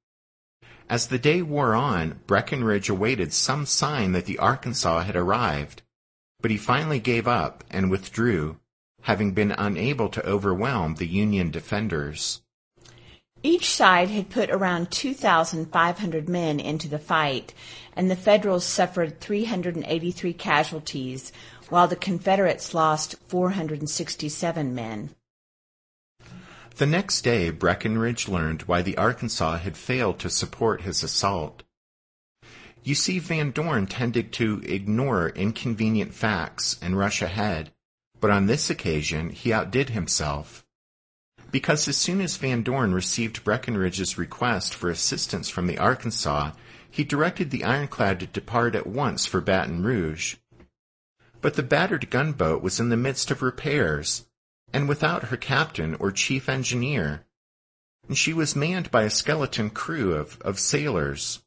As 0.93 1.07
the 1.07 1.17
day 1.17 1.41
wore 1.41 1.73
on, 1.73 2.19
Breckinridge 2.27 2.87
awaited 2.87 3.33
some 3.33 3.65
sign 3.65 4.11
that 4.11 4.25
the 4.25 4.37
Arkansas 4.37 5.01
had 5.01 5.15
arrived, 5.15 5.81
but 6.39 6.51
he 6.51 6.57
finally 6.57 6.99
gave 6.99 7.27
up 7.27 7.63
and 7.71 7.89
withdrew, 7.89 8.59
having 9.01 9.31
been 9.31 9.55
unable 9.57 10.07
to 10.09 10.23
overwhelm 10.23 10.93
the 10.93 11.07
Union 11.07 11.49
defenders. 11.49 12.43
Each 13.41 13.73
side 13.73 14.09
had 14.09 14.29
put 14.29 14.51
around 14.51 14.91
2,500 14.91 16.29
men 16.29 16.59
into 16.59 16.87
the 16.87 16.99
fight, 16.99 17.55
and 17.95 18.11
the 18.11 18.15
Federals 18.15 18.63
suffered 18.63 19.19
383 19.19 20.31
casualties, 20.33 21.31
while 21.69 21.87
the 21.87 21.95
Confederates 21.95 22.75
lost 22.75 23.15
467 23.29 24.75
men. 24.75 25.09
The 26.77 26.85
next 26.87 27.21
day, 27.21 27.51
Breckinridge 27.51 28.27
learned 28.27 28.63
why 28.63 28.81
the 28.81 28.97
Arkansas 28.97 29.57
had 29.57 29.77
failed 29.77 30.17
to 30.19 30.29
support 30.29 30.81
his 30.81 31.03
assault. 31.03 31.61
You 32.83 32.95
see, 32.95 33.19
Van 33.19 33.51
Dorn 33.51 33.85
tended 33.85 34.33
to 34.33 34.61
ignore 34.65 35.29
inconvenient 35.29 36.15
facts 36.15 36.77
and 36.81 36.97
rush 36.97 37.21
ahead, 37.21 37.71
but 38.19 38.31
on 38.31 38.47
this 38.47 38.71
occasion 38.71 39.29
he 39.29 39.53
outdid 39.53 39.91
himself. 39.91 40.65
Because 41.51 41.87
as 41.87 41.95
soon 41.95 42.19
as 42.19 42.37
Van 42.37 42.63
Dorn 42.63 42.93
received 42.93 43.43
Breckinridge's 43.43 44.17
request 44.17 44.73
for 44.73 44.89
assistance 44.89 45.49
from 45.49 45.67
the 45.67 45.77
Arkansas, 45.77 46.53
he 46.89 47.03
directed 47.03 47.51
the 47.51 47.63
ironclad 47.63 48.19
to 48.19 48.25
depart 48.25 48.73
at 48.73 48.87
once 48.87 49.27
for 49.27 49.41
Baton 49.41 49.83
Rouge. 49.83 50.37
But 51.39 51.53
the 51.53 51.63
battered 51.63 52.09
gunboat 52.09 52.63
was 52.63 52.79
in 52.79 52.89
the 52.89 52.97
midst 52.97 53.29
of 53.29 53.43
repairs, 53.43 54.25
and 54.73 54.89
without 54.89 55.25
her 55.25 55.37
captain 55.37 55.95
or 55.99 56.11
chief 56.11 56.49
engineer. 56.49 57.25
And 58.07 58.17
she 58.17 58.33
was 58.33 58.55
manned 58.55 58.91
by 58.91 59.03
a 59.03 59.09
skeleton 59.09 59.69
crew 59.69 60.13
of, 60.13 60.41
of 60.41 60.59
sailors. 60.59 61.41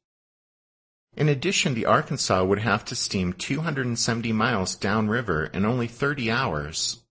In 1.16 1.28
addition, 1.28 1.74
the 1.74 1.86
Arkansas 1.86 2.44
would 2.44 2.60
have 2.60 2.84
to 2.86 2.94
steam 2.94 3.32
270 3.32 4.32
miles 4.32 4.76
downriver 4.76 5.46
in 5.46 5.64
only 5.64 5.88
30 5.88 6.30
hours. 6.30 7.02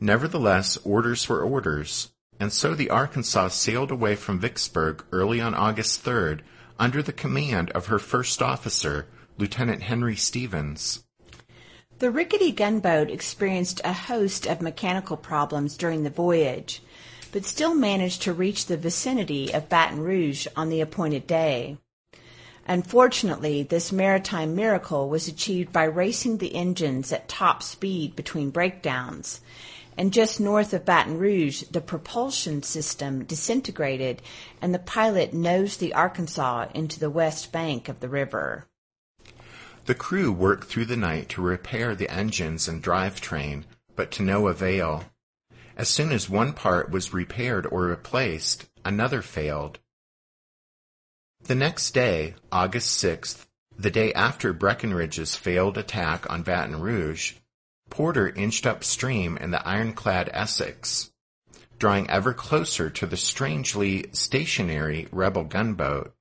Nevertheless, 0.00 0.76
orders 0.78 1.28
were 1.28 1.42
orders, 1.42 2.12
and 2.38 2.52
so 2.52 2.74
the 2.74 2.90
Arkansas 2.90 3.48
sailed 3.48 3.90
away 3.90 4.14
from 4.14 4.38
Vicksburg 4.38 5.04
early 5.10 5.40
on 5.40 5.54
August 5.54 6.04
3rd 6.04 6.40
under 6.78 7.02
the 7.02 7.12
command 7.12 7.70
of 7.70 7.86
her 7.86 7.98
first 7.98 8.42
officer, 8.42 9.06
Lieutenant 9.38 9.82
Henry 9.82 10.16
Stevens. 10.16 11.05
The 11.98 12.10
rickety 12.10 12.52
gunboat 12.52 13.10
experienced 13.10 13.80
a 13.82 13.94
host 13.94 14.46
of 14.46 14.60
mechanical 14.60 15.16
problems 15.16 15.78
during 15.78 16.02
the 16.02 16.10
voyage, 16.10 16.82
but 17.32 17.46
still 17.46 17.74
managed 17.74 18.20
to 18.22 18.34
reach 18.34 18.66
the 18.66 18.76
vicinity 18.76 19.50
of 19.54 19.70
Baton 19.70 20.00
Rouge 20.00 20.46
on 20.54 20.68
the 20.68 20.82
appointed 20.82 21.26
day. 21.26 21.78
Unfortunately, 22.68 23.62
this 23.62 23.92
maritime 23.92 24.54
miracle 24.54 25.08
was 25.08 25.26
achieved 25.26 25.72
by 25.72 25.84
racing 25.84 26.36
the 26.36 26.54
engines 26.54 27.12
at 27.12 27.30
top 27.30 27.62
speed 27.62 28.14
between 28.14 28.50
breakdowns, 28.50 29.40
and 29.96 30.12
just 30.12 30.38
north 30.38 30.74
of 30.74 30.84
Baton 30.84 31.16
Rouge, 31.18 31.62
the 31.70 31.80
propulsion 31.80 32.62
system 32.62 33.24
disintegrated 33.24 34.20
and 34.60 34.74
the 34.74 34.78
pilot 34.78 35.32
nosed 35.32 35.80
the 35.80 35.94
Arkansas 35.94 36.66
into 36.74 37.00
the 37.00 37.08
west 37.08 37.52
bank 37.52 37.88
of 37.88 38.00
the 38.00 38.08
river. 38.10 38.66
The 39.86 39.94
crew 39.94 40.32
worked 40.32 40.64
through 40.64 40.86
the 40.86 40.96
night 40.96 41.28
to 41.30 41.42
repair 41.42 41.94
the 41.94 42.10
engines 42.10 42.66
and 42.66 42.82
drivetrain, 42.82 43.62
but 43.94 44.10
to 44.12 44.22
no 44.24 44.48
avail. 44.48 45.04
As 45.76 45.88
soon 45.88 46.10
as 46.10 46.28
one 46.28 46.54
part 46.54 46.90
was 46.90 47.14
repaired 47.14 47.66
or 47.66 47.82
replaced, 47.82 48.66
another 48.84 49.22
failed. 49.22 49.78
The 51.44 51.54
next 51.54 51.92
day, 51.92 52.34
August 52.50 53.00
6th, 53.04 53.46
the 53.78 53.92
day 53.92 54.12
after 54.12 54.52
Breckinridge's 54.52 55.36
failed 55.36 55.78
attack 55.78 56.28
on 56.28 56.42
Baton 56.42 56.80
Rouge, 56.80 57.34
Porter 57.88 58.28
inched 58.28 58.66
upstream 58.66 59.36
in 59.36 59.52
the 59.52 59.64
ironclad 59.64 60.28
Essex, 60.32 61.12
drawing 61.78 62.10
ever 62.10 62.34
closer 62.34 62.90
to 62.90 63.06
the 63.06 63.16
strangely 63.16 64.06
stationary 64.10 65.06
rebel 65.12 65.44
gunboat. 65.44 66.15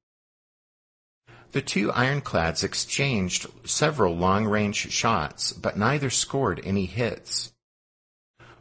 The 1.55 1.61
two 1.61 1.89
ironclads 1.93 2.65
exchanged 2.65 3.47
several 3.63 4.13
long-range 4.13 4.91
shots, 4.91 5.53
but 5.53 5.77
neither 5.77 6.09
scored 6.09 6.59
any 6.65 6.85
hits. 6.85 7.53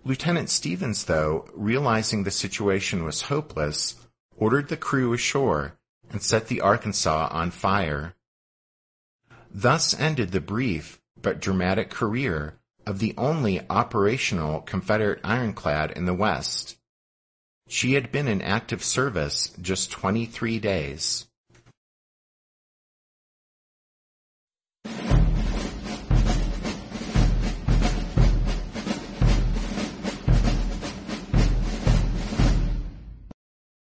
Lieutenant 0.04 0.48
Stevens, 0.48 1.06
though, 1.06 1.50
realizing 1.54 2.22
the 2.22 2.30
situation 2.30 3.02
was 3.02 3.22
hopeless, 3.22 3.96
ordered 4.36 4.68
the 4.68 4.76
crew 4.76 5.12
ashore 5.12 5.76
and 6.08 6.22
set 6.22 6.46
the 6.46 6.60
Arkansas 6.60 7.30
on 7.32 7.50
fire. 7.50 8.14
Thus 9.50 9.98
ended 9.98 10.30
the 10.30 10.40
brief 10.40 11.00
but 11.20 11.40
dramatic 11.40 11.90
career 11.90 12.60
of 12.86 13.00
the 13.00 13.14
only 13.18 13.60
operational 13.68 14.60
Confederate 14.60 15.18
ironclad 15.24 15.90
in 15.90 16.04
the 16.04 16.14
West. 16.14 16.76
She 17.66 17.94
had 17.94 18.12
been 18.12 18.28
in 18.28 18.40
active 18.40 18.84
service 18.84 19.52
just 19.60 19.90
23 19.90 20.60
days. 20.60 21.26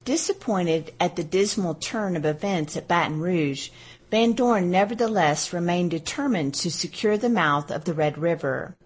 Disappointed 0.07 0.93
at 1.01 1.17
the 1.17 1.23
dismal 1.25 1.73
turn 1.73 2.15
of 2.15 2.23
events 2.23 2.77
at 2.77 2.87
Baton 2.87 3.19
Rouge, 3.19 3.71
Van 4.09 4.31
Dorn 4.31 4.71
nevertheless 4.71 5.51
remained 5.51 5.91
determined 5.91 6.53
to 6.53 6.71
secure 6.71 7.17
the 7.17 7.27
mouth 7.27 7.69
of 7.69 7.83
the 7.83 7.93
Red 7.93 8.17
River. 8.17 8.77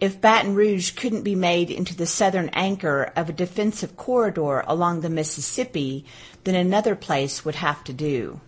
If 0.00 0.20
Baton 0.20 0.56
Rouge 0.56 0.96
couldn't 0.96 1.22
be 1.22 1.36
made 1.36 1.70
into 1.70 1.94
the 1.94 2.06
southern 2.06 2.48
anchor 2.54 3.12
of 3.14 3.28
a 3.28 3.32
defensive 3.32 3.96
corridor 3.96 4.64
along 4.66 5.02
the 5.02 5.08
Mississippi, 5.08 6.04
then 6.42 6.56
another 6.56 6.96
place 6.96 7.44
would 7.44 7.54
have 7.54 7.84
to 7.84 7.92
do. 7.92 8.40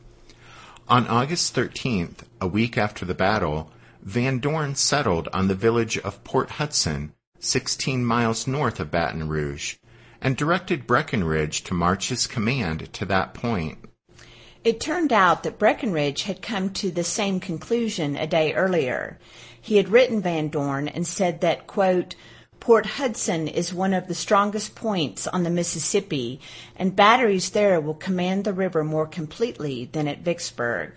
On 0.88 1.07
August 1.07 1.55
13th, 1.55 2.24
a 2.40 2.49
week 2.49 2.76
after 2.76 3.05
the 3.05 3.14
battle, 3.14 3.70
Van 4.03 4.40
Dorn 4.40 4.74
settled 4.74 5.28
on 5.32 5.47
the 5.47 5.55
village 5.55 5.97
of 5.99 6.24
Port 6.24 6.51
Hudson, 6.59 7.12
16 7.38 8.05
miles 8.05 8.49
north 8.49 8.80
of 8.80 8.90
Baton 8.90 9.28
Rouge, 9.28 9.76
and 10.25 10.39
directed 10.39 10.87
Breckinridge 10.87 11.62
to 11.64 11.75
march 11.75 12.09
his 12.09 12.27
command 12.27 12.91
to 12.95 13.05
that 13.05 13.35
point. 13.35 13.79
It 14.64 14.81
turned 14.81 15.12
out 15.12 15.43
that 15.43 15.59
Breckinridge 15.59 16.22
had 16.22 16.41
come 16.41 16.70
to 16.70 16.91
the 16.91 17.05
same 17.05 17.39
conclusion 17.39 18.16
a 18.16 18.27
day 18.27 18.55
earlier. 18.55 19.18
He 19.61 19.77
had 19.77 19.91
written 19.91 20.22
Van 20.22 20.49
Dorn 20.49 20.89
and 20.89 21.07
said 21.07 21.43
that, 21.43 21.66
quote, 21.66 22.16
Port 22.61 22.87
Hudson 22.87 23.47
is 23.47 23.75
one 23.75 23.93
of 23.93 24.09
the 24.09 24.14
strongest 24.14 24.75
points 24.75 25.27
on 25.27 25.43
the 25.43 25.51
Mississippi, 25.51 26.41
and 26.77 26.97
batteries 26.97 27.51
there 27.51 27.79
will 27.79 27.93
command 27.93 28.45
the 28.45 28.55
river 28.55 28.83
more 28.83 29.07
completely 29.07 29.85
than 29.93 30.09
at 30.09 30.22
Vicksburg. 30.22 30.95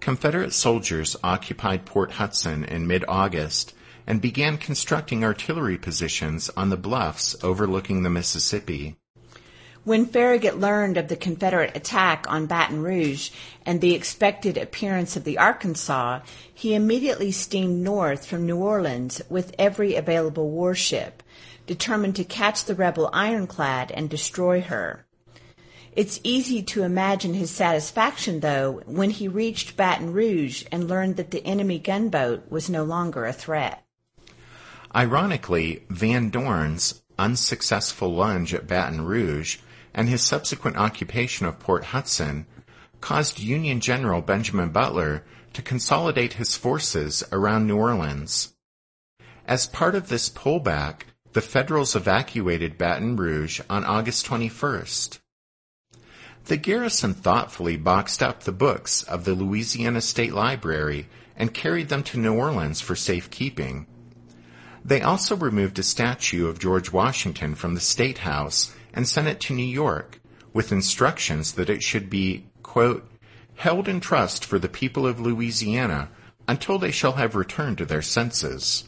Confederate 0.00 0.52
soldiers 0.52 1.16
occupied 1.22 1.86
Port 1.86 2.12
Hudson 2.12 2.64
in 2.64 2.88
mid-August 2.88 3.74
and 4.10 4.20
began 4.20 4.58
constructing 4.58 5.22
artillery 5.22 5.78
positions 5.78 6.50
on 6.56 6.68
the 6.68 6.76
bluffs 6.76 7.36
overlooking 7.44 8.02
the 8.02 8.10
Mississippi. 8.10 8.96
When 9.84 10.04
Farragut 10.04 10.58
learned 10.58 10.96
of 10.96 11.06
the 11.06 11.14
Confederate 11.14 11.76
attack 11.76 12.26
on 12.28 12.46
Baton 12.46 12.82
Rouge 12.82 13.30
and 13.64 13.80
the 13.80 13.94
expected 13.94 14.56
appearance 14.58 15.14
of 15.14 15.22
the 15.22 15.38
Arkansas, 15.38 16.22
he 16.52 16.74
immediately 16.74 17.30
steamed 17.30 17.84
north 17.84 18.26
from 18.26 18.46
New 18.46 18.56
Orleans 18.56 19.22
with 19.28 19.54
every 19.60 19.94
available 19.94 20.50
warship, 20.50 21.22
determined 21.68 22.16
to 22.16 22.24
catch 22.24 22.64
the 22.64 22.74
rebel 22.74 23.10
ironclad 23.12 23.92
and 23.92 24.10
destroy 24.10 24.60
her. 24.60 25.06
It's 25.92 26.18
easy 26.24 26.64
to 26.64 26.82
imagine 26.82 27.34
his 27.34 27.52
satisfaction, 27.52 28.40
though, 28.40 28.82
when 28.86 29.10
he 29.10 29.28
reached 29.28 29.76
Baton 29.76 30.12
Rouge 30.12 30.64
and 30.72 30.88
learned 30.88 31.14
that 31.14 31.30
the 31.30 31.46
enemy 31.46 31.78
gunboat 31.78 32.50
was 32.50 32.68
no 32.68 32.82
longer 32.82 33.24
a 33.24 33.32
threat. 33.32 33.84
Ironically, 34.94 35.84
Van 35.88 36.30
Dorn's 36.30 37.02
unsuccessful 37.18 38.14
lunge 38.14 38.54
at 38.54 38.66
Baton 38.66 39.02
Rouge 39.02 39.58
and 39.94 40.08
his 40.08 40.22
subsequent 40.22 40.76
occupation 40.76 41.46
of 41.46 41.58
Port 41.58 41.84
Hudson 41.86 42.46
caused 43.00 43.38
Union 43.38 43.80
General 43.80 44.20
Benjamin 44.20 44.70
Butler 44.70 45.24
to 45.52 45.62
consolidate 45.62 46.34
his 46.34 46.56
forces 46.56 47.22
around 47.32 47.66
New 47.66 47.76
Orleans. 47.76 48.54
As 49.46 49.66
part 49.66 49.94
of 49.94 50.08
this 50.08 50.28
pullback, 50.28 51.02
the 51.32 51.40
Federals 51.40 51.94
evacuated 51.94 52.78
Baton 52.78 53.16
Rouge 53.16 53.60
on 53.70 53.84
August 53.84 54.26
21st. 54.26 55.18
The 56.46 56.56
garrison 56.56 57.14
thoughtfully 57.14 57.76
boxed 57.76 58.22
up 58.22 58.42
the 58.42 58.52
books 58.52 59.02
of 59.04 59.24
the 59.24 59.34
Louisiana 59.34 60.00
State 60.00 60.32
Library 60.32 61.08
and 61.36 61.54
carried 61.54 61.88
them 61.88 62.02
to 62.04 62.18
New 62.18 62.34
Orleans 62.34 62.80
for 62.80 62.96
safekeeping. 62.96 63.86
They 64.84 65.02
also 65.02 65.36
removed 65.36 65.78
a 65.78 65.82
statue 65.82 66.48
of 66.48 66.58
George 66.58 66.92
Washington 66.92 67.54
from 67.54 67.74
the 67.74 67.80
State 67.80 68.18
House 68.18 68.74
and 68.92 69.06
sent 69.06 69.28
it 69.28 69.40
to 69.40 69.54
New 69.54 69.62
York 69.62 70.20
with 70.52 70.72
instructions 70.72 71.52
that 71.52 71.70
it 71.70 71.82
should 71.82 72.10
be, 72.10 72.46
quote, 72.62 73.08
held 73.56 73.88
in 73.88 74.00
trust 74.00 74.44
for 74.44 74.58
the 74.58 74.68
people 74.68 75.06
of 75.06 75.20
Louisiana 75.20 76.08
until 76.48 76.78
they 76.78 76.90
shall 76.90 77.12
have 77.12 77.34
returned 77.34 77.78
to 77.78 77.84
their 77.84 78.02
senses. 78.02 78.84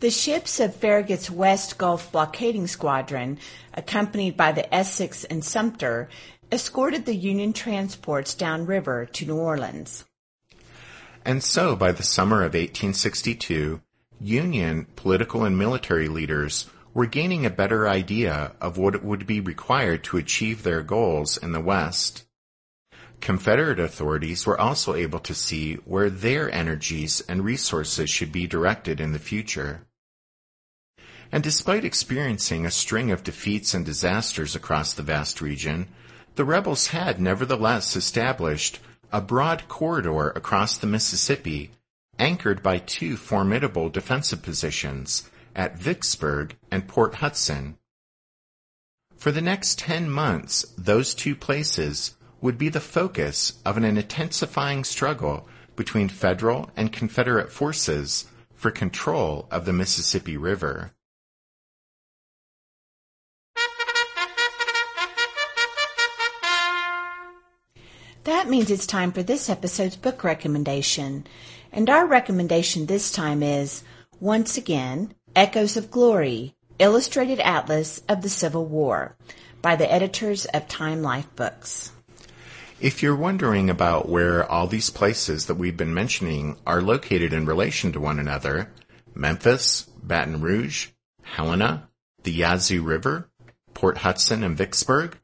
The 0.00 0.10
ships 0.10 0.60
of 0.60 0.74
Farragut's 0.74 1.30
West 1.30 1.78
Gulf 1.78 2.12
blockading 2.12 2.66
squadron, 2.66 3.38
accompanied 3.72 4.36
by 4.36 4.52
the 4.52 4.74
Essex 4.74 5.24
and 5.24 5.44
Sumter, 5.44 6.08
escorted 6.52 7.06
the 7.06 7.14
Union 7.14 7.52
transports 7.52 8.34
downriver 8.34 9.06
to 9.06 9.26
New 9.26 9.36
Orleans. 9.36 10.04
And 11.24 11.42
so, 11.42 11.76
by 11.76 11.92
the 11.92 12.02
summer 12.02 12.38
of 12.38 12.54
1862, 12.54 13.80
Union 14.20 14.86
political 14.96 15.44
and 15.44 15.58
military 15.58 16.08
leaders 16.08 16.66
were 16.94 17.06
gaining 17.06 17.44
a 17.44 17.50
better 17.50 17.86
idea 17.86 18.52
of 18.60 18.78
what 18.78 19.04
would 19.04 19.26
be 19.26 19.40
required 19.40 20.02
to 20.02 20.16
achieve 20.16 20.62
their 20.62 20.82
goals 20.82 21.36
in 21.36 21.52
the 21.52 21.60
West. 21.60 22.24
Confederate 23.20 23.78
authorities 23.78 24.46
were 24.46 24.58
also 24.58 24.94
able 24.94 25.18
to 25.18 25.34
see 25.34 25.74
where 25.84 26.08
their 26.08 26.50
energies 26.50 27.20
and 27.28 27.44
resources 27.44 28.08
should 28.08 28.32
be 28.32 28.46
directed 28.46 29.00
in 29.00 29.12
the 29.12 29.18
future. 29.18 29.86
And 31.30 31.42
despite 31.42 31.84
experiencing 31.84 32.64
a 32.64 32.70
string 32.70 33.10
of 33.10 33.24
defeats 33.24 33.74
and 33.74 33.84
disasters 33.84 34.54
across 34.54 34.94
the 34.94 35.02
vast 35.02 35.40
region, 35.40 35.88
the 36.36 36.44
rebels 36.44 36.88
had 36.88 37.20
nevertheless 37.20 37.96
established 37.96 38.78
a 39.12 39.20
broad 39.20 39.68
corridor 39.68 40.28
across 40.30 40.76
the 40.76 40.86
Mississippi 40.86 41.72
anchored 42.18 42.62
by 42.62 42.78
two 42.78 43.16
formidable 43.16 43.88
defensive 43.88 44.42
positions 44.42 45.30
at 45.54 45.78
Vicksburg 45.78 46.56
and 46.70 46.86
Port 46.86 47.16
Hudson. 47.16 47.78
For 49.16 49.32
the 49.32 49.40
next 49.40 49.78
ten 49.78 50.10
months, 50.10 50.66
those 50.76 51.14
two 51.14 51.34
places 51.34 52.16
would 52.40 52.58
be 52.58 52.68
the 52.68 52.80
focus 52.80 53.54
of 53.64 53.76
an 53.76 53.84
intensifying 53.84 54.84
struggle 54.84 55.48
between 55.74 56.08
Federal 56.08 56.70
and 56.76 56.92
Confederate 56.92 57.50
forces 57.50 58.26
for 58.54 58.70
control 58.70 59.46
of 59.50 59.64
the 59.64 59.72
Mississippi 59.72 60.36
River. 60.36 60.92
That 68.24 68.48
means 68.48 68.70
it's 68.70 68.86
time 68.86 69.12
for 69.12 69.22
this 69.22 69.48
episode's 69.48 69.94
book 69.94 70.24
recommendation. 70.24 71.26
And 71.76 71.90
our 71.90 72.06
recommendation 72.06 72.86
this 72.86 73.12
time 73.12 73.42
is, 73.42 73.84
once 74.18 74.56
again, 74.56 75.12
Echoes 75.36 75.76
of 75.76 75.90
Glory, 75.90 76.54
Illustrated 76.78 77.38
Atlas 77.38 78.02
of 78.08 78.22
the 78.22 78.30
Civil 78.30 78.64
War 78.64 79.14
by 79.60 79.76
the 79.76 79.92
editors 79.92 80.46
of 80.46 80.68
Time 80.68 81.02
Life 81.02 81.28
Books. 81.36 81.92
If 82.80 83.02
you're 83.02 83.14
wondering 83.14 83.68
about 83.68 84.08
where 84.08 84.50
all 84.50 84.66
these 84.66 84.88
places 84.88 85.46
that 85.46 85.56
we've 85.56 85.76
been 85.76 85.92
mentioning 85.92 86.56
are 86.66 86.80
located 86.80 87.34
in 87.34 87.44
relation 87.44 87.92
to 87.92 88.00
one 88.00 88.18
another, 88.18 88.72
Memphis, 89.14 89.82
Baton 90.02 90.40
Rouge, 90.40 90.88
Helena, 91.24 91.90
the 92.22 92.32
Yazoo 92.32 92.82
River, 92.82 93.28
Port 93.74 93.98
Hudson, 93.98 94.42
and 94.42 94.56
Vicksburg, 94.56 95.18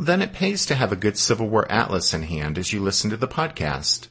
then 0.00 0.20
it 0.20 0.32
pays 0.32 0.66
to 0.66 0.74
have 0.74 0.90
a 0.90 0.96
good 0.96 1.16
Civil 1.16 1.48
War 1.48 1.70
atlas 1.70 2.12
in 2.12 2.24
hand 2.24 2.58
as 2.58 2.72
you 2.72 2.80
listen 2.80 3.08
to 3.10 3.16
the 3.16 3.28
podcast. 3.28 4.08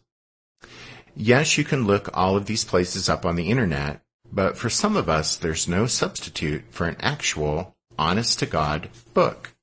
Yes, 1.16 1.58
you 1.58 1.64
can 1.64 1.86
look 1.86 2.10
all 2.14 2.38
of 2.38 2.46
these 2.46 2.64
places 2.64 3.10
up 3.10 3.26
on 3.26 3.36
the 3.36 3.50
internet, 3.50 4.02
but 4.32 4.58
for 4.58 4.70
some 4.70 4.96
of 4.96 5.10
us, 5.10 5.36
there's 5.36 5.68
no 5.68 5.86
substitute 5.86 6.64
for 6.70 6.88
an 6.88 6.96
actual, 7.00 7.76
honest 7.98 8.40
to 8.40 8.46
God 8.46 8.90
book. 9.14 9.54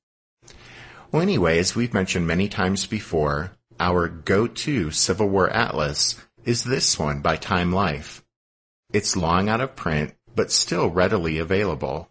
Well, 1.11 1.21
anyway, 1.21 1.57
as 1.57 1.75
we've 1.75 1.93
mentioned 1.93 2.27
many 2.27 2.49
times 2.49 2.85
before, 2.85 3.51
our 3.79 4.07
go-to 4.07 4.91
Civil 4.91 5.29
War 5.29 5.49
atlas 5.49 6.21
is 6.43 6.63
this 6.63 6.99
one 6.99 7.21
by 7.21 7.37
Time 7.37 7.71
Life. 7.71 8.23
It's 8.91 9.15
long 9.15 9.49
out 9.49 9.61
of 9.61 9.75
print, 9.75 10.13
but 10.35 10.51
still 10.51 10.89
readily 10.89 11.39
available. 11.39 12.09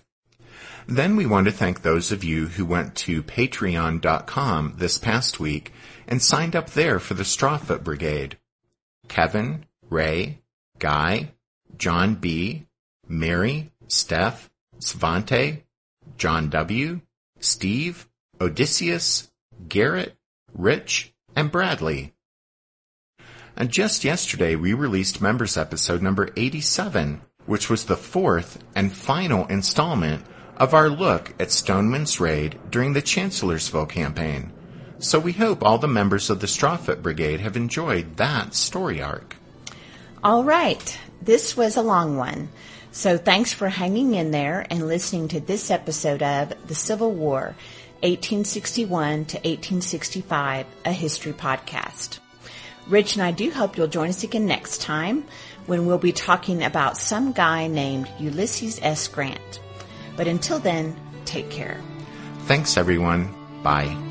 Then 0.87 1.15
we 1.15 1.25
want 1.25 1.45
to 1.45 1.53
thank 1.53 1.81
those 1.81 2.11
of 2.11 2.23
you 2.23 2.47
who 2.47 2.65
went 2.65 2.95
to 2.95 3.23
patreon.com 3.23 4.75
this 4.77 4.97
past 4.97 5.39
week 5.39 5.71
and 6.07 6.21
signed 6.21 6.55
up 6.55 6.71
there 6.71 6.99
for 6.99 7.13
the 7.13 7.23
Strawfoot 7.23 7.83
Brigade. 7.83 8.37
Kevin, 9.07 9.65
Ray, 9.89 10.39
Guy, 10.79 11.31
John 11.77 12.15
B., 12.15 12.65
Mary, 13.07 13.71
Steph, 13.87 14.49
Svante, 14.79 15.61
John 16.17 16.49
W., 16.49 17.01
Steve, 17.39 18.07
Odysseus, 18.39 19.31
Garrett, 19.67 20.15
Rich, 20.53 21.13
and 21.35 21.51
Bradley. 21.51 22.13
And 23.55 23.69
just 23.69 24.03
yesterday 24.03 24.55
we 24.55 24.73
released 24.73 25.21
members 25.21 25.57
episode 25.57 26.01
number 26.01 26.29
87, 26.35 27.21
which 27.45 27.69
was 27.69 27.85
the 27.85 27.97
fourth 27.97 28.63
and 28.75 28.91
final 28.91 29.45
installment 29.47 30.25
of 30.57 30.73
our 30.73 30.89
look 30.89 31.33
at 31.39 31.51
Stoneman's 31.51 32.19
raid 32.19 32.59
during 32.69 32.93
the 32.93 33.01
Chancellorsville 33.01 33.87
campaign. 33.87 34.51
So 34.99 35.19
we 35.19 35.33
hope 35.33 35.63
all 35.63 35.79
the 35.79 35.87
members 35.87 36.29
of 36.29 36.39
the 36.39 36.47
Strawfoot 36.47 37.01
Brigade 37.01 37.39
have 37.39 37.57
enjoyed 37.57 38.17
that 38.17 38.53
story 38.53 39.01
arc. 39.01 39.35
All 40.23 40.43
right, 40.43 40.99
this 41.21 41.57
was 41.57 41.75
a 41.75 41.81
long 41.81 42.17
one. 42.17 42.49
So 42.91 43.17
thanks 43.17 43.51
for 43.51 43.69
hanging 43.69 44.13
in 44.13 44.31
there 44.31 44.65
and 44.69 44.87
listening 44.87 45.29
to 45.29 45.39
this 45.39 45.71
episode 45.71 46.21
of 46.21 46.53
The 46.67 46.75
Civil 46.75 47.11
War, 47.11 47.55
1861 48.01 49.25
to 49.25 49.37
1865, 49.37 50.65
a 50.85 50.91
history 50.91 51.33
podcast. 51.33 52.20
Rich 52.91 53.15
and 53.15 53.23
I 53.23 53.31
do 53.31 53.49
hope 53.49 53.77
you'll 53.77 53.87
join 53.87 54.09
us 54.09 54.23
again 54.23 54.45
next 54.45 54.81
time 54.81 55.25
when 55.65 55.85
we'll 55.85 55.97
be 55.97 56.11
talking 56.11 56.61
about 56.61 56.97
some 56.97 57.31
guy 57.31 57.67
named 57.67 58.09
Ulysses 58.19 58.81
S. 58.83 59.07
Grant. 59.07 59.61
But 60.17 60.27
until 60.27 60.59
then, 60.59 60.99
take 61.23 61.49
care. 61.49 61.79
Thanks 62.47 62.75
everyone. 62.75 63.33
Bye. 63.63 64.11